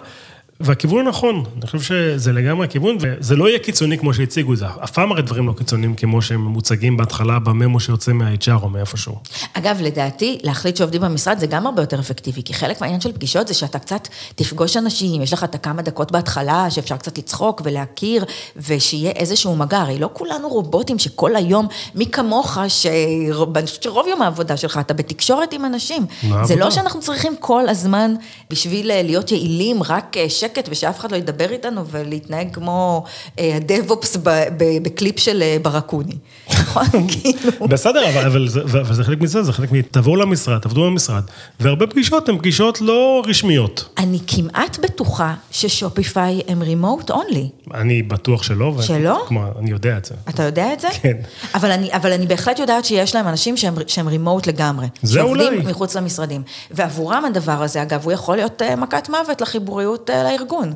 והכיוון 0.63 1.07
הנכון, 1.07 1.43
אני 1.57 1.67
חושב 1.67 1.81
שזה 1.81 2.33
לגמרי 2.33 2.65
הכיוון, 2.65 2.97
וזה 3.01 3.35
לא 3.35 3.49
יהיה 3.49 3.59
קיצוני 3.59 3.97
כמו 3.97 4.13
שהציגו 4.13 4.53
את 4.53 4.57
זה. 4.57 4.65
אף 4.83 4.91
פעם 4.91 5.11
הרי 5.11 5.21
דברים 5.21 5.47
לא 5.47 5.53
קיצוניים 5.53 5.95
כמו 5.95 6.21
שהם 6.21 6.41
מוצגים 6.41 6.97
בהתחלה 6.97 7.39
ב-memo 7.39 7.79
שיוצא 7.79 8.13
מה-HR 8.13 8.63
או 8.63 8.69
מאיפשהו. 8.69 9.15
אגב, 9.53 9.77
לדעתי, 9.81 10.39
להחליט 10.43 10.75
שעובדים 10.75 11.01
במשרד 11.01 11.39
זה 11.39 11.47
גם 11.47 11.67
הרבה 11.67 11.81
יותר 11.81 11.99
אפקטיבי, 11.99 12.43
כי 12.43 12.53
חלק 12.53 12.81
מהעניין 12.81 13.01
של 13.01 13.11
פגישות 13.11 13.47
זה 13.47 13.53
שאתה 13.53 13.79
קצת 13.79 14.07
תפגוש 14.35 14.77
אנשים, 14.77 15.21
יש 15.21 15.33
לך 15.33 15.43
את 15.43 15.55
הכמה 15.55 15.81
דקות 15.81 16.11
בהתחלה, 16.11 16.69
שאפשר 16.69 16.97
קצת 16.97 17.17
לצחוק 17.17 17.61
ולהכיר, 17.65 18.25
ושיהיה 18.55 19.11
איזשהו 19.11 19.55
מגע. 19.55 19.77
הרי 19.77 19.99
לא 19.99 20.09
כולנו 20.13 20.49
רובוטים 20.49 20.99
שכל 20.99 21.35
היום, 21.35 21.67
מי 21.95 22.05
כמוך, 22.05 22.57
שאני 22.67 23.33
חושבת 23.65 23.83
שרוב 23.83 24.07
יום 24.07 24.21
העבודה 24.21 24.57
שלך, 24.57 24.77
אתה 24.77 24.93
בתקשורת 24.93 25.53
עם 25.53 25.65
אנשים. 25.65 26.05
זה 26.43 26.55
לא 26.55 26.71
שאנחנו 26.71 26.99
צריכים 26.99 27.35
כל 27.39 27.69
הזמן, 27.69 28.13
בשביל 28.49 28.87
להיות 29.03 29.31
יעילים, 29.31 29.83
רק 29.83 30.17
אה, 30.17 30.29
שקט 30.51 30.69
ושאף 30.71 30.99
אחד 30.99 31.11
לא 31.11 31.17
ידבר 31.17 31.51
איתנו 31.51 31.87
ולהתנהג 31.87 32.53
כמו 32.53 33.03
אה, 33.39 33.55
הדב-אופס 33.55 34.17
ב- 34.23 34.47
בקליפ 34.81 35.19
של 35.19 35.41
אה, 35.41 35.57
ברקוני. 35.61 36.15
נכון? 36.49 36.85
כאילו... 37.11 37.67
בסדר, 37.67 38.27
אבל, 38.27 38.47
זה, 38.93 39.03
חלק 39.03 39.21
מזה, 39.21 39.43
זה 39.43 39.53
חלק 39.53 39.71
מ... 39.71 39.81
תבואו 39.81 40.15
למשרד, 40.15 40.57
תעבדו 40.57 40.85
במשרד, 40.85 41.23
והרבה 41.59 41.87
פגישות 41.87 42.29
הן 42.29 42.37
פגישות 42.37 42.81
לא 42.81 43.23
רשמיות. 43.27 43.89
אני 43.97 44.19
כמעט 44.27 44.79
בטוחה 44.79 45.33
ששופיפיי 45.51 46.41
הם 46.47 46.61
רימוט 46.61 47.11
אונלי. 47.11 47.49
אני 47.73 48.03
בטוח 48.03 48.43
שלא. 48.43 48.73
שלא? 48.81 49.23
כמו, 49.27 49.43
אני 49.59 49.71
יודע 49.71 49.97
את 49.97 50.05
זה. 50.05 50.15
אתה 50.29 50.43
יודע 50.43 50.73
את 50.73 50.79
זה? 50.79 50.87
כן. 51.01 51.17
אבל 51.55 51.71
אני, 51.71 51.93
אבל 51.93 52.11
אני 52.11 52.27
בהחלט 52.27 52.59
יודעת 52.59 52.85
שיש 52.85 53.15
להם 53.15 53.27
אנשים 53.27 53.57
שהם, 53.57 53.75
שהם 53.87 54.07
רימוט 54.07 54.47
לגמרי. 54.47 54.87
זה 55.03 55.13
שעובדים 55.13 55.47
אולי. 55.47 55.71
מחוץ 55.71 55.95
למשרדים. 55.95 56.41
ועבורם 56.71 57.25
הדבר 57.25 57.63
הזה, 57.63 57.81
אגב, 57.81 58.03
הוא 58.03 58.11
יכול 58.11 58.35
להיות 58.35 58.61
אה, 58.61 58.75
מכת 58.75 59.09
מוות 59.09 59.41
לחיבוריות 59.41 60.09
לארגון. 60.41 60.73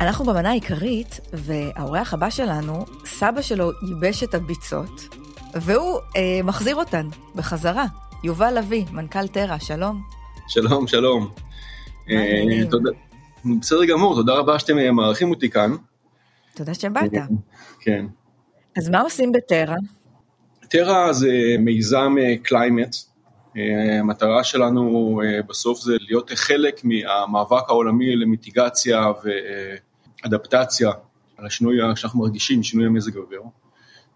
אנחנו 0.00 0.24
במנה 0.24 0.50
העיקרית, 0.50 1.20
והאורח 1.32 2.14
הבא 2.14 2.30
שלנו, 2.30 2.84
סבא 3.04 3.42
שלו 3.42 3.70
ייבש 3.88 4.22
את 4.22 4.34
הביצות, 4.34 5.08
והוא 5.54 5.98
אה, 6.16 6.40
מחזיר 6.44 6.76
אותן 6.76 7.08
בחזרה. 7.34 7.84
יובל 8.24 8.58
לביא, 8.58 8.84
מנכ"ל 8.92 9.26
טרה, 9.26 9.60
שלום. 9.60 10.02
שלום, 10.48 10.86
שלום. 10.86 11.28
אה, 12.10 12.42
תודה- 12.70 12.90
בסדר 13.60 13.84
גמור, 13.84 14.14
תודה 14.14 14.34
רבה 14.34 14.58
שאתם 14.58 14.78
אה, 14.78 14.92
מארחים 14.92 15.30
אותי 15.30 15.50
כאן. 15.50 15.70
תודה 16.54 16.74
שבאת. 16.74 17.10
כן. 17.80 18.06
אז 18.76 18.88
מה 18.88 19.00
עושים 19.00 19.32
בטרה? 19.32 19.76
טרה 20.68 21.12
זה 21.12 21.56
מיזם 21.58 22.14
קליימט. 22.42 22.96
המטרה 24.00 24.44
שלנו 24.44 25.20
אה, 25.24 25.42
בסוף 25.42 25.80
זה 25.80 25.92
להיות 26.00 26.30
חלק 26.34 26.80
מהמאבק 26.84 27.68
העולמי 27.68 28.16
למיטיגציה 28.16 29.04
ואדפטציה 30.24 30.90
על 31.36 31.46
השינוי 31.46 31.76
שאנחנו 31.94 32.20
מרגישים, 32.20 32.62
שינוי 32.62 32.86
המזג 32.86 33.16
האוויר. 33.16 33.42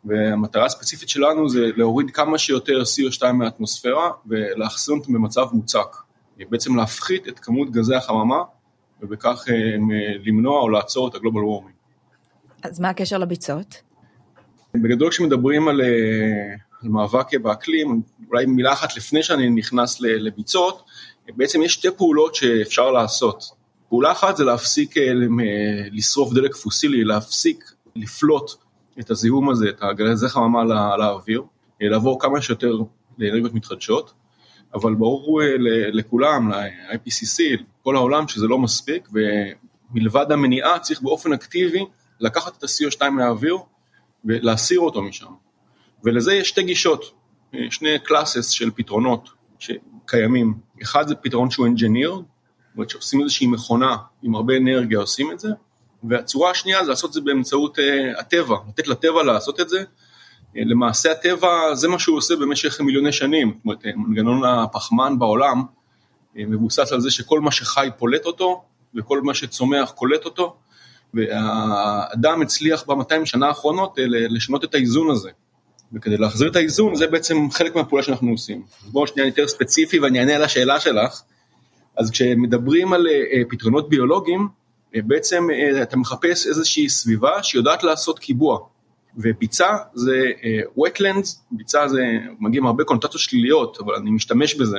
והמטרה 0.04 0.66
הספציפית 0.66 1.08
שלנו 1.08 1.48
זה 1.48 1.70
להוריד 1.76 2.10
כמה 2.10 2.38
שיותר 2.38 2.82
CO2 2.82 3.32
מהאטמוספירה 3.32 4.10
ולאחסן 4.26 4.92
אותם 4.92 5.12
במצב 5.12 5.46
מוצק. 5.52 5.96
בעצם 6.50 6.76
להפחית 6.76 7.28
את 7.28 7.38
כמות 7.38 7.70
גזי 7.70 7.94
החממה 7.94 8.42
ובכך 9.02 9.44
אה, 9.48 9.54
למנוע 10.24 10.60
או 10.60 10.68
לעצור 10.68 11.08
את 11.08 11.14
הגלובל 11.14 11.44
וורמינג. 11.44 11.74
אז 12.62 12.80
מה 12.80 12.88
הקשר 12.88 13.18
לביצות? 13.18 13.82
בגדול 14.74 15.10
כשמדברים 15.10 15.68
על, 15.68 15.80
אה, 15.80 15.86
על 16.82 16.88
מאבק 16.88 17.34
באקלים, 17.34 18.02
אולי 18.28 18.46
מילה 18.46 18.72
אחת 18.72 18.96
לפני 18.96 19.22
שאני 19.22 19.50
נכנס 19.50 20.00
לביצות, 20.00 20.84
בעצם 21.36 21.62
יש 21.62 21.72
שתי 21.72 21.88
פעולות 21.96 22.34
שאפשר 22.34 22.90
לעשות. 22.90 23.44
פעולה 23.88 24.12
אחת 24.12 24.36
זה 24.36 24.44
להפסיק 24.44 24.96
אה, 24.96 25.02
אה, 25.02 25.88
לשרוף 25.92 26.32
דלק 26.32 26.54
פוסילי, 26.54 27.04
להפסיק 27.04 27.72
לפלוט 27.96 28.50
את 29.00 29.10
הזיהום 29.10 29.50
הזה, 29.50 29.68
את 29.68 29.82
הגזי 29.82 30.28
חממה 30.28 30.64
לא- 30.64 30.98
לאוויר, 30.98 31.42
אה, 31.82 31.88
לעבור 31.88 32.20
כמה 32.20 32.40
שיותר 32.40 32.72
לאנרגיות 33.18 33.54
מתחדשות, 33.54 34.12
אבל 34.74 34.94
ברור 34.94 35.42
אה, 35.42 35.46
לכולם, 35.92 36.52
ל-IPCC, 36.52 37.62
כל 37.82 37.96
העולם, 37.96 38.28
שזה 38.28 38.46
לא 38.46 38.58
מספיק, 38.58 39.08
ומלבד 39.92 40.32
המניעה 40.32 40.78
צריך 40.78 41.02
באופן 41.02 41.32
אקטיבי 41.32 41.84
לקחת 42.20 42.56
את 42.58 42.62
ה-CO2 42.62 43.10
מהאוויר 43.10 43.56
ולהסיר 44.24 44.80
אותו 44.80 45.02
משם. 45.02 45.32
ולזה 46.04 46.34
יש 46.34 46.48
שתי 46.48 46.62
גישות, 46.62 47.04
אה, 47.54 47.60
שני 47.70 47.98
קלאסס 48.04 48.48
של 48.48 48.70
פתרונות 48.74 49.28
שקיימים. 49.58 50.54
אחד 50.82 51.08
זה 51.08 51.14
פתרון 51.14 51.50
שהוא 51.50 51.66
engineered, 51.66 52.22
זאת 52.70 52.76
אומרת 52.76 52.90
שעושים 52.90 53.20
איזושהי 53.20 53.46
מכונה 53.46 53.96
עם 54.22 54.34
הרבה 54.34 54.56
אנרגיה 54.56 54.98
עושים 54.98 55.32
את 55.32 55.40
זה, 55.40 55.48
והצורה 56.04 56.50
השנייה 56.50 56.84
זה 56.84 56.90
לעשות 56.90 57.08
את 57.08 57.14
זה 57.14 57.20
באמצעות 57.20 57.78
uh, 57.78 57.82
הטבע, 58.20 58.56
לתת 58.68 58.88
לטבע 58.88 59.22
לעשות 59.22 59.60
את 59.60 59.68
זה. 59.68 59.84
Uh, 60.54 60.58
למעשה 60.66 61.12
הטבע 61.12 61.74
זה 61.74 61.88
מה 61.88 61.98
שהוא 61.98 62.16
עושה 62.16 62.36
במשך 62.36 62.80
מיליוני 62.80 63.12
שנים, 63.12 63.48
זאת 63.48 63.64
אומרת 63.64 63.96
מנגנון 63.96 64.44
הפחמן 64.44 65.18
בעולם 65.18 65.62
uh, 65.62 66.36
מבוסס 66.36 66.92
על 66.92 67.00
זה 67.00 67.10
שכל 67.10 67.40
מה 67.40 67.50
שחי 67.50 67.88
פולט 67.98 68.26
אותו 68.26 68.62
וכל 68.94 69.20
מה 69.20 69.34
שצומח 69.34 69.90
קולט 69.90 70.24
אותו, 70.24 70.56
והאדם 71.14 72.42
הצליח 72.42 72.84
ב-200 72.84 73.24
שנה 73.24 73.48
האחרונות 73.48 73.98
לשנות 74.06 74.64
את 74.64 74.74
האיזון 74.74 75.10
הזה. 75.10 75.30
וכדי 75.92 76.16
להחזיר 76.16 76.50
את 76.50 76.56
האיזון 76.56 76.94
זה 76.94 77.06
בעצם 77.06 77.50
חלק 77.50 77.74
מהפעולה 77.76 78.02
שאנחנו 78.02 78.30
עושים. 78.30 78.62
בואו 78.84 79.06
שנייה 79.06 79.28
יותר 79.28 79.48
ספציפי 79.48 79.98
ואני 79.98 80.20
אענה 80.20 80.36
על 80.36 80.42
השאלה 80.42 80.80
שלך. 80.80 81.22
אז 81.96 82.10
כשמדברים 82.10 82.92
על 82.92 83.06
פתרונות 83.48 83.88
ביולוגיים, 83.88 84.48
בעצם 84.94 85.48
אתה 85.82 85.96
מחפש 85.96 86.46
איזושהי 86.46 86.88
סביבה 86.88 87.42
שיודעת 87.42 87.84
לעשות 87.84 88.18
קיבוע. 88.18 88.58
וביצה 89.16 89.76
זה 89.94 90.22
wetlands, 90.78 91.28
ביצה 91.50 91.88
זה 91.88 92.02
מגיע 92.40 92.60
מהרבה 92.60 92.84
קונוטציות 92.84 93.22
שליליות, 93.22 93.78
אבל 93.80 93.94
אני 93.94 94.10
משתמש 94.10 94.54
בזה. 94.54 94.78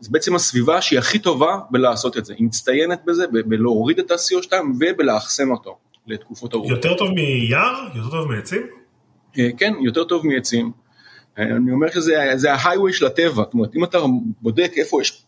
זה 0.00 0.08
בעצם 0.12 0.34
הסביבה 0.34 0.80
שהיא 0.82 0.98
הכי 0.98 1.18
טובה 1.18 1.58
בלעשות 1.70 2.16
את 2.16 2.24
זה, 2.24 2.34
היא 2.38 2.46
מצטיינת 2.46 3.04
בזה, 3.04 3.24
בלהוריד 3.46 3.98
את 3.98 4.10
ה-CO2 4.10 4.52
ובלאחסן 4.80 5.50
אותו 5.50 5.78
לתקופות 6.06 6.54
ארוכות. 6.54 6.70
יותר 6.70 6.96
טוב 6.96 7.10
מיער? 7.10 7.88
יותר 7.94 8.10
טוב 8.10 8.28
מעצים? 8.32 8.62
אה, 9.38 9.48
כן, 9.56 9.74
יותר 9.80 10.04
טוב 10.04 10.26
מעצים. 10.26 10.72
אה, 11.38 11.44
אני 11.44 11.72
אומר 11.72 11.90
שזה 11.90 12.32
זה 12.34 12.54
ההיghway 12.54 12.92
של 12.92 13.06
הטבע, 13.06 13.42
זאת 13.42 13.54
אומרת, 13.54 13.76
אם 13.76 13.84
אתה 13.84 13.98
בודק 14.42 14.72
איפה 14.76 15.00
יש 15.00 15.22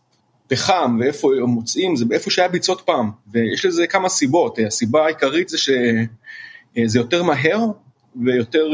פחם 0.47 0.97
ואיפה 0.99 1.29
מוצאים, 1.47 1.95
זה 1.95 2.05
באיפה 2.05 2.31
שהיה 2.31 2.47
ביצות 2.47 2.81
פעם, 2.81 3.11
ויש 3.31 3.65
לזה 3.65 3.87
כמה 3.87 4.09
סיבות, 4.09 4.59
הסיבה 4.67 5.05
העיקרית 5.05 5.49
זה 5.49 5.57
שזה 5.57 6.99
יותר 6.99 7.23
מהר 7.23 7.65
ויותר, 8.25 8.67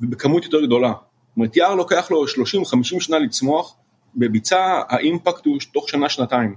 ובכמות 0.00 0.44
יותר 0.44 0.64
גדולה. 0.64 0.88
זאת 0.88 1.36
אומרת, 1.36 1.56
יער 1.56 1.74
לוקח 1.74 2.10
לו 2.10 2.24
30-50 2.24 2.82
שנה 2.82 3.18
לצמוח, 3.18 3.76
בביצה 4.16 4.82
האימפקט 4.88 5.46
הוא 5.46 5.58
תוך 5.72 5.88
שנה-שנתיים. 5.88 6.54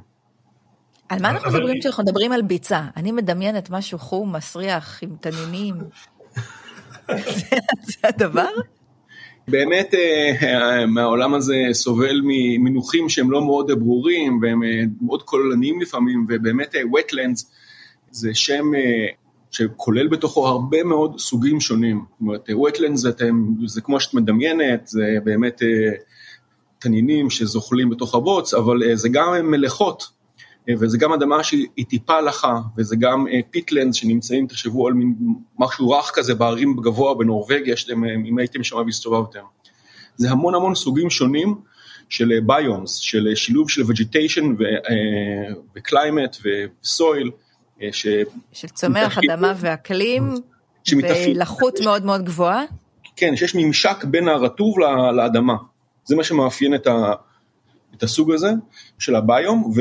על 1.09 1.19
מה 1.21 1.29
אנחנו 1.29 1.51
מדברים 1.51 1.79
כשאנחנו 1.79 2.03
מדברים 2.03 2.31
על 2.31 2.41
ביצה? 2.41 2.81
אני 2.97 3.11
מדמיינת 3.11 3.69
משהו 3.69 3.99
חום, 3.99 4.35
מסריח, 4.35 5.03
עם 5.03 5.15
תנינים. 5.21 5.75
זה 7.87 7.97
הדבר? 8.03 8.49
באמת 9.47 9.93
מהעולם 10.87 11.33
הזה 11.33 11.55
סובל 11.71 12.21
ממינוחים 12.23 13.09
שהם 13.09 13.31
לא 13.31 13.45
מאוד 13.45 13.71
ברורים 13.79 14.39
והם 14.41 14.61
מאוד 15.01 15.23
כוללניים 15.23 15.81
לפעמים 15.81 16.25
ובאמת 16.29 16.75
wetlands 16.75 17.45
זה 18.11 18.33
שם 18.33 18.71
שכולל 19.51 20.07
בתוכו 20.07 20.47
הרבה 20.47 20.83
מאוד 20.83 21.19
סוגים 21.19 21.59
שונים. 21.59 22.05
זאת 22.11 22.21
אומרת 22.21 22.49
wetlands 22.49 22.95
זה, 22.95 23.11
זה 23.65 23.81
כמו 23.81 23.99
שאת 23.99 24.13
מדמיינת, 24.13 24.87
זה 24.87 25.17
באמת 25.23 25.61
תנינים 26.79 27.29
שזוחלים 27.29 27.89
בתוך 27.89 28.15
הבוץ, 28.15 28.53
אבל 28.53 28.95
זה 28.95 29.09
גם 29.09 29.51
מלחות 29.51 30.21
וזה 30.79 30.97
גם 30.97 31.13
אדמה 31.13 31.43
שהיא 31.43 31.85
טיפה 31.89 32.21
לחה, 32.21 32.59
וזה 32.77 32.95
גם 32.95 33.25
peatland 33.51 33.93
שנמצאים, 33.93 34.47
תחשבו 34.47 34.87
על 34.87 34.93
מין 34.93 35.15
משהו 35.59 35.89
רך 35.89 36.11
כזה 36.13 36.35
בהרים 36.35 36.75
גבוה 36.75 37.13
בנורבגיה, 37.13 37.77
שאתם, 37.77 38.03
אם 38.03 38.37
הייתם 38.37 38.63
שם 38.63 38.75
והסתובבתם. 38.75 39.43
זה 40.15 40.31
המון 40.31 40.55
המון 40.55 40.75
סוגים 40.75 41.09
שונים 41.09 41.55
של 42.09 42.39
biomes, 42.45 42.95
של 42.95 43.27
שילוב 43.35 43.69
של 43.69 43.81
vegetation 43.81 44.55
ו-climate 45.75 46.37
ו-soil. 46.43 47.31
ש... 47.91 48.07
של 48.53 48.67
צומח, 48.67 49.17
אדמה 49.17 49.53
ואקלים, 49.57 50.33
ולחות 50.95 51.79
מאוד 51.83 52.05
מאוד 52.05 52.25
גבוהה. 52.25 52.63
כן, 53.15 53.35
שיש 53.35 53.55
ממשק 53.55 54.03
בין 54.03 54.27
הרטוב 54.27 54.79
לאדמה, 55.15 55.55
זה 56.05 56.15
מה 56.15 56.23
שמאפיין 56.23 56.75
את 56.75 56.87
ה... 56.87 57.13
את 57.97 58.03
הסוג 58.03 58.31
הזה 58.31 58.51
של 58.99 59.15
ה-biome, 59.15 59.71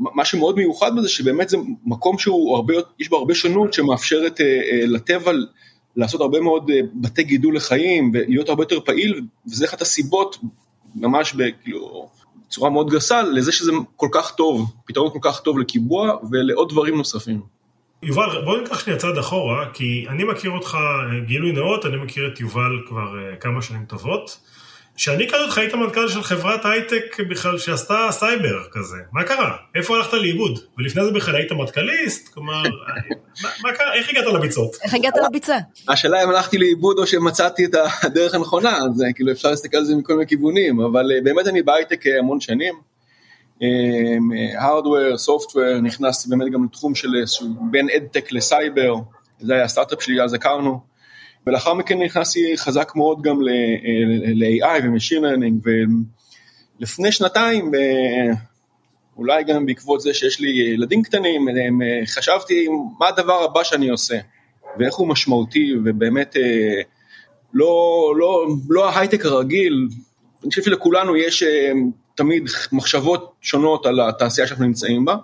ומה 0.00 0.24
שמאוד 0.24 0.56
מיוחד 0.56 0.96
בזה 0.96 1.08
שבאמת 1.08 1.48
זה 1.48 1.56
מקום 1.84 2.18
שהוא 2.18 2.56
הרבה, 2.56 2.74
יש 2.98 3.08
בו 3.08 3.16
הרבה 3.16 3.34
שונות 3.34 3.72
שמאפשרת 3.72 4.40
לטבע 4.86 5.32
לעשות 5.96 6.20
הרבה 6.20 6.40
מאוד 6.40 6.70
בתי 6.94 7.22
גידול 7.22 7.56
לחיים 7.56 8.10
ולהיות 8.14 8.48
הרבה 8.48 8.62
יותר 8.62 8.80
פעיל, 8.80 9.20
וזה 9.46 9.64
אחת 9.64 9.82
הסיבות, 9.82 10.36
ממש 10.94 11.34
כאילו, 11.62 12.08
בצורה 12.48 12.70
מאוד 12.70 12.90
גסה, 12.90 13.22
לזה 13.22 13.52
שזה 13.52 13.72
כל 13.96 14.08
כך 14.12 14.30
טוב, 14.30 14.72
פתרון 14.86 15.10
כל 15.12 15.18
כך 15.22 15.40
טוב 15.40 15.58
לקיבוע 15.58 16.16
ולעוד 16.30 16.68
דברים 16.68 16.96
נוספים. 16.96 17.40
יובל, 18.02 18.44
בוא 18.44 18.58
ניקח 18.58 18.78
שנייה 18.78 18.98
צעד 18.98 19.18
אחורה, 19.18 19.66
כי 19.72 20.06
אני 20.08 20.24
מכיר 20.24 20.50
אותך, 20.50 20.78
גילוי 21.26 21.52
נאות, 21.52 21.86
אני 21.86 21.96
מכיר 21.96 22.30
את 22.32 22.40
יובל 22.40 22.82
כבר 22.88 23.36
כמה 23.40 23.62
שנים 23.62 23.84
טובות. 23.84 24.40
כשאני 24.98 25.24
הכרתי 25.24 25.44
אותך 25.44 25.58
היית 25.58 25.74
מנכ"ל 25.74 26.08
של 26.08 26.22
חברת 26.22 26.60
הייטק 26.64 27.20
בכלל 27.30 27.58
שעשתה 27.58 28.08
סייבר 28.10 28.64
כזה, 28.72 28.96
מה 29.12 29.24
קרה? 29.24 29.56
איפה 29.74 29.96
הלכת 29.96 30.12
לאיבוד? 30.12 30.58
ולפני 30.78 31.04
זה 31.04 31.10
בכלל 31.10 31.36
היית 31.36 31.52
מטכ"ליסט? 31.52 32.34
כלומר, 32.34 32.62
מה, 33.42 33.48
מה 33.62 33.72
קרה? 33.72 33.94
איך 33.94 34.10
הגעת 34.10 34.24
לביצות? 34.34 34.76
איך 34.84 34.94
הגעת 34.94 35.14
לביצה? 35.26 35.56
השאלה 35.88 36.24
אם 36.24 36.28
הלכתי 36.28 36.58
לאיבוד 36.58 36.98
או 36.98 37.06
שמצאתי 37.06 37.64
את 37.64 37.74
הדרך 38.02 38.34
הנכונה, 38.34 38.76
אז 38.76 39.04
כאילו 39.14 39.32
אפשר 39.32 39.50
להסתכל 39.50 39.76
על 39.76 39.84
זה 39.84 39.96
מכל 39.96 40.12
מיני 40.12 40.26
כיוונים, 40.26 40.80
אבל 40.80 41.10
באמת 41.24 41.46
אני 41.46 41.62
בהייטק 41.62 42.00
המון 42.18 42.40
שנים. 42.40 42.74
הארדוור, 44.58 45.16
סופטוור, 45.16 45.80
נכנסתי 45.80 46.30
באמת 46.30 46.52
גם 46.52 46.64
לתחום 46.64 46.94
של 46.94 47.08
בין 47.70 47.88
אדטק 47.96 48.32
לסייבר, 48.32 48.94
זה 49.40 49.54
היה 49.54 49.64
הסטארט-אפ 49.64 50.02
שלי, 50.02 50.22
אז 50.22 50.34
הכרנו. 50.34 50.80
ולאחר 51.48 51.74
מכן 51.74 52.02
נכנסתי 52.02 52.56
חזק 52.56 52.92
מאוד 52.96 53.22
גם 53.22 53.42
ל-AI 53.42 54.84
ו-Machine 54.84 55.22
Learning, 55.22 55.68
ולפני 56.80 57.12
שנתיים, 57.12 57.72
אולי 59.16 59.44
גם 59.44 59.66
בעקבות 59.66 60.00
זה 60.00 60.14
שיש 60.14 60.40
לי 60.40 60.50
ילדים 60.50 61.02
קטנים, 61.02 61.48
חשבתי 62.06 62.66
מה 62.98 63.08
הדבר 63.08 63.44
הבא 63.44 63.64
שאני 63.64 63.88
עושה, 63.88 64.18
ואיך 64.78 64.94
הוא 64.94 65.08
משמעותי, 65.08 65.72
ובאמת 65.84 66.36
לא, 67.54 68.12
לא, 68.16 68.46
לא 68.68 68.90
ההייטק 68.90 69.24
הרגיל, 69.24 69.88
אני 70.42 70.50
חושב 70.50 70.62
שלכולנו 70.62 71.16
יש 71.16 71.42
תמיד 72.14 72.48
מחשבות 72.72 73.32
שונות 73.40 73.86
על 73.86 74.00
התעשייה 74.00 74.46
שאנחנו 74.46 74.64
נמצאים 74.64 75.04
בה, 75.04 75.16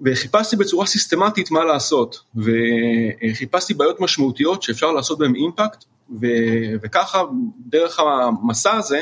וחיפשתי 0.00 0.56
בצורה 0.56 0.86
סיסטמטית 0.86 1.50
מה 1.50 1.64
לעשות, 1.64 2.20
וחיפשתי 2.36 3.74
בעיות 3.74 4.00
משמעותיות 4.00 4.62
שאפשר 4.62 4.92
לעשות 4.92 5.18
בהן 5.18 5.34
אימפקט, 5.34 5.84
ו- 6.20 6.74
וככה 6.82 7.22
דרך 7.66 8.00
המסע 8.00 8.72
הזה 8.72 9.00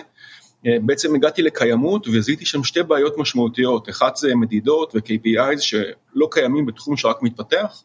בעצם 0.64 1.14
הגעתי 1.14 1.42
לקיימות 1.42 2.08
וזיהיתי 2.08 2.46
שם 2.46 2.64
שתי 2.64 2.82
בעיות 2.82 3.18
משמעותיות, 3.18 3.88
אחת 3.88 4.16
זה 4.16 4.34
מדידות 4.34 4.94
ו-KPIs 4.94 5.60
שלא 5.60 6.28
קיימים 6.30 6.66
בתחום 6.66 6.96
שרק 6.96 7.22
מתפתח, 7.22 7.82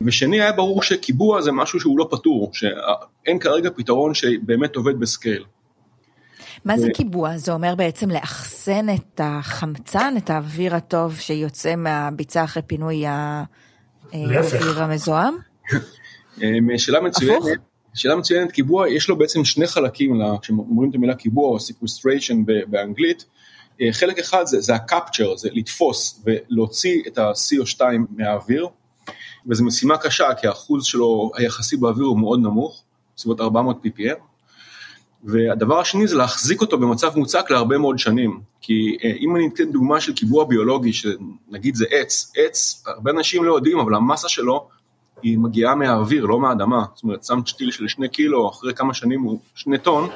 ושני 0.00 0.40
היה 0.40 0.52
ברור 0.52 0.82
שקיבוע 0.82 1.42
זה 1.42 1.52
משהו 1.52 1.80
שהוא 1.80 1.98
לא 1.98 2.08
פתור, 2.10 2.50
שאין 2.52 3.38
כרגע 3.38 3.70
פתרון 3.76 4.14
שבאמת 4.14 4.76
עובד 4.76 5.00
בסקייל. 5.00 5.44
מה 6.64 6.78
זה 6.78 6.88
קיבוע? 6.94 7.36
זה 7.36 7.52
אומר 7.52 7.74
בעצם 7.74 8.10
לאחסן 8.10 8.86
את 8.94 9.20
החמצן, 9.24 10.14
את 10.16 10.30
האוויר 10.30 10.74
הטוב 10.74 11.16
שיוצא 11.16 11.76
מהביצה 11.76 12.44
אחרי 12.44 12.62
פינוי 12.66 13.04
האוויר 13.06 14.82
המזוהם? 14.82 15.34
שאלה 16.76 17.00
מצוינת. 17.00 17.42
שאלה 17.94 18.16
מצוינת, 18.16 18.52
קיבוע, 18.52 18.88
יש 18.88 19.08
לו 19.08 19.18
בעצם 19.18 19.44
שני 19.44 19.66
חלקים, 19.66 20.20
כשאומרים 20.42 20.90
את 20.90 20.94
המילה 20.94 21.14
קיבוע 21.14 21.48
או 21.48 21.56
sequestration 21.56 22.34
באנגלית, 22.68 23.24
חלק 23.92 24.18
אחד 24.18 24.46
זה, 24.46 24.60
זה 24.60 24.74
ה-capture, 24.74 25.36
זה 25.36 25.48
לתפוס 25.52 26.22
ולהוציא 26.24 27.02
את 27.06 27.18
ה-CO2 27.18 27.80
מהאוויר, 28.10 28.68
וזו 29.46 29.64
משימה 29.64 29.98
קשה, 29.98 30.34
כי 30.40 30.46
האחוז 30.46 30.84
שלו 30.84 31.30
היחסי 31.34 31.76
באוויר 31.76 32.06
הוא 32.06 32.18
מאוד 32.18 32.40
נמוך, 32.40 32.82
בסביבות 33.16 33.40
400 33.40 33.86
ppm, 33.86 34.27
והדבר 35.24 35.78
השני 35.78 36.06
זה 36.06 36.16
להחזיק 36.16 36.60
אותו 36.60 36.78
במצב 36.78 37.16
מוצק 37.16 37.50
להרבה 37.50 37.78
מאוד 37.78 37.98
שנים, 37.98 38.40
כי 38.60 38.96
אם 39.20 39.36
אני 39.36 39.48
אתן 39.54 39.72
דוגמה 39.72 40.00
של 40.00 40.14
קיבוע 40.14 40.44
ביולוגי, 40.44 40.92
שנגיד 40.92 41.74
זה 41.74 41.84
עץ, 41.90 42.32
עץ, 42.36 42.84
הרבה 42.86 43.10
אנשים 43.10 43.44
לא 43.44 43.54
יודעים, 43.54 43.78
אבל 43.78 43.94
המסה 43.94 44.28
שלו 44.28 44.68
היא 45.22 45.38
מגיעה 45.38 45.74
מהאוויר, 45.74 46.24
לא 46.24 46.40
מהאדמה. 46.40 46.84
זאת 46.94 47.02
אומרת, 47.02 47.24
שמת 47.24 47.46
שתיל 47.46 47.70
של 47.70 47.88
שני 47.88 48.08
קילו, 48.08 48.50
אחרי 48.50 48.74
כמה 48.74 48.94
שנים 48.94 49.22
הוא 49.22 49.38
שני 49.54 49.78
טון, 49.78 50.08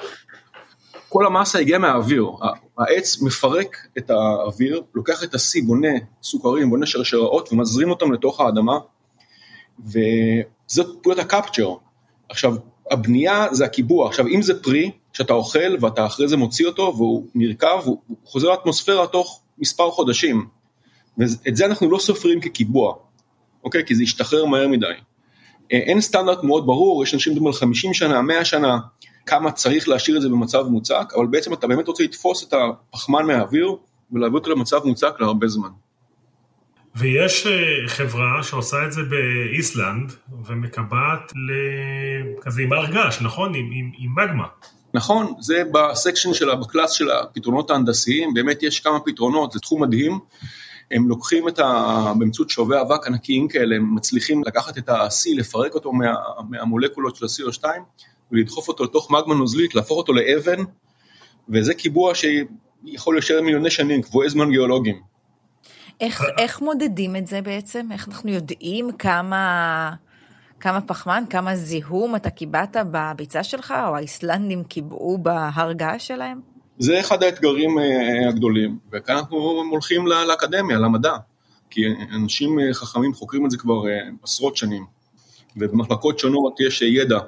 כל 1.09 1.27
המסה 1.27 1.59
הגיעה 1.59 1.79
מהאוויר. 1.79 2.27
העץ 2.79 3.23
מפרק 3.23 3.77
את 3.99 4.11
האוויר, 4.11 4.83
לוקח 4.95 5.25
את 5.25 5.35
השיא, 5.35 5.63
בונה 5.67 5.89
סוכרים, 6.23 6.71
בונה 6.71 6.87
שרשראות 6.87 7.53
ומזרים 7.53 7.91
אותם 7.91 8.13
לתוך 8.13 8.41
האדמה, 8.41 8.79
וזאת 9.79 11.03
פעולת 11.03 11.19
הקפצ'ר. 11.19 11.75
עכשיו, 12.29 12.55
הבנייה 12.91 13.47
זה 13.51 13.65
הקיבוע. 13.65 14.09
עכשיו, 14.09 14.27
אם 14.27 14.43
זה 14.43 14.63
פרי 14.63 14.91
שאתה 15.13 15.33
אוכל 15.33 15.77
ואתה 15.81 16.07
אחרי 16.07 16.29
זה 16.29 16.37
מוציא 16.37 16.67
אותו 16.67 16.95
והוא 16.97 17.27
נרקב, 17.35 17.83
הוא 17.85 17.99
חוזר 18.25 18.51
לאטמוספירה 18.51 19.07
תוך 19.07 19.41
מספר 19.59 19.91
חודשים. 19.91 20.47
ואת 21.19 21.57
זה 21.57 21.67
אנחנו 21.67 21.91
לא 21.91 21.99
סופרים 21.99 22.41
כקיבוע, 22.41 22.95
אוקיי? 23.65 23.85
כי 23.87 23.95
זה 23.95 24.03
ישתחרר 24.03 24.45
מהר 24.45 24.69
מדי. 24.69 24.87
אה, 25.73 25.79
אין 25.79 26.01
סטנדרט 26.01 26.43
מאוד 26.43 26.67
ברור, 26.67 27.03
יש 27.03 27.15
אנשים 27.15 27.33
מדברים 27.33 27.47
על 27.47 27.53
50 27.53 27.95
שנה, 27.95 28.23
100 28.23 28.45
שנה, 28.45 28.79
כמה 29.27 29.53
צריך 29.53 29.89
להשאיר 29.89 30.17
את 30.17 30.23
זה 30.23 30.29
במצב 30.29 30.67
מוצק, 30.67 31.13
אבל 31.17 31.27
בעצם 31.27 31.53
אתה 31.53 31.67
באמת 31.67 31.89
רוצה 31.89 32.05
לתפוס 32.05 32.49
את 32.49 32.55
הפחמן 32.55 33.27
מהאוויר 33.27 33.77
ולהביא 34.13 34.39
אותו 34.39 34.51
למצב 34.51 34.85
מוצק 34.85 35.15
להרבה 35.21 35.49
זמן. 35.49 35.69
ויש 36.97 37.47
אה, 37.47 37.89
חברה 37.89 38.43
שעושה 38.43 38.77
את 38.87 38.93
זה 38.93 39.01
באיסלנד 39.03 40.13
ומקבעת 40.47 41.33
כזה 42.41 42.63
עם 42.63 42.73
הר 42.73 42.87
געש, 42.87 43.21
נכון? 43.21 43.55
עם, 43.55 43.71
עם, 43.73 43.91
עם 43.99 44.11
מגמה. 44.17 44.47
נכון, 44.95 45.35
זה 45.41 45.63
ב-section 45.73 46.35
של, 46.35 46.55
ב-class 46.55 46.91
של 46.91 47.11
הפתרונות 47.11 47.71
ההנדסיים, 47.71 48.35
באמת 48.35 48.63
יש 48.63 48.81
כמה 48.81 49.01
פתרונות, 49.01 49.53
זה 49.53 49.61
תחום 49.61 49.83
מדהים. 49.83 50.19
הם 50.91 51.09
לוקחים 51.09 51.49
את 51.49 51.59
ה... 51.59 52.13
באמצעות 52.19 52.51
שובי 52.51 52.81
אבק 52.81 53.07
ענקיים 53.07 53.49
כאלה, 53.49 53.77
הם 53.77 53.95
מצליחים 53.95 54.43
לקחת 54.47 54.79
את 54.79 54.89
ה-C, 54.89 55.31
לפרק 55.37 55.75
אותו 55.75 55.93
מה, 55.93 56.15
מהמולקולות 56.49 57.17
של 57.17 57.25
ה-CO2 57.25 57.65
ולדחוף 58.33 58.69
אותו 58.69 58.85
לתוך 58.85 59.11
מגמה 59.11 59.35
נוזלית, 59.35 59.75
להפוך 59.75 59.99
אותו 59.99 60.13
לאבן, 60.13 60.63
וזה 61.49 61.75
קיבוע 61.75 62.13
שיכול 62.15 63.15
להישאר 63.15 63.43
מיליוני 63.43 63.71
שנים, 63.71 64.03
קבועי 64.03 64.31
זמן 64.31 64.51
גיאולוגיים. 64.51 65.12
איך, 66.03 66.23
איך 66.39 66.63
מודדים 66.63 67.17
את 67.17 67.27
זה 67.27 67.43
בעצם? 67.43 67.87
איך 67.93 68.09
אנחנו 68.09 68.31
יודעים 68.31 68.93
כמה, 68.93 69.95
כמה 70.61 70.81
פחמן, 70.81 71.25
כמה 71.31 71.57
זיהום 71.57 72.17
אתה 72.17 72.31
קיבעת 72.31 72.77
בביצה 72.91 73.45
שלך, 73.45 73.75
או 73.89 73.97
האיסלנדים 73.97 74.65
קיבעו 74.65 75.19
בהר 75.19 75.73
געש 75.73 76.07
שלהם? 76.07 76.41
זה 76.79 77.01
אחד 77.01 77.23
האתגרים 77.23 77.79
אה, 77.79 78.29
הגדולים, 78.29 78.79
וכאן 78.93 79.17
אנחנו 79.17 79.37
הולכים 79.71 80.07
לאקדמיה, 80.07 80.79
למדע, 80.79 81.13
כי 81.71 81.81
אנשים 82.15 82.61
אה, 82.61 82.75
חכמים 82.75 83.15
חוקרים 83.15 83.47
את 83.47 83.51
זה 83.51 83.59
כבר 83.59 83.89
אה, 83.89 83.99
עשרות 84.23 84.57
שנים, 84.57 84.87
ובמחלקות 85.57 86.19
שונות 86.19 86.61
יש 86.61 86.83
ידע 86.83 87.19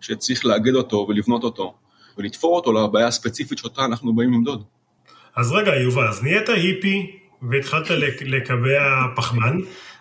שצריך 0.00 0.44
לאגד 0.44 0.74
אותו 0.74 1.06
ולבנות 1.08 1.44
אותו, 1.44 1.74
ולתפור 2.18 2.56
אותו 2.56 2.72
לבעיה 2.72 3.06
הספציפית 3.06 3.58
שאותה 3.58 3.84
אנחנו 3.84 4.14
באים 4.14 4.32
למדוד. 4.32 4.62
אז 5.36 5.52
רגע, 5.52 5.74
יובל, 5.74 6.08
אז 6.08 6.22
נהיית 6.22 6.48
היפי 6.48 7.23
והתחלת 7.50 7.86
לקבע 8.20 8.80
פחמן, 9.16 9.58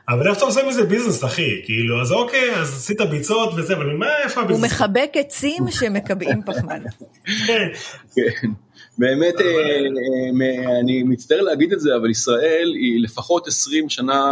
אבל 0.10 0.27
איך 0.27 0.38
אתה 0.38 0.45
עושה 0.45 0.67
מזה 0.67 0.84
ביזנס, 0.84 1.23
אחי? 1.23 1.62
כאילו, 1.65 2.01
אז 2.01 2.12
אוקיי, 2.12 2.56
אז 2.56 2.73
עשית 2.73 3.01
ביצות 3.01 3.53
וזה, 3.58 3.73
אבל 3.73 3.95
מה, 3.95 4.06
איפה 4.23 4.41
ה-business? 4.41 4.60
הוא 4.60 4.67
מחבק 4.67 5.10
עצים 5.13 5.63
שמקבעים 5.71 6.41
פחמן. 6.45 6.79
כן. 7.47 7.67
כן. 8.15 8.49
באמת, 8.97 9.34
אה, 9.41 9.45
אה, 9.45 10.79
אני 10.79 11.03
מצטער 11.03 11.41
להגיד 11.41 11.73
את 11.73 11.79
זה, 11.79 11.95
אבל 11.95 12.10
ישראל 12.10 12.73
היא 12.75 13.03
לפחות 13.03 13.47
20 13.47 13.89
שנה 13.89 14.32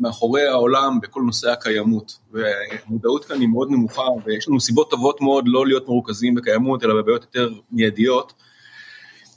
מאחורי 0.00 0.46
העולם 0.46 1.00
בכל 1.02 1.22
נושא 1.22 1.50
הקיימות, 1.50 2.18
והמודעות 2.32 3.24
כאן 3.24 3.40
היא 3.40 3.48
מאוד 3.48 3.70
נמוכה, 3.70 4.06
ויש 4.24 4.48
לנו 4.48 4.60
סיבות 4.60 4.90
טובות 4.90 5.20
מאוד 5.20 5.44
לא 5.48 5.66
להיות 5.66 5.88
מרוכזים 5.88 6.34
בקיימות, 6.34 6.84
אלא 6.84 6.94
בבעיות 6.94 7.22
יותר 7.22 7.52
מיידיות, 7.72 8.32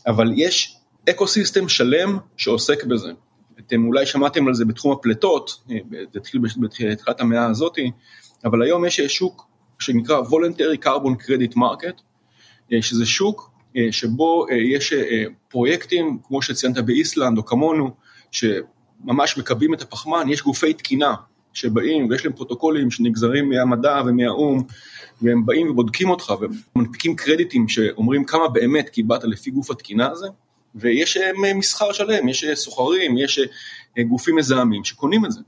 אבל 0.08 0.32
יש 0.36 0.78
ecosystem 1.10 1.70
שלם 1.70 2.18
שעוסק 2.38 2.84
בזה. 2.84 3.12
אתם 3.60 3.88
אולי 3.88 4.06
שמעתם 4.06 4.48
על 4.48 4.54
זה 4.54 4.66
בתחום 4.66 4.92
הפליטות, 4.92 5.64
אה, 5.72 5.78
זה 6.14 6.20
התחיל 6.20 6.42
בתחילת 6.58 7.20
המאה 7.20 7.46
הזאת, 7.46 7.78
אבל 8.46 8.62
היום 8.62 8.86
יש 8.86 9.02
שוק 9.02 9.48
שנקרא 9.80 10.22
voluntary 10.22 10.86
carbon 10.86 11.24
credit 11.26 11.56
market, 11.56 12.02
שזה 12.82 13.06
שוק 13.06 13.54
אה, 13.78 13.92
שבו 13.92 14.46
אה, 14.52 14.56
יש 14.56 14.94
אה, 14.94 15.24
פרויקטים, 15.48 16.18
כמו 16.28 16.42
שציינת 16.42 16.78
באיסלנד 16.78 17.38
או 17.38 17.46
כמונו, 17.46 17.92
שממש 18.32 19.38
מקבעים 19.38 19.74
את 19.74 19.82
הפחמן, 19.82 20.30
יש 20.30 20.44
גופי 20.44 20.74
תקינה 20.74 21.14
שבאים 21.54 22.10
ויש 22.10 22.26
להם 22.26 22.34
פרוטוקולים 22.34 22.92
שנגזרים 22.92 23.50
מהמדע 23.50 24.02
ומהאו"ם, 24.06 24.64
והם 25.22 25.46
באים 25.46 25.72
ובודקים 25.72 26.10
אותך 26.10 26.34
ומנפיקים 26.76 27.16
קרדיטים 27.16 27.68
שאומרים 27.68 28.26
כמה 28.26 28.48
באמת 28.48 28.90
קיבלת 28.90 29.24
לפי 29.24 29.52
גוף 29.52 29.72
התקינה 29.72 30.12
הזה, 30.12 30.28
ויש 30.76 31.18
מסחר 31.56 31.92
שלם, 31.92 32.30
יש 32.30 32.46
סוחרים, 32.54 33.18
יש 33.18 33.40
גופים 34.08 34.36
מזהמים 34.36 34.84
שקונים 34.84 35.26
את 35.26 35.32
זה. 35.32 35.40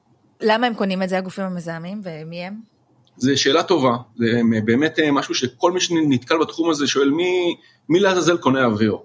למה 0.42 0.68
הם 0.68 0.74
קונים 0.74 1.04
את 1.04 1.10
זה, 1.10 1.18
הגופים 1.18 1.44
המזהמים, 1.44 2.02
ומי 2.04 2.44
הם? 2.44 2.54
זו 3.18 3.42
שאלה 3.42 3.64
טובה, 3.64 3.96
זה 4.16 4.42
באמת 4.66 5.00
משהו 5.12 5.36
שכל 5.36 5.72
מי 5.72 5.80
שנתקל 5.80 6.38
בתחום 6.38 6.70
הזה 6.70 6.88
שואל 6.88 7.10
מי, 7.10 7.56
מי 7.90 8.00
לעזאזל 8.00 8.38
קונה 8.38 8.66
אוויר? 8.66 8.98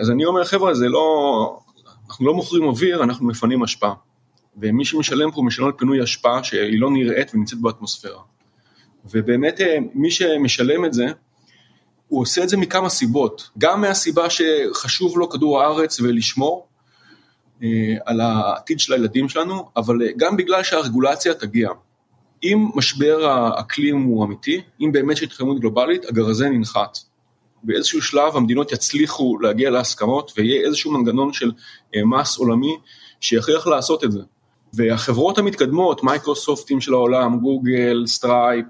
אז 0.00 0.10
אני 0.10 0.24
אומר, 0.24 0.44
חבר'ה, 0.44 0.74
זה 0.74 0.88
לא, 0.88 1.58
אנחנו 2.08 2.26
לא 2.26 2.34
מוכרים 2.34 2.64
אוויר, 2.64 3.02
אנחנו 3.02 3.26
מפנים 3.26 3.62
אשפה. 3.62 3.90
ומי 4.56 4.84
שמשלם 4.84 5.30
פה 5.30 5.42
משלם 5.42 5.66
על 5.66 5.72
פינוי 5.72 6.04
אשפה 6.04 6.44
שהיא 6.44 6.80
לא 6.80 6.90
נראית 6.90 7.34
ונמצאת 7.34 7.58
באטמוספירה. 7.58 8.22
ובאמת 9.10 9.60
מי 9.94 10.10
שמשלם 10.10 10.84
את 10.84 10.92
זה, 10.92 11.06
הוא 12.08 12.22
עושה 12.22 12.42
את 12.42 12.48
זה 12.48 12.56
מכמה 12.56 12.88
סיבות. 12.88 13.50
גם 13.58 13.80
מהסיבה 13.80 14.26
שחשוב 14.30 15.18
לו 15.18 15.30
כדור 15.30 15.62
הארץ 15.62 16.00
ולשמור 16.00 16.66
אה, 17.62 17.68
על 18.06 18.20
העתיד 18.20 18.80
של 18.80 18.92
הילדים 18.92 19.28
שלנו, 19.28 19.68
אבל 19.76 19.98
גם 20.16 20.36
בגלל 20.36 20.62
שהרגולציה 20.62 21.34
תגיע. 21.34 21.68
אם 22.42 22.68
משבר 22.74 23.26
האקלים 23.26 24.02
הוא 24.02 24.24
אמיתי, 24.24 24.60
אם 24.80 24.92
באמת 24.92 25.16
יש 25.16 25.22
התחממות 25.22 25.60
גלובלית, 25.60 26.04
הגרזן 26.04 26.52
ינחת. 26.52 26.98
באיזשהו 27.62 28.02
שלב 28.02 28.36
המדינות 28.36 28.72
יצליחו 28.72 29.38
להגיע 29.38 29.70
להסכמות 29.70 30.32
ויהיה 30.36 30.66
איזשהו 30.66 30.92
מנגנון 30.92 31.32
של 31.32 31.52
אה, 31.94 32.04
מס 32.04 32.36
עולמי 32.36 32.76
שיכריח 33.20 33.66
לעשות 33.66 34.04
את 34.04 34.12
זה. 34.12 34.20
והחברות 34.72 35.38
המתקדמות, 35.38 36.02
מייקרוסופטים 36.02 36.80
של 36.80 36.92
העולם, 36.92 37.40
גוגל, 37.40 38.04
Stripe, 38.06 38.66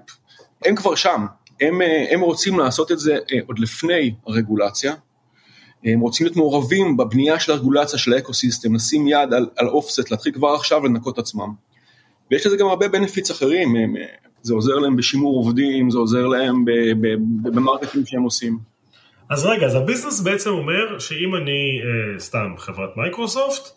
הם 0.65 0.75
כבר 0.75 0.95
שם, 0.95 1.25
הם, 1.61 1.81
אה, 1.81 2.05
הם 2.11 2.19
רוצים 2.19 2.59
לעשות 2.59 2.91
את 2.91 2.99
זה 2.99 3.13
אה, 3.13 3.39
עוד 3.47 3.59
לפני 3.59 4.13
הרגולציה, 4.27 4.93
הם 5.83 5.99
רוצים 5.99 6.25
להיות 6.25 6.37
מעורבים 6.37 6.97
בבנייה 6.97 7.39
של 7.39 7.51
הרגולציה 7.51 7.99
של 7.99 8.13
ה 8.13 8.19
ecosystem, 8.19 8.75
לשים 8.75 9.07
יד 9.07 9.33
על, 9.33 9.49
על 9.57 9.67
offset, 9.67 10.11
להתחיל 10.11 10.33
כבר 10.33 10.53
עכשיו 10.53 10.85
לנקות 10.85 11.19
עצמם. 11.19 11.53
ויש 12.31 12.47
לזה 12.47 12.57
גם 12.57 12.67
הרבה 12.67 12.87
benefits 12.87 13.31
אחרים, 13.31 13.75
זה 14.41 14.53
עוזר 14.53 14.75
להם 14.75 14.95
בשימור 14.95 15.37
עובדים, 15.37 15.89
זה 15.89 15.97
עוזר 15.97 16.27
להם 16.27 16.65
ב 17.41 17.47
marketing 17.47 18.05
שהם 18.05 18.23
עושים. 18.23 18.57
אז 19.29 19.45
רגע, 19.45 19.65
אז 19.65 19.75
ה 19.75 19.80
business 19.80 20.21
בעצם 20.21 20.49
אומר 20.49 20.99
שאם 20.99 21.35
אני, 21.35 21.81
אה, 21.81 22.19
סתם 22.19 22.53
חברת 22.57 22.97
מייקרוסופט, 22.97 23.69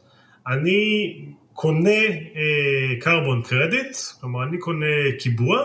אני 0.49 1.15
קונה 1.53 1.91
אה, 1.91 3.01
קרדיט, 3.43 3.97
כלומר 4.21 4.43
אני 4.43 4.59
קונה 4.59 4.87
קיבוע 5.19 5.57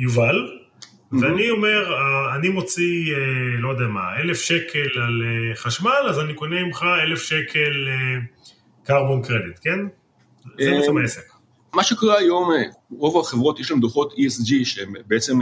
מיובל, 0.00 0.36
mm-hmm. 0.36 1.16
ואני 1.20 1.50
אומר, 1.50 1.92
אה, 1.92 2.36
אני 2.36 2.48
מוציא, 2.48 3.14
אה, 3.14 3.60
לא 3.60 3.68
יודע 3.70 3.84
מה, 3.84 4.16
אלף 4.20 4.40
שקל 4.40 4.88
על 5.02 5.22
אה, 5.22 5.56
חשמל, 5.56 6.06
אז 6.08 6.18
אני 6.18 6.34
קונה 6.34 6.64
ממך 6.64 6.84
אלף 7.02 7.22
שקל 7.22 7.88
carbon 8.84 9.22
credit, 9.22 9.58
כן? 9.62 9.78
זה 10.58 10.70
בעצם 10.70 10.98
העסק. 10.98 11.22
מה 11.74 11.82
שקורה 11.82 12.18
היום, 12.18 12.50
רוב 12.90 13.20
החברות 13.20 13.60
יש 13.60 13.70
להן 13.70 13.80
דוחות 13.80 14.12
ESG 14.12 14.64
שהן 14.64 14.92
בעצם 15.06 15.38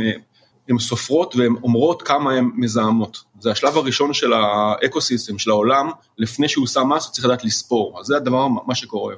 הן 0.68 0.78
סופרות 0.78 1.36
והן 1.36 1.54
אומרות 1.62 2.02
כמה 2.02 2.32
הן 2.32 2.50
מזהמות. 2.54 3.18
זה 3.40 3.50
השלב 3.50 3.76
הראשון 3.76 4.12
של 4.12 4.32
ה 4.32 4.42
ecosystem, 4.42 5.38
של 5.38 5.50
העולם, 5.50 5.90
לפני 6.18 6.48
שהוא 6.48 6.66
שם 6.66 6.88
מס, 6.88 7.06
הוא 7.06 7.12
צריך 7.12 7.26
לדעת 7.26 7.44
לספור. 7.44 8.00
אז 8.00 8.06
זה 8.06 8.16
הדבר, 8.16 8.48
מה 8.48 8.74
שקורה. 8.74 9.14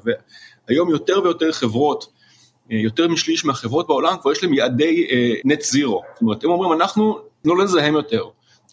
והיום 0.68 0.90
יותר 0.90 1.20
ויותר 1.22 1.52
חברות, 1.52 2.06
יותר 2.70 3.08
משליש 3.08 3.44
מהחברות 3.44 3.86
בעולם, 3.86 4.16
כבר 4.20 4.32
יש 4.32 4.42
להם 4.42 4.54
יעדי 4.54 5.06
net 5.44 5.60
uh, 5.60 5.64
zero. 5.64 6.02
זאת 6.14 6.22
אומרת, 6.22 6.44
הם 6.44 6.50
אומרים, 6.50 6.72
אנחנו 6.72 7.18
לא 7.44 7.64
נזהם 7.64 7.94
יותר. 7.94 8.24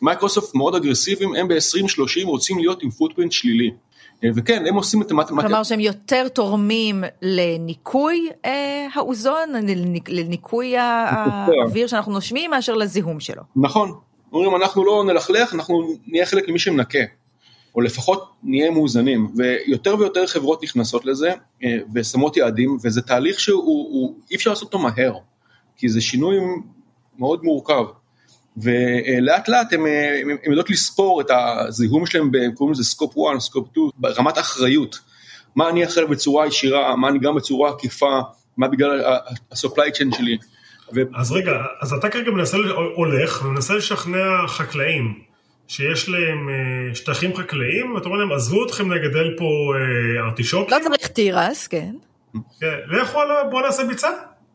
מייקרוסופט 0.01 0.55
מאוד 0.55 0.75
אגרסיביים, 0.75 1.35
הם 1.35 1.47
ב-2030 1.47 2.25
רוצים 2.25 2.59
להיות 2.59 2.83
עם 2.83 2.89
footprint 2.89 3.31
שלילי. 3.31 3.71
אה, 4.23 4.29
וכן, 4.35 4.65
הם 4.67 4.75
עושים 4.75 5.01
את 5.01 5.11
המתמטיקה. 5.11 5.47
כלומר 5.47 5.63
שהם 5.63 5.79
יותר 5.79 6.27
תורמים 6.27 7.03
לניקוי 7.21 8.29
אה, 8.45 8.87
האוזון, 8.95 9.49
לניקוי 10.07 10.77
האוויר 10.77 11.87
שאנחנו 11.87 12.11
נושמים, 12.11 12.51
מאשר 12.51 12.73
לזיהום 12.75 13.19
שלו. 13.19 13.41
נכון. 13.55 13.93
אומרים, 14.33 14.55
אנחנו 14.55 14.85
לא 14.85 15.03
נלכלך, 15.03 15.53
אנחנו 15.53 15.95
נהיה 16.07 16.25
חלק 16.25 16.49
ממי 16.49 16.59
שמנקה. 16.59 16.99
או 17.77 17.81
לפחות 17.81 18.31
נהיה 18.43 18.71
מאוזנים, 18.71 19.27
ויותר 19.35 19.95
ויותר 19.99 20.27
חברות 20.27 20.63
נכנסות 20.63 21.05
לזה 21.05 21.31
אה, 21.63 21.77
ושמות 21.95 22.37
יעדים, 22.37 22.77
וזה 22.83 23.01
תהליך 23.01 23.39
שהוא, 23.39 23.63
הוא, 23.63 24.15
אי 24.31 24.35
אפשר 24.35 24.49
לעשות 24.49 24.73
אותו 24.73 24.79
מהר, 24.79 25.13
כי 25.77 25.89
זה 25.89 26.01
שינוי 26.01 26.35
מאוד 27.19 27.43
מורכב. 27.43 27.83
ולאט 28.57 29.49
לאט 29.49 29.73
הן 29.73 29.81
יודעות 30.45 30.69
לספור 30.69 31.21
את 31.21 31.27
הזיהום 31.29 32.05
שלהם, 32.05 32.31
קוראים 32.55 32.73
לזה 32.73 32.83
scope 32.83 33.13
1, 33.31 33.39
scope 33.39 33.67
2, 33.71 33.89
ברמת 33.97 34.37
אחריות. 34.37 34.99
מה 35.55 35.69
אני 35.69 35.85
אחראי 35.85 36.07
בצורה 36.07 36.47
ישירה, 36.47 36.95
מה 36.95 37.09
אני 37.09 37.19
גם 37.19 37.35
בצורה 37.35 37.69
עקיפה, 37.69 38.19
מה 38.57 38.67
בגלל 38.67 39.01
ה-supply 39.05 39.95
chain 39.97 40.17
שלי. 40.17 40.37
ו... 40.95 41.01
אז 41.15 41.31
רגע, 41.31 41.51
אז 41.81 41.93
אתה 41.93 42.09
כרגע 42.09 42.31
מנסה, 42.31 42.57
הולך 42.95 43.45
ומנסה 43.45 43.73
לשכנע 43.73 44.47
חקלאים 44.47 45.26
שיש 45.67 46.09
להם 46.09 46.49
אה, 46.49 46.95
שטחים 46.95 47.35
חקלאיים, 47.35 47.95
ואתה 47.95 48.05
אומר 48.05 48.17
להם, 48.17 48.31
עזבו 48.31 48.65
אתכם 48.65 48.91
לגדל 48.91 49.35
פה 49.37 49.45
אה, 49.45 50.25
ארטישוקים. 50.25 50.77
לא 50.77 50.83
צריך 50.83 51.07
תירס, 51.07 51.67
כן. 51.67 51.95
כן, 52.59 52.75
לכו, 52.87 53.19
בואו 53.49 53.65
נעשה 53.65 53.83
ביצה. 53.83 54.09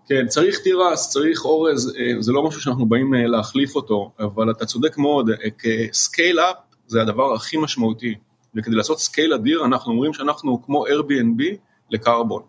כן, 0.08 0.26
צריך 0.26 0.58
תירס, 0.58 1.10
צריך 1.10 1.44
אורז, 1.44 1.96
אה, 1.98 2.22
זה 2.22 2.32
לא 2.32 2.42
משהו 2.48 2.60
שאנחנו 2.60 2.86
באים 2.86 3.14
להחליף 3.14 3.76
אותו, 3.76 4.12
אבל 4.20 4.50
אתה 4.50 4.66
צודק 4.66 4.98
מאוד, 4.98 5.30
כ 5.58 5.82
scale 5.82 6.40
up 6.40 6.56
זה 6.86 7.02
הדבר 7.02 7.34
הכי 7.34 7.56
משמעותי, 7.56 8.14
וכדי 8.56 8.74
לעשות 8.74 9.00
scale 9.00 9.34
אדיר 9.34 9.64
אנחנו 9.64 9.92
אומרים 9.92 10.12
שאנחנו 10.12 10.62
כמו 10.62 10.86
Airbnb 10.86 11.42
לקרבון, 11.90 12.42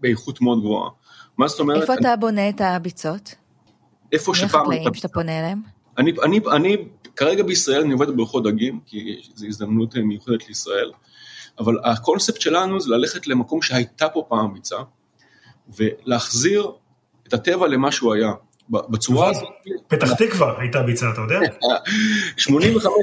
באיכות 0.00 0.40
מאוד 0.40 0.60
גבוהה. 0.60 0.90
מה 1.38 1.48
זאת 1.48 1.60
אומרת? 1.60 1.80
איפה 1.82 1.92
אני... 1.92 2.00
אתה 2.00 2.16
בונה 2.16 2.48
את 2.48 2.60
הביצות? 2.60 3.34
איפה 4.12 4.34
שפעם... 4.34 4.68
מי 4.68 4.76
החקלאים 4.76 4.94
שאתה 4.94 5.08
פונה 5.08 5.38
אליהם? 5.38 5.58
אני, 5.98 6.12
אני, 6.22 6.40
אני 6.52 6.76
כרגע 7.16 7.42
בישראל 7.42 7.80
אני 7.80 7.92
עובד 7.92 8.08
בבריכות 8.08 8.44
דגים, 8.44 8.80
כי 8.86 9.20
זו 9.34 9.46
הזדמנות 9.46 9.94
מיוחדת 9.94 10.48
לישראל, 10.48 10.90
אבל 11.58 11.78
הקונספט 11.84 12.40
שלנו 12.40 12.80
זה 12.80 12.90
ללכת 12.90 13.26
למקום 13.26 13.62
שהייתה 13.62 14.08
פה 14.08 14.24
פעם 14.28 14.54
ביצה, 14.54 14.76
ולהחזיר 15.76 16.72
את 17.28 17.34
הטבע 17.34 17.68
למה 17.68 17.92
שהוא 17.92 18.14
היה. 18.14 18.32
בצורה 18.70 19.30
הזאת... 19.30 19.48
פתח 19.88 20.12
תקווה 20.12 20.60
הייתה 20.60 20.82
ביצה, 20.82 21.06
אתה 21.10 21.20
יודע? 21.20 21.38
85 22.36 22.94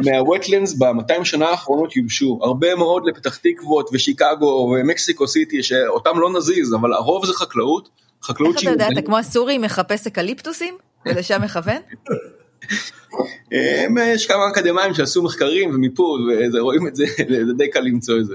מה-wetlands 0.00 0.78
ב-200 0.78 1.24
שנה 1.24 1.48
האחרונות 1.48 1.96
יובשו. 1.96 2.38
הרבה 2.42 2.74
מאוד 2.74 3.02
לפתח 3.06 3.36
תקוות 3.36 3.90
ושיקגו 3.92 4.74
ומקסיקו 4.74 5.28
סיטי, 5.28 5.62
שאותם 5.62 6.18
לא 6.18 6.32
נזיז, 6.32 6.74
אבל 6.74 6.92
הרוב 6.92 7.26
זה 7.26 7.32
חקלאות. 7.32 7.88
חקלאות 8.22 8.54
איך 8.54 8.62
אתה 8.62 8.70
יודע, 8.70 8.88
אתה 8.92 9.02
כמו 9.02 9.18
הסורי 9.18 9.58
מחפש 9.58 10.06
אקליפטוסים? 10.06 10.74
ולשם 11.06 11.42
מכוון? 11.42 11.76
יש 14.14 14.26
כמה 14.26 14.48
אקדמאים 14.52 14.94
שעשו 14.94 15.22
מחקרים 15.22 15.74
ומיפוי, 15.74 16.20
ורואים 16.54 16.86
את 16.86 16.96
זה, 16.96 17.04
זה 17.46 17.52
די 17.56 17.70
קל 17.70 17.80
למצוא 17.80 18.18
את 18.18 18.26
זה. 18.26 18.34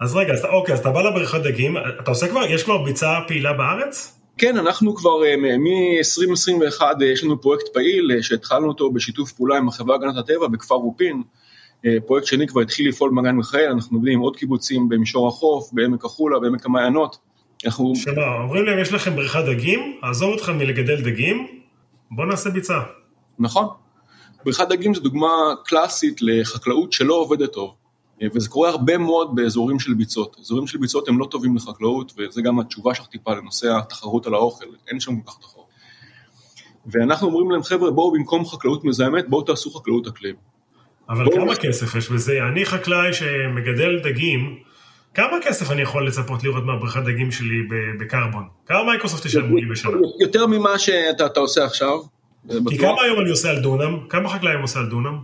אז 0.00 0.16
רגע, 0.16 0.32
אז, 0.32 0.44
אוקיי, 0.44 0.74
אז 0.74 0.80
אתה 0.80 0.90
בא 0.90 1.02
לבריכת 1.02 1.40
דגים, 1.40 1.76
אתה 2.02 2.10
עושה 2.10 2.28
כבר, 2.28 2.44
יש 2.50 2.62
כבר 2.64 2.84
ביצה 2.84 3.08
פעילה 3.28 3.52
בארץ? 3.52 4.16
כן, 4.38 4.56
אנחנו 4.56 4.94
כבר 4.94 5.24
אה, 5.24 5.36
מ-2021 5.36 6.82
אה, 6.82 7.06
יש 7.06 7.24
לנו 7.24 7.40
פרויקט 7.40 7.68
פעיל 7.74 8.12
אה, 8.12 8.22
שהתחלנו 8.22 8.68
אותו 8.68 8.90
בשיתוף 8.90 9.32
פעולה 9.32 9.56
עם 9.56 9.68
החברה 9.68 9.96
להגנת 9.96 10.16
הטבע 10.16 10.46
בכפר 10.48 10.74
רופין. 10.74 11.22
פרויקט 12.06 12.26
שני 12.26 12.46
כבר 12.46 12.60
התחיל 12.60 12.88
לפעול 12.88 13.10
במגן 13.10 13.30
מיכאל, 13.30 13.70
אנחנו 13.72 13.96
עובדים 13.96 14.12
עם 14.12 14.20
עוד 14.20 14.36
קיבוצים 14.36 14.88
במישור 14.88 15.28
החוף, 15.28 15.70
בעמק 15.72 16.04
החולה, 16.04 16.38
בעמק 16.40 16.66
המעיינות. 16.66 17.16
אנחנו... 17.66 17.92
שמה, 17.96 18.22
אומרים 18.42 18.64
להם 18.64 18.78
יש 18.78 18.92
לכם 18.92 19.16
בריכת 19.16 19.40
דגים, 19.46 19.98
עזוב 20.02 20.32
אותך 20.32 20.48
מלגדל 20.48 21.00
דגים, 21.00 21.46
בוא 22.10 22.26
נעשה 22.26 22.50
ביצה. 22.50 22.78
נכון. 23.38 23.68
בריכת 24.44 24.68
דגים 24.68 24.94
זו 24.94 25.00
דוגמה 25.00 25.28
קלאסית 25.64 26.18
לחקלאות 26.22 26.92
שלא 26.92 27.14
עובדת 27.14 27.52
טוב. 27.52 27.74
וזה 28.34 28.48
קורה 28.48 28.68
הרבה 28.70 28.98
מאוד 28.98 29.34
באזורים 29.34 29.80
של 29.80 29.94
ביצות. 29.94 30.36
אזורים 30.40 30.66
של 30.66 30.78
ביצות 30.78 31.08
הם 31.08 31.18
לא 31.18 31.26
טובים 31.30 31.56
לחקלאות, 31.56 32.12
וזה 32.18 32.42
גם 32.42 32.60
התשובה 32.60 32.94
שלך 32.94 33.06
טיפה 33.06 33.34
לנושא 33.34 33.76
התחרות 33.76 34.26
על 34.26 34.34
האוכל, 34.34 34.66
אין 34.88 35.00
שם 35.00 35.20
כל 35.20 35.30
כך 35.30 35.38
תחרות. 35.38 35.66
ואנחנו 36.86 37.26
אומרים 37.28 37.50
להם, 37.50 37.62
חבר'ה, 37.62 37.90
בואו 37.90 38.12
במקום 38.12 38.46
חקלאות 38.46 38.84
מזהמת, 38.84 39.28
בואו 39.28 39.42
תעשו 39.42 39.70
חקלאות 39.70 40.06
אקלים. 40.06 40.34
אבל 41.08 41.26
כמה 41.34 41.56
כסף 41.56 41.94
יש 41.94 42.10
בזה? 42.10 42.38
אני 42.52 42.64
חקלאי 42.64 43.12
שמגדל 43.12 44.00
דגים, 44.04 44.58
כמה 45.14 45.36
כסף 45.42 45.70
אני 45.70 45.82
יכול 45.82 46.06
לצפות 46.08 46.44
לראות 46.44 46.64
מהבריכת 46.64 47.00
דגים 47.00 47.32
שלי 47.32 47.56
בקרבון? 48.00 48.48
כמה 48.66 48.84
מייקרוסופט 48.84 49.26
תשלמו 49.26 49.56
לי 49.56 49.66
בשנה? 49.66 49.96
יותר 50.20 50.46
ממה 50.46 50.78
שאתה 50.78 51.40
עושה 51.40 51.64
עכשיו. 51.64 51.98
כי 52.68 52.78
כמה 52.78 53.02
היום 53.02 53.20
אני 53.20 53.30
עושה 53.30 53.50
על 53.50 53.60
דונם? 53.60 53.98
כמה 54.08 54.28
חקלאים 54.28 54.62
עושה 54.62 54.78
על 54.78 54.86
דונם? 54.86 55.18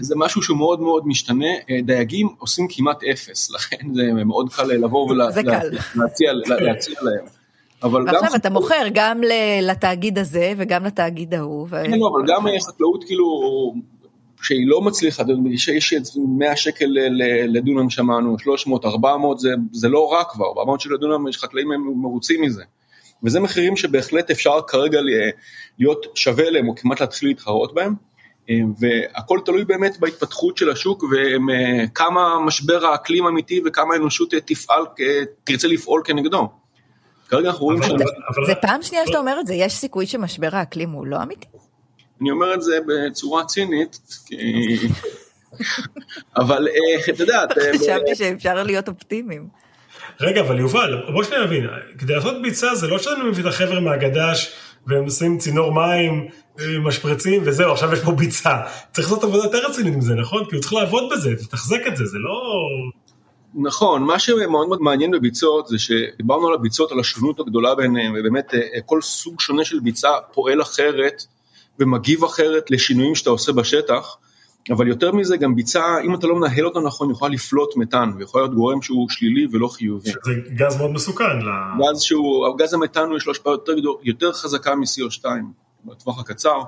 זה 0.00 0.14
משהו 0.16 0.42
שהוא 0.42 0.58
מאוד 0.58 0.80
מאוד 0.80 1.06
משתנה, 1.06 1.46
אה, 1.70 1.80
דייגים 1.82 2.28
עושים 2.38 2.66
כמעט 2.70 3.04
אפס, 3.04 3.50
לכן 3.54 3.94
זה 3.94 4.02
מאוד 4.24 4.52
קל 4.52 4.64
לבוא 4.64 5.10
ולהציע 5.10 6.32
להם. 7.02 7.24
ועכשיו 8.06 8.34
אתה 8.36 8.50
מוכר 8.50 8.84
גם 8.94 9.20
לתאגיד 9.62 10.18
הזה 10.18 10.52
וגם 10.56 10.84
לתאגיד 10.84 11.34
ההוא. 11.34 11.68
כן, 11.68 11.98
לא, 11.98 12.10
אבל 12.12 12.26
גם 12.26 12.46
חקלאות 12.68 13.04
כאילו, 13.04 13.26
שהיא 14.42 14.66
לא 14.68 14.80
מצליחה, 14.80 15.22
שיש 15.56 15.94
100 16.16 16.56
שקל 16.56 16.86
לדונם 17.48 17.90
שמענו, 17.90 18.38
300, 18.38 18.84
400, 18.84 19.38
זה 19.72 19.88
לא 19.88 20.12
רע 20.12 20.24
כבר, 20.24 20.46
400 20.46 20.80
שקל 20.80 20.94
לדונם, 20.94 21.28
יש 21.28 21.38
חקלאים 21.38 21.68
מרוצים 21.96 22.42
מזה. 22.42 22.62
וזה 23.24 23.40
מחירים 23.40 23.76
שבהחלט 23.76 24.30
אפשר 24.30 24.60
כרגע 24.66 25.00
להיות 25.78 26.06
שווה 26.14 26.50
להם, 26.50 26.68
או 26.68 26.74
כמעט 26.74 27.00
להתחיל 27.00 27.28
להתחרות 27.28 27.74
בהם. 27.74 27.94
אה, 28.50 28.54
והכל 28.78 29.40
תלוי 29.44 29.64
באמת 29.64 30.00
בהתפתחות 30.00 30.56
של 30.56 30.70
השוק 30.70 31.04
וכמה 31.04 32.40
משבר 32.40 32.86
האקלים 32.86 33.26
אמיתי 33.26 33.60
וכמה 33.66 33.94
האנושות 33.94 34.34
תפעל, 34.44 34.82
תרצה 35.44 35.68
לפעול 35.68 36.02
כנגדו. 36.04 36.48
כרגע 37.28 37.48
אנחנו 37.48 37.64
רואים 37.64 37.82
ש... 37.82 37.86
זה 38.46 38.54
פעם 38.54 38.82
שנייה 38.82 39.06
שאתה 39.06 39.18
אומר 39.18 39.40
את 39.40 39.46
זה, 39.46 39.54
יש 39.54 39.74
סיכוי 39.74 40.06
שמשבר 40.06 40.48
האקלים 40.52 40.90
הוא 40.90 41.06
לא 41.06 41.22
אמיתי? 41.22 41.46
אני 42.20 42.30
אומר 42.30 42.54
את 42.54 42.62
זה 42.62 42.78
בצורה 42.86 43.44
צינית, 43.44 43.98
אבל 46.36 46.68
אה, 46.68 47.12
את 47.12 47.20
יודעת... 47.20 47.58
אה, 47.58 47.72
חשבתי 47.78 48.14
שאפשר 48.14 48.62
להיות 48.62 48.88
אופטימיים. 48.88 49.48
רגע, 50.20 50.40
אבל 50.40 50.58
יובל, 50.58 51.02
בוא 51.12 51.24
שניה 51.24 51.44
נבין, 51.44 51.66
כדי 51.98 52.14
לעשות 52.14 52.42
ביצה 52.42 52.74
זה 52.74 52.88
לא 52.88 52.98
שאני 52.98 53.22
מביא 53.22 53.42
את 53.42 53.48
החבר'ה 53.48 53.80
מהגד"ש 53.80 54.52
והם 54.86 55.04
עושים 55.04 55.38
צינור 55.38 55.72
מים, 55.74 56.28
משפרצים 56.84 57.42
וזהו, 57.44 57.72
עכשיו 57.72 57.92
יש 57.92 58.00
פה 58.00 58.12
ביצה. 58.12 58.56
צריך 58.92 59.08
לעשות 59.08 59.24
עבודה 59.24 59.44
יותר 59.44 59.58
רצינית 59.68 59.96
מזה, 59.96 60.14
נכון? 60.14 60.44
כי 60.44 60.56
הוא 60.56 60.62
צריך 60.62 60.72
לעבוד 60.72 61.04
בזה, 61.12 61.30
לתחזק 61.30 61.80
את 61.86 61.96
זה, 61.96 62.06
זה 62.06 62.18
לא... 62.18 62.42
נכון, 63.62 64.02
מה 64.02 64.18
שמאוד 64.18 64.68
מאוד 64.68 64.80
מעניין 64.80 65.10
בביצות 65.10 65.66
זה 65.66 65.78
שדיברנו 65.78 66.48
על 66.48 66.54
הביצות, 66.54 66.92
על 66.92 67.00
השונות 67.00 67.40
הגדולה 67.40 67.74
ביניהם, 67.74 68.14
ובאמת 68.18 68.54
אה, 68.54 68.80
כל 68.86 69.02
סוג 69.02 69.40
שונה 69.40 69.64
של 69.64 69.80
ביצה 69.80 70.08
פועל 70.32 70.62
אחרת 70.62 71.22
ומגיב 71.80 72.24
אחרת 72.24 72.70
לשינויים 72.70 73.14
שאתה 73.14 73.30
עושה 73.30 73.52
בשטח. 73.52 74.16
אבל 74.70 74.88
יותר 74.88 75.12
מזה, 75.12 75.36
גם 75.36 75.54
ביצה, 75.54 75.82
אם 76.04 76.14
אתה 76.14 76.26
לא 76.26 76.36
מנהל 76.36 76.66
אותה 76.66 76.80
נכון, 76.80 77.10
יכולה 77.10 77.34
לפלוט 77.34 77.76
מתאן, 77.76 78.10
ויכול 78.18 78.40
להיות 78.40 78.54
גורם 78.54 78.82
שהוא 78.82 79.08
שלילי 79.08 79.46
ולא 79.52 79.68
חיובי. 79.68 80.10
שזה 80.10 80.32
גז 80.54 80.76
מאוד 80.76 80.90
מסוכן. 80.90 81.38
גז 81.78 82.00
שהוא, 82.00 82.58
גז 82.58 82.74
המתאן 82.74 83.08
יש 83.16 83.26
לו 83.26 83.32
השפעה 83.32 83.52
יותר, 83.52 83.72
יותר 84.02 84.32
חזקה 84.32 84.74
מ-CO2 84.74 85.24
בטווח 85.84 86.20
הקצר, 86.20 86.62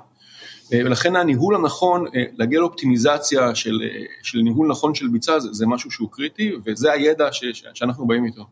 ולכן 0.72 1.16
הניהול 1.16 1.54
הנכון, 1.54 2.06
אה, 2.06 2.24
להגיע 2.38 2.60
לאופטימיזציה 2.60 3.54
של, 3.54 3.78
אה, 3.82 4.04
של 4.22 4.38
ניהול 4.38 4.68
נכון 4.68 4.94
של 4.94 5.08
ביצה, 5.08 5.40
זה, 5.40 5.48
זה 5.52 5.66
משהו 5.66 5.90
שהוא 5.90 6.08
קריטי, 6.12 6.52
וזה 6.66 6.92
הידע 6.92 7.28
ש, 7.32 7.44
שאנחנו 7.74 8.06
באים 8.06 8.24
איתו. 8.24 8.46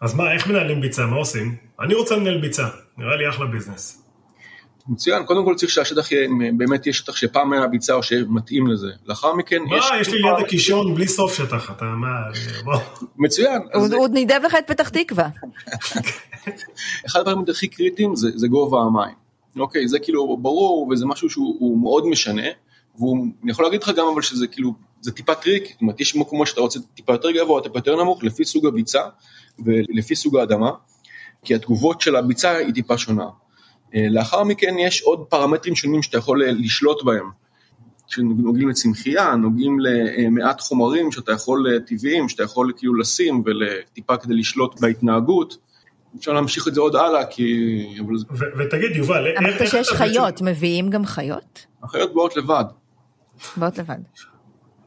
אז 0.00 0.14
מה, 0.14 0.32
איך 0.32 0.46
מנהלים 0.46 0.80
ביצה? 0.80 1.06
מה 1.06 1.16
עושים? 1.16 1.56
אני 1.80 1.94
רוצה 1.94 2.16
לנהל 2.16 2.40
ביצה, 2.40 2.68
נראה 2.98 3.16
לי 3.16 3.28
אחלה 3.28 3.46
ביזנס. 3.46 4.01
מצוין, 4.88 5.24
קודם 5.24 5.44
כל 5.44 5.54
צריך 5.54 5.72
שהשטח 5.72 6.12
יהיה, 6.12 6.28
באמת 6.56 6.86
יהיה 6.86 6.94
שטח 6.94 7.16
שפעם 7.16 7.52
היה 7.52 7.66
ביצה 7.66 7.94
או 7.94 8.02
שמתאים 8.02 8.66
לזה. 8.66 8.90
לאחר 9.06 9.34
מכן 9.34 9.62
מה, 9.62 9.76
יש... 9.76 9.84
מה, 9.90 10.00
יש 10.00 10.08
לי 10.08 10.18
ליד 10.22 10.46
הקישון 10.46 10.94
בלי 10.94 11.08
סוף 11.08 11.34
שטח, 11.34 11.70
אתה 11.70 11.84
מה, 11.84 12.08
בוא. 12.64 12.74
מצוין. 13.16 13.62
הוא 13.74 14.08
נידב 14.08 14.40
לך 14.44 14.54
את 14.58 14.66
פתח 14.66 14.88
תקווה. 14.88 15.28
אחד 17.06 17.20
הדברים 17.20 17.44
הכי 17.48 17.68
קריטיים 17.68 18.16
זה, 18.16 18.28
זה 18.34 18.48
גובה 18.48 18.80
המים. 18.80 19.14
אוקיי, 19.58 19.88
זה 19.88 19.98
כאילו 19.98 20.36
ברור 20.36 20.88
וזה 20.88 21.06
משהו 21.06 21.30
שהוא 21.30 21.78
מאוד 21.78 22.06
משנה, 22.06 22.46
ואני 22.98 23.50
יכול 23.50 23.64
להגיד 23.64 23.82
לך 23.82 23.88
גם 23.96 24.06
אבל 24.12 24.22
שזה 24.22 24.46
כאילו, 24.46 24.74
זה 25.00 25.12
טיפה 25.12 25.34
טריק, 25.34 25.68
זאת 25.72 25.80
אומרת 25.80 26.00
יש 26.00 26.16
מקומות 26.16 26.46
שאתה 26.46 26.60
רוצה 26.60 26.80
טיפה 26.94 27.12
יותר 27.12 27.30
גבוה, 27.30 27.62
טיפה 27.62 27.78
יותר 27.78 27.96
נמוך, 27.96 28.24
לפי 28.24 28.44
סוג 28.44 28.66
הביצה 28.66 29.00
ולפי 29.64 30.16
סוג 30.16 30.36
האדמה, 30.36 30.70
כי 31.44 31.54
התגובות 31.54 32.00
של 32.00 32.16
הביצה 32.16 32.56
היא 32.56 32.74
טיפה 32.74 32.98
שונה. 32.98 33.26
אה, 33.94 34.06
לאחר 34.10 34.44
מכן 34.44 34.74
יש 34.78 35.02
עוד 35.02 35.24
פרמטרים 35.28 35.76
שונים 35.76 36.02
שאתה 36.02 36.18
יכול 36.18 36.42
אה, 36.42 36.52
לשלוט 36.52 37.04
בהם, 37.04 37.30
שנוגעים 38.06 38.68
לצמחייה, 38.68 39.34
נוגעים 39.34 39.78
למעט 39.80 40.60
חומרים 40.60 41.12
שאתה 41.12 41.32
יכול, 41.32 41.66
אה, 41.72 41.80
טבעיים, 41.80 42.28
שאתה 42.28 42.42
יכול 42.42 42.72
כאילו 42.76 42.94
לשים 42.94 43.42
וטיפה 43.46 44.16
כדי 44.16 44.34
לשלוט 44.34 44.80
בהתנהגות. 44.80 45.56
אפשר 46.18 46.32
להמשיך 46.32 46.68
את 46.68 46.74
זה 46.74 46.80
עוד 46.80 46.96
הלאה, 46.96 47.26
כי... 47.26 47.96
ותגיד, 48.58 48.96
יובל, 48.96 49.26
איך... 49.26 49.40
אמרת 49.40 49.68
שיש 49.70 49.88
חיות, 49.88 50.42
מביאים 50.42 50.90
גם 50.90 51.04
חיות? 51.04 51.66
החיות 51.82 52.14
באות 52.14 52.36
לבד. 52.36 52.64
בוט 53.56 53.78
לבד. 53.78 53.98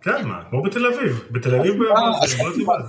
כן, 0.06 0.28
מה, 0.28 0.42
כמו 0.50 0.64
בתל 0.64 0.86
אביב. 0.86 1.24
בתל 1.32 1.56
אביב, 1.56 1.74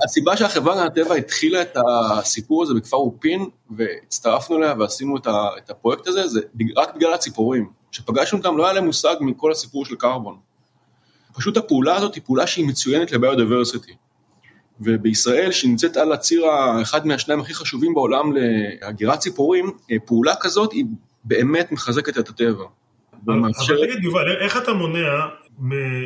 הסיבה- 0.04 0.36
שהחברה 0.36 0.84
הטבע 0.84 1.14
התחילה 1.14 1.62
את 1.62 1.76
הסיפור 2.18 2.62
הזה 2.62 2.74
בכפר 2.74 2.96
אופין 2.96 3.44
והצטרפנו 3.70 4.56
אליה 4.56 4.74
ועשינו 4.78 5.16
את 5.16 5.70
הפרויקט 5.70 6.06
הזה, 6.06 6.26
זה 6.26 6.40
רק 6.76 6.94
בגלל 6.96 7.14
הציפורים. 7.14 7.68
כשפגשנו 7.92 8.38
אותם 8.38 8.56
לא 8.56 8.64
היה 8.64 8.72
להם 8.72 8.84
מושג 8.84 9.14
מכל 9.20 9.52
הסיפור 9.52 9.84
של 9.84 9.94
קרבון. 9.96 10.36
פשוט 11.34 11.56
הפעולה 11.56 11.96
הזאת 11.96 12.14
היא 12.14 12.22
פעולה 12.26 12.46
שהיא 12.46 12.66
מצוינת 12.66 13.12
לביודיברסיטי. 13.12 13.92
ובישראל, 14.80 15.52
שנמצאת 15.52 15.96
על 15.96 16.12
הציר 16.12 16.46
האחד 16.46 17.06
מהשניים 17.06 17.40
הכי 17.40 17.54
חשובים 17.54 17.94
בעולם 17.94 18.32
להגירת 18.82 19.18
ציפורים, 19.18 19.70
אה, 19.90 19.96
פעולה 20.04 20.34
כזאת 20.40 20.72
היא 20.72 20.84
באמת 21.24 21.72
מחזקת 21.72 22.18
את 22.18 22.28
הטבע. 22.28 22.64
אבל 23.26 23.34
תגיד, 23.92 24.04
יובל, 24.04 24.36
איך 24.40 24.56
אתה 24.56 24.72
מונע 24.72 25.26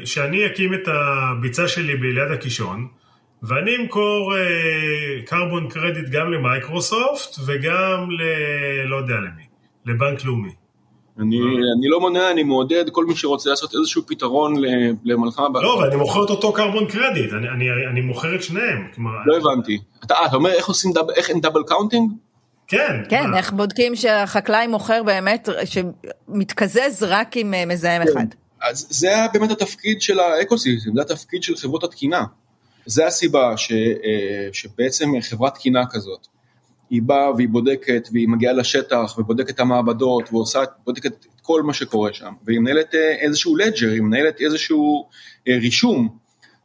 שאני 0.04 0.46
אקים 0.46 0.74
את 0.74 0.88
הביצה 0.88 1.68
שלי 1.68 1.96
ליד 1.96 2.30
הקישון, 2.32 2.86
ואני 3.42 3.76
אמכור 3.76 4.34
קרבון 5.26 5.68
קרדיט 5.68 6.08
גם 6.10 6.32
למייקרוסופט 6.32 7.36
וגם 7.46 8.10
ל... 8.10 8.22
לא 8.86 8.96
יודע 8.96 9.14
למי, 9.14 9.42
לבנק 9.86 10.24
לאומי. 10.24 10.50
אני, 11.18 11.36
אני 11.78 11.88
לא 11.88 12.00
מונע, 12.00 12.30
אני 12.30 12.42
מעודד 12.42 12.84
כל 12.92 13.04
מי 13.04 13.16
שרוצה 13.16 13.50
לעשות 13.50 13.74
איזשהו 13.74 14.02
פתרון 14.06 14.56
ל- 14.56 14.92
למלחמה. 15.04 15.62
לא, 15.62 15.78
אבל 15.78 15.86
אני 15.86 15.96
מוכר 15.96 16.24
את 16.24 16.30
אותו 16.30 16.52
קרבון 16.52 16.86
קרדיט, 16.86 17.32
אני, 17.32 17.48
אני, 17.48 17.64
אני 17.92 18.00
מוכר 18.00 18.34
את 18.34 18.42
שניהם. 18.42 18.88
כלומר, 18.94 19.10
לא 19.26 19.36
הבנתי. 19.36 19.78
אתה, 20.04 20.14
אתה 20.26 20.36
אומר 20.36 20.50
איך 20.50 20.66
עושים 20.66 20.92
double, 20.92 21.14
איך 21.16 21.30
אין 21.30 21.40
double 21.40 21.62
counting? 21.66 22.10
כן. 22.68 23.02
כן, 23.08 23.30
מה? 23.30 23.38
איך 23.38 23.52
בודקים 23.52 23.96
שהחקלאי 23.96 24.66
מוכר 24.66 25.02
באמת, 25.02 25.48
שמתקזז 25.64 27.06
רק 27.08 27.36
עם 27.36 27.54
אה, 27.54 27.66
מזהם 27.66 28.02
אחד. 28.02 28.26
אז 28.62 28.86
זה 28.90 29.08
היה 29.08 29.28
באמת 29.28 29.50
התפקיד 29.50 30.02
של 30.02 30.20
ה 30.20 30.27
ecosystem, 30.27 30.90
זה 30.94 31.02
התפקיד 31.02 31.42
של 31.42 31.56
חברות 31.56 31.84
התקינה. 31.84 32.24
זה 32.86 33.06
הסיבה 33.06 33.56
ש, 33.56 33.72
אה, 33.72 34.48
שבעצם 34.52 35.20
חברת 35.20 35.54
תקינה 35.54 35.86
כזאת, 35.90 36.26
היא 36.90 37.02
באה 37.02 37.34
והיא 37.34 37.48
בודקת, 37.48 38.08
והיא 38.12 38.28
מגיעה 38.28 38.52
לשטח, 38.52 39.14
ובודקת 39.18 39.50
את 39.50 39.60
המעבדות, 39.60 40.32
ועושה, 40.32 40.60
בודקת 40.86 41.12
את 41.12 41.40
כל 41.42 41.62
מה 41.62 41.72
שקורה 41.72 42.12
שם, 42.12 42.32
והיא 42.44 42.58
מנהלת 42.58 42.94
אה, 42.94 43.14
איזשהו 43.20 43.56
ledger, 43.56 43.90
היא 43.90 44.00
מנהלת 44.02 44.40
איזשהו 44.40 45.08
אה, 45.48 45.56
רישום 45.60 46.08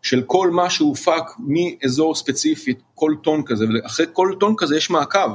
של 0.02 0.24
כל 0.26 0.50
מה 0.50 0.70
שהופק 0.70 1.24
מאזור 1.40 2.16
ספציפי, 2.16 2.74
כל 2.96 3.14
טון 3.24 3.44
כזה, 3.46 3.66
ואחרי 3.74 4.06
כל 4.14 4.36
טון 4.40 4.54
כזה 4.58 4.78
יש 4.78 4.90
מעקב, 4.90 5.30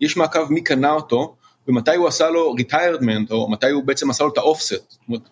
יש 0.00 0.16
מעקב 0.16 0.52
מי 0.52 0.60
קנה 0.60 0.92
אותו, 0.92 1.36
ומתי 1.68 1.96
הוא 1.96 2.08
עשה 2.08 2.30
לו 2.30 2.54
retirement, 2.58 3.30
או 3.30 3.50
מתי 3.50 3.70
הוא 3.70 3.84
בעצם 3.84 4.10
עשה 4.10 4.24
לו 4.24 4.32
את 4.32 4.38
ה 4.38 4.45
offset. 4.45 4.90
זאת 4.90 5.00
אומרת, 5.08 5.22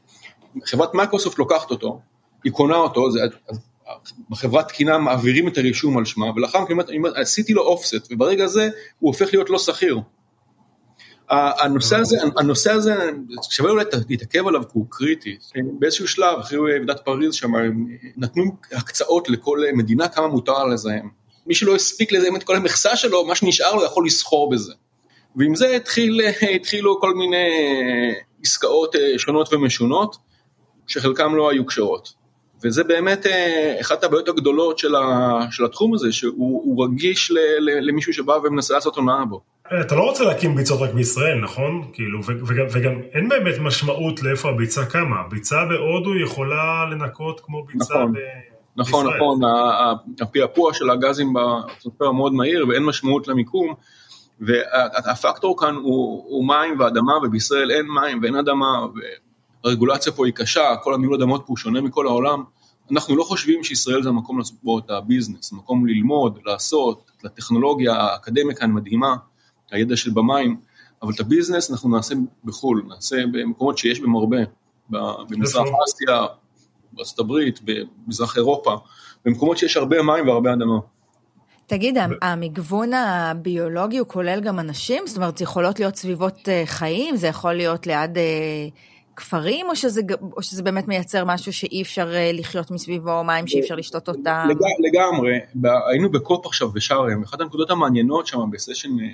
חברת 0.64 0.94
מייקרוסופט 0.94 1.38
לוקחת 1.38 1.70
אותו, 1.70 2.00
היא 2.44 2.52
קונה 2.52 2.76
אותו, 2.76 3.10
זה, 3.10 3.20
בחברת 4.30 4.68
תקינה 4.68 4.98
מעבירים 4.98 5.48
את 5.48 5.58
הרישום 5.58 5.98
על 5.98 6.04
שמה, 6.04 6.26
ולאחר 6.36 6.60
מכן 6.60 6.74
אני 6.88 6.96
אומר, 6.96 7.20
עשיתי 7.20 7.52
לו 7.52 7.62
offset, 7.62 8.08
וברגע 8.10 8.46
זה 8.46 8.68
הוא 8.98 9.08
הופך 9.08 9.28
להיות 9.32 9.50
לא 9.50 9.58
סחיר. 9.58 10.00
הנושא 11.30 11.96
הזה, 11.96 12.16
הנושא 12.38 12.72
הזה, 12.72 13.10
שווה 13.50 13.70
אולי 13.70 13.84
להתעכב 14.08 14.46
עליו 14.46 14.62
כי 14.62 14.70
הוא 14.72 14.86
קריטי. 14.88 15.36
באיזשהו 15.78 16.08
שלב, 16.08 16.38
אחרי 16.38 16.58
ועידת 16.58 17.00
פריז 17.04 17.34
שם, 17.34 17.52
נתנו 18.16 18.44
הקצאות 18.72 19.28
לכל 19.28 19.58
מדינה 19.74 20.08
כמה 20.08 20.26
מותר 20.26 20.64
לזהם. 20.64 21.08
מי 21.46 21.54
שלא 21.54 21.74
הספיק 21.74 22.12
לזהם 22.12 22.36
את 22.36 22.42
כל 22.42 22.56
המכסה 22.56 22.96
שלו, 22.96 23.26
מה 23.26 23.34
שנשאר 23.34 23.74
לו 23.74 23.84
יכול 23.84 24.06
לסחור 24.06 24.50
בזה. 24.50 24.72
ועם 25.36 25.54
זה 25.54 25.76
התחיל, 25.76 26.20
התחילו 26.54 27.00
כל 27.00 27.14
מיני 27.14 27.46
עסקאות 28.44 28.96
אה, 28.96 29.18
שונות 29.18 29.52
ומשונות, 29.52 30.16
שחלקם 30.90 31.34
לא 31.34 31.50
היו 31.50 31.66
קשרות. 31.66 32.12
וזה 32.64 32.84
באמת 32.84 33.26
אה, 33.26 33.76
אחת 33.80 34.04
הבעיות 34.04 34.28
הגדולות 34.28 34.78
של, 34.78 34.94
ה, 34.94 35.38
של 35.50 35.64
התחום 35.64 35.94
הזה, 35.94 36.12
שהוא 36.12 36.62
הוא 36.64 36.84
רגיש 36.84 37.30
ל, 37.30 37.38
ל, 37.60 37.88
למישהו 37.88 38.12
שבא 38.12 38.32
ומנסה 38.32 38.74
לעשות 38.74 38.96
הונאה 38.96 39.24
בו. 39.24 39.40
אתה 39.80 39.94
לא 39.94 40.02
רוצה 40.02 40.24
להקים 40.24 40.54
ביצות 40.54 40.80
רק 40.80 40.90
בישראל, 40.90 41.40
נכון? 41.42 41.84
כאילו, 41.92 42.24
ו- 42.24 42.46
וגם, 42.46 42.64
וגם 42.72 42.92
אין 43.12 43.28
באמת 43.28 43.54
משמעות 43.60 44.22
לאיפה 44.22 44.50
הביצה 44.50 44.86
קמה. 44.86 45.16
ביצה 45.30 45.56
בהודו 45.68 46.18
יכולה 46.18 46.84
לנקות 46.90 47.40
כמו 47.40 47.64
ביצה 47.64 47.94
נכון. 47.94 48.12
ב... 48.12 48.16
נכון, 48.76 49.06
בישראל. 49.06 49.20
נכון, 49.20 49.40
הפעפוע 50.20 50.74
של 50.74 50.90
הגזים 50.90 51.32
באטמוספירה 51.32 52.12
מאוד 52.12 52.32
מהיר 52.32 52.68
ואין 52.68 52.84
משמעות 52.84 53.28
למיקום, 53.28 53.74
והפקטור 54.40 55.60
כאן 55.60 55.74
הוא, 55.74 56.24
הוא 56.28 56.48
מים 56.48 56.80
ואדמה, 56.80 57.12
ובישראל 57.22 57.70
אין 57.70 57.86
מים 57.86 58.20
ואין 58.22 58.36
אדמה, 58.36 58.86
והרגולציה 59.64 60.12
פה 60.12 60.26
היא 60.26 60.34
קשה, 60.34 60.76
כל 60.82 60.94
הניהול 60.94 61.14
אדמות 61.14 61.40
פה 61.40 61.46
הוא 61.46 61.56
שונה 61.56 61.80
מכל 61.80 62.06
העולם. 62.06 62.44
אנחנו 62.92 63.16
לא 63.16 63.24
חושבים 63.24 63.64
שישראל 63.64 64.02
זה 64.02 64.08
המקום 64.08 64.38
לעשות 64.38 64.56
בו 64.62 64.78
את 64.78 64.90
הביזנס, 64.90 65.52
מקום 65.52 65.86
ללמוד, 65.86 66.38
לעשות, 66.44 67.10
לטכנולוגיה, 67.24 67.94
האקדמיה 67.94 68.56
כאן 68.56 68.72
מדהימה, 68.72 69.16
הידע 69.70 69.96
של 69.96 70.10
במים, 70.10 70.56
אבל 71.02 71.12
את 71.14 71.20
הביזנס 71.20 71.70
אנחנו 71.70 71.96
נעשה 71.96 72.14
בחו"ל, 72.44 72.84
נעשה 72.88 73.16
במקומות 73.32 73.78
שיש 73.78 74.00
בהם 74.00 74.16
הרבה, 74.16 74.36
ב- 74.90 74.96
במזרח 75.28 75.66
איפה? 75.66 75.76
אסיה, 75.84 76.26
בארצות 76.92 77.18
הברית, 77.18 77.60
במזרח 77.64 78.36
אירופה, 78.36 78.76
במקומות 79.24 79.58
שיש 79.58 79.76
הרבה 79.76 80.02
מים 80.02 80.28
והרבה 80.28 80.52
אדמה. 80.52 80.78
תגיד, 81.66 81.96
המגוון 82.22 82.92
הביולוגי 82.92 83.98
הוא 83.98 84.08
כולל 84.08 84.40
גם 84.40 84.58
אנשים? 84.58 85.06
זאת 85.06 85.16
אומרת, 85.16 85.40
יכולות 85.40 85.80
להיות 85.80 85.96
סביבות 85.96 86.48
אה, 86.48 86.62
חיים? 86.66 87.16
זה 87.16 87.26
יכול 87.26 87.52
להיות 87.52 87.86
ליד 87.86 88.18
אה, 89.20 89.24
כפרים? 89.24 89.66
או 89.68 89.76
שזה, 89.76 90.00
או 90.36 90.42
שזה 90.42 90.62
באמת 90.62 90.88
מייצר 90.88 91.24
משהו 91.24 91.52
שאי 91.52 91.82
אפשר 91.82 92.14
אה, 92.14 92.30
לחיות 92.32 92.70
מסביבו, 92.70 93.24
מים 93.24 93.46
שאי 93.46 93.60
אפשר 93.60 93.74
לשתות 93.74 94.08
אותם? 94.08 94.48
לג, 94.48 94.56
לגמרי, 94.78 95.38
היינו 95.90 96.10
בקופ 96.10 96.46
עכשיו 96.46 96.68
בשארם, 96.68 97.22
אחת 97.22 97.40
הנקודות 97.40 97.70
המעניינות 97.70 98.26
שם 98.26 98.38
בסשן 98.52 99.00
אה, 99.00 99.06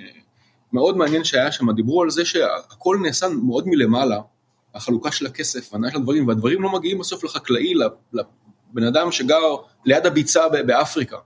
מאוד 0.73 0.97
מעניין 0.97 1.23
שהיה 1.23 1.51
שם, 1.51 1.71
דיברו 1.71 2.01
על 2.01 2.09
זה 2.09 2.25
שהכל 2.25 2.97
נעשה 3.03 3.27
מאוד 3.27 3.67
מלמעלה, 3.67 4.19
החלוקה 4.75 5.11
של 5.11 5.25
הכסף, 5.25 5.73
ההנאה 5.73 5.91
של 5.91 5.97
הדברים, 5.97 6.27
והדברים 6.27 6.61
לא 6.61 6.69
מגיעים 6.73 6.97
בסוף 6.97 7.23
לחקלאי, 7.23 7.73
לבן 8.13 8.83
אדם 8.87 9.11
שגר 9.11 9.55
ליד 9.85 10.05
הביצה 10.05 10.49
באפריקה. 10.49 11.17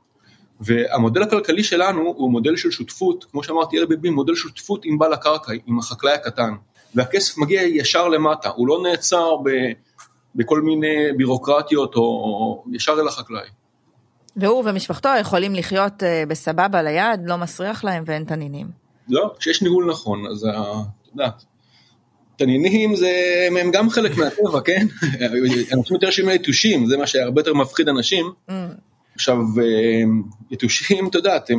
והמודל 0.61 1.21
הכלכלי 1.21 1.63
שלנו 1.63 2.01
הוא 2.01 2.31
מודל 2.31 2.55
של 2.55 2.71
שותפות, 2.71 3.25
כמו 3.31 3.43
שאמרתי, 3.43 3.81
LBB, 3.81 4.09
מודל 4.09 4.35
שותפות 4.35 4.85
עם 4.85 4.97
בעל 4.97 5.13
הקרקע, 5.13 5.51
עם 5.65 5.79
החקלאי 5.79 6.13
הקטן. 6.13 6.53
והכסף 6.95 7.37
מגיע 7.37 7.61
ישר 7.61 8.07
למטה, 8.07 8.49
הוא 8.49 8.67
לא 8.67 8.79
נעצר 8.83 9.35
ב, 9.43 9.49
בכל 10.35 10.61
מיני 10.61 11.11
בירוקרטיות 11.17 11.95
או, 11.95 12.01
או 12.01 12.63
ישר 12.71 12.93
אל 12.99 13.07
החקלאי. 13.07 13.47
והוא 14.35 14.63
ומשפחתו 14.65 15.09
יכולים 15.19 15.55
לחיות 15.55 16.03
אה, 16.03 16.23
בסבבה 16.27 16.81
ליד, 16.81 17.21
לא 17.25 17.37
מסריח 17.37 17.83
להם 17.83 18.03
ואין 18.05 18.23
תנינים. 18.23 18.67
לא, 19.09 19.33
כשיש 19.39 19.61
ניהול 19.61 19.89
נכון, 19.91 20.25
אז 20.27 20.45
את 20.45 21.07
יודעת, 21.11 21.43
תנינים 22.35 22.95
זה, 22.95 23.11
הם 23.59 23.71
גם 23.71 23.89
חלק 23.89 24.17
מהטבע, 24.17 24.61
כן? 24.65 24.87
אנשים 25.73 25.95
יותר 25.95 26.09
שהם 26.09 26.29
יתושים, 26.29 26.85
זה 26.85 26.97
מה 26.97 27.07
שהרבה 27.07 27.41
יותר 27.41 27.53
מפחיד 27.53 27.89
אנשים. 27.89 28.31
Mm. 28.49 28.53
עכשיו, 29.15 29.37
אה, 29.61 30.01
יתושים, 30.51 31.07
את 31.07 31.15
יודעת, 31.15 31.51
אה, 31.51 31.55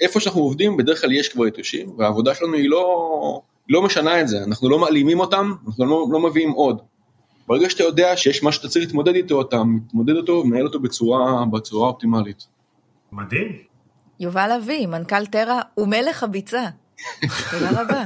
איפה 0.00 0.20
שאנחנו 0.20 0.40
עובדים, 0.40 0.76
בדרך 0.76 1.00
כלל 1.00 1.12
יש 1.12 1.28
כבר 1.28 1.46
יתושים, 1.46 1.94
והעבודה 1.98 2.34
שלנו 2.34 2.54
היא 2.54 2.70
לא, 2.70 3.40
לא 3.68 3.82
משנה 3.82 4.20
את 4.20 4.28
זה, 4.28 4.44
אנחנו 4.44 4.68
לא 4.70 4.78
מעלימים 4.78 5.20
אותם, 5.20 5.52
אנחנו 5.66 5.86
לא, 5.86 6.06
לא 6.10 6.20
מביאים 6.20 6.50
עוד. 6.50 6.82
ברגע 7.46 7.70
שאתה 7.70 7.82
יודע 7.82 8.16
שיש 8.16 8.42
מה 8.42 8.52
שאתה 8.52 8.68
צריך 8.68 8.84
להתמודד 8.84 9.14
איתו, 9.14 9.42
אתה 9.42 9.64
מתמודד 9.64 10.16
אותו 10.16 10.32
ומנהל 10.32 10.66
אותו 10.66 10.80
בצורה, 10.80 11.44
בצורה 11.52 11.88
אופטימלית. 11.88 12.46
מדהים. 13.12 13.52
יובל 14.20 14.50
אבי, 14.56 14.86
מנכ"ל 14.86 15.26
טרה 15.26 15.60
ומלך 15.78 16.22
הביצה. 16.22 16.64
תודה 17.50 17.82
רבה. 17.82 18.02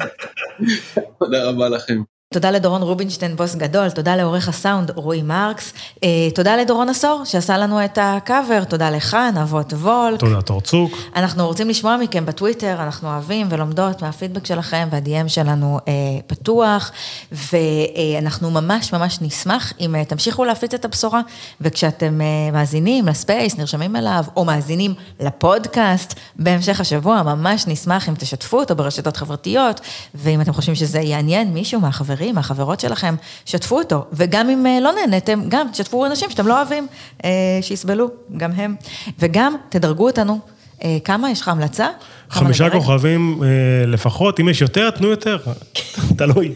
תודה 1.19 1.49
רבה 1.51 1.69
לכם. 1.69 2.03
תודה 2.35 2.51
לדורון 2.51 2.83
רובינשטיין, 2.83 3.37
בוס 3.37 3.55
גדול, 3.55 3.91
תודה 3.91 4.17
לעורך 4.17 4.49
הסאונד 4.49 4.91
רועי 4.95 5.23
מרקס, 5.23 5.73
אה, 6.05 6.09
תודה 6.35 6.57
לדורון 6.57 6.89
עשור 6.89 7.23
שעשה 7.25 7.59
לנו 7.59 7.85
את 7.85 7.99
הקאבר, 8.03 8.65
תודה 8.65 8.91
לך, 8.91 9.17
נבות 9.35 9.73
וולק. 9.73 10.21
תודה, 10.21 10.43
תורצוק. 10.43 10.93
אנחנו 11.17 11.47
רוצים 11.47 11.69
לשמוע 11.69 11.97
מכם 11.97 12.27
בטוויטר, 12.27 12.77
אנחנו 12.83 13.09
אוהבים 13.09 13.47
ולומדות 13.51 14.03
מהפידבק 14.03 14.47
שלכם, 14.47 14.89
וה-DM 14.91 15.29
שלנו 15.29 15.79
אה, 15.89 15.93
פתוח, 16.27 16.93
ואנחנו 17.33 18.51
ממש 18.51 18.93
ממש 18.93 19.19
נשמח 19.21 19.73
אם 19.81 19.95
אה, 19.95 20.05
תמשיכו 20.05 20.45
להפיץ 20.45 20.75
את 20.75 20.85
הבשורה, 20.85 21.21
וכשאתם 21.61 22.21
מאזינים 22.53 23.07
לספייס, 23.07 23.59
נרשמים 23.59 23.97
אליו, 23.97 24.25
או 24.37 24.45
מאזינים 24.45 24.95
לפודקאסט 25.21 26.15
בהמשך 26.37 26.81
השבוע, 26.81 27.23
ממש 27.23 27.67
נשמח 27.67 28.09
אם 28.09 28.15
תשתפו 28.15 28.59
אותו 28.59 28.77
ברשתות 28.77 29.17
חברתיות, 29.17 29.81
ואם 30.15 30.41
אתם 30.41 30.53
חושבים 30.53 30.75
שזה 30.75 31.01
יעניין 31.01 31.55
מישהו 31.55 31.81
מהחברים, 31.81 32.18
מהחברות 32.33 32.81
שלכם, 32.81 33.15
שתפו 33.45 33.79
אותו, 33.79 34.05
וגם 34.13 34.51
אם 34.51 34.67
אה, 34.67 34.79
לא 34.81 34.93
נהניתם, 34.93 35.41
גם 35.49 35.67
תשתפו 35.73 36.07
אנשים 36.07 36.31
שאתם 36.31 36.47
לא 36.47 36.57
אוהבים, 36.57 36.87
אה, 37.25 37.31
שיסבלו, 37.63 38.09
גם 38.37 38.53
הם, 38.53 38.75
וגם 39.19 39.57
תדרגו 39.69 40.07
אותנו. 40.07 40.39
אה, 40.85 40.97
כמה? 41.05 41.31
יש 41.31 41.41
לך 41.41 41.49
המלצה? 41.49 41.87
חמישה? 42.31 42.71
כוכבים 42.71 43.43
לפחות, 43.87 44.41
אם 44.41 44.49
יש 44.49 44.61
יותר, 44.61 44.91
תנו 44.91 45.09
יותר. 45.09 45.39
תלוי. 46.19 46.55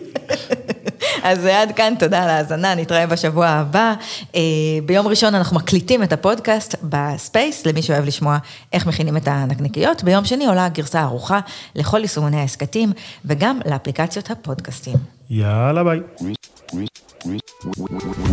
אז 1.23 1.47
עד 1.47 1.73
כאן, 1.73 1.95
תודה 1.99 2.23
על 2.23 2.29
ההאזנה, 2.29 2.75
נתראה 2.75 3.07
בשבוע 3.07 3.47
הבא. 3.47 3.95
אה, 4.35 4.41
ביום 4.87 5.07
ראשון 5.07 5.35
אנחנו 5.35 5.57
מקליטים 5.57 6.03
את 6.03 6.13
הפודקאסט 6.13 6.75
ב 6.83 6.95
space, 6.95 7.67
למי 7.67 7.83
שאוהב 7.83 8.05
לשמוע 8.05 8.39
איך 8.73 8.87
מכינים 8.87 9.17
את 9.17 9.29
הנקניקיות. 9.29 10.05
ביום 10.05 10.25
שני 10.25 10.47
עולה 10.47 10.65
הגרסה 10.65 11.01
הערוכה 11.01 11.41
לכל 11.75 12.01
יישומוני 12.01 12.41
ההסכתים, 12.41 12.93
וגם 13.25 13.61
לאפליקציות 13.67 14.31
הפודקאסטים. 14.31 14.97
יאללה 15.31 15.85
ביי. 15.85 16.01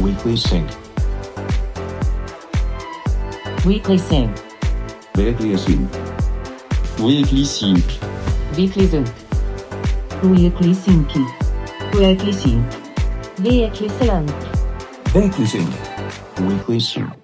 Weekly 0.02 0.38
Sync. 0.38 0.70
Weekly 3.66 3.98
Sync. 3.98 4.32
Weekly 5.18 5.58
Sync. 5.58 5.88
Weekly 6.98 7.46
Sync. 7.46 7.88
Weekly 8.58 8.86
Sync. 8.92 9.08
Weekly 10.24 10.74
Sync. 10.74 11.12
Weekly 11.94 12.34
Sync. 12.34 12.79
Weekly 13.42 13.80
you, 13.80 13.90
Conclusión. 15.14 15.66
Weekly 16.46 16.80
Sound. 16.80 17.19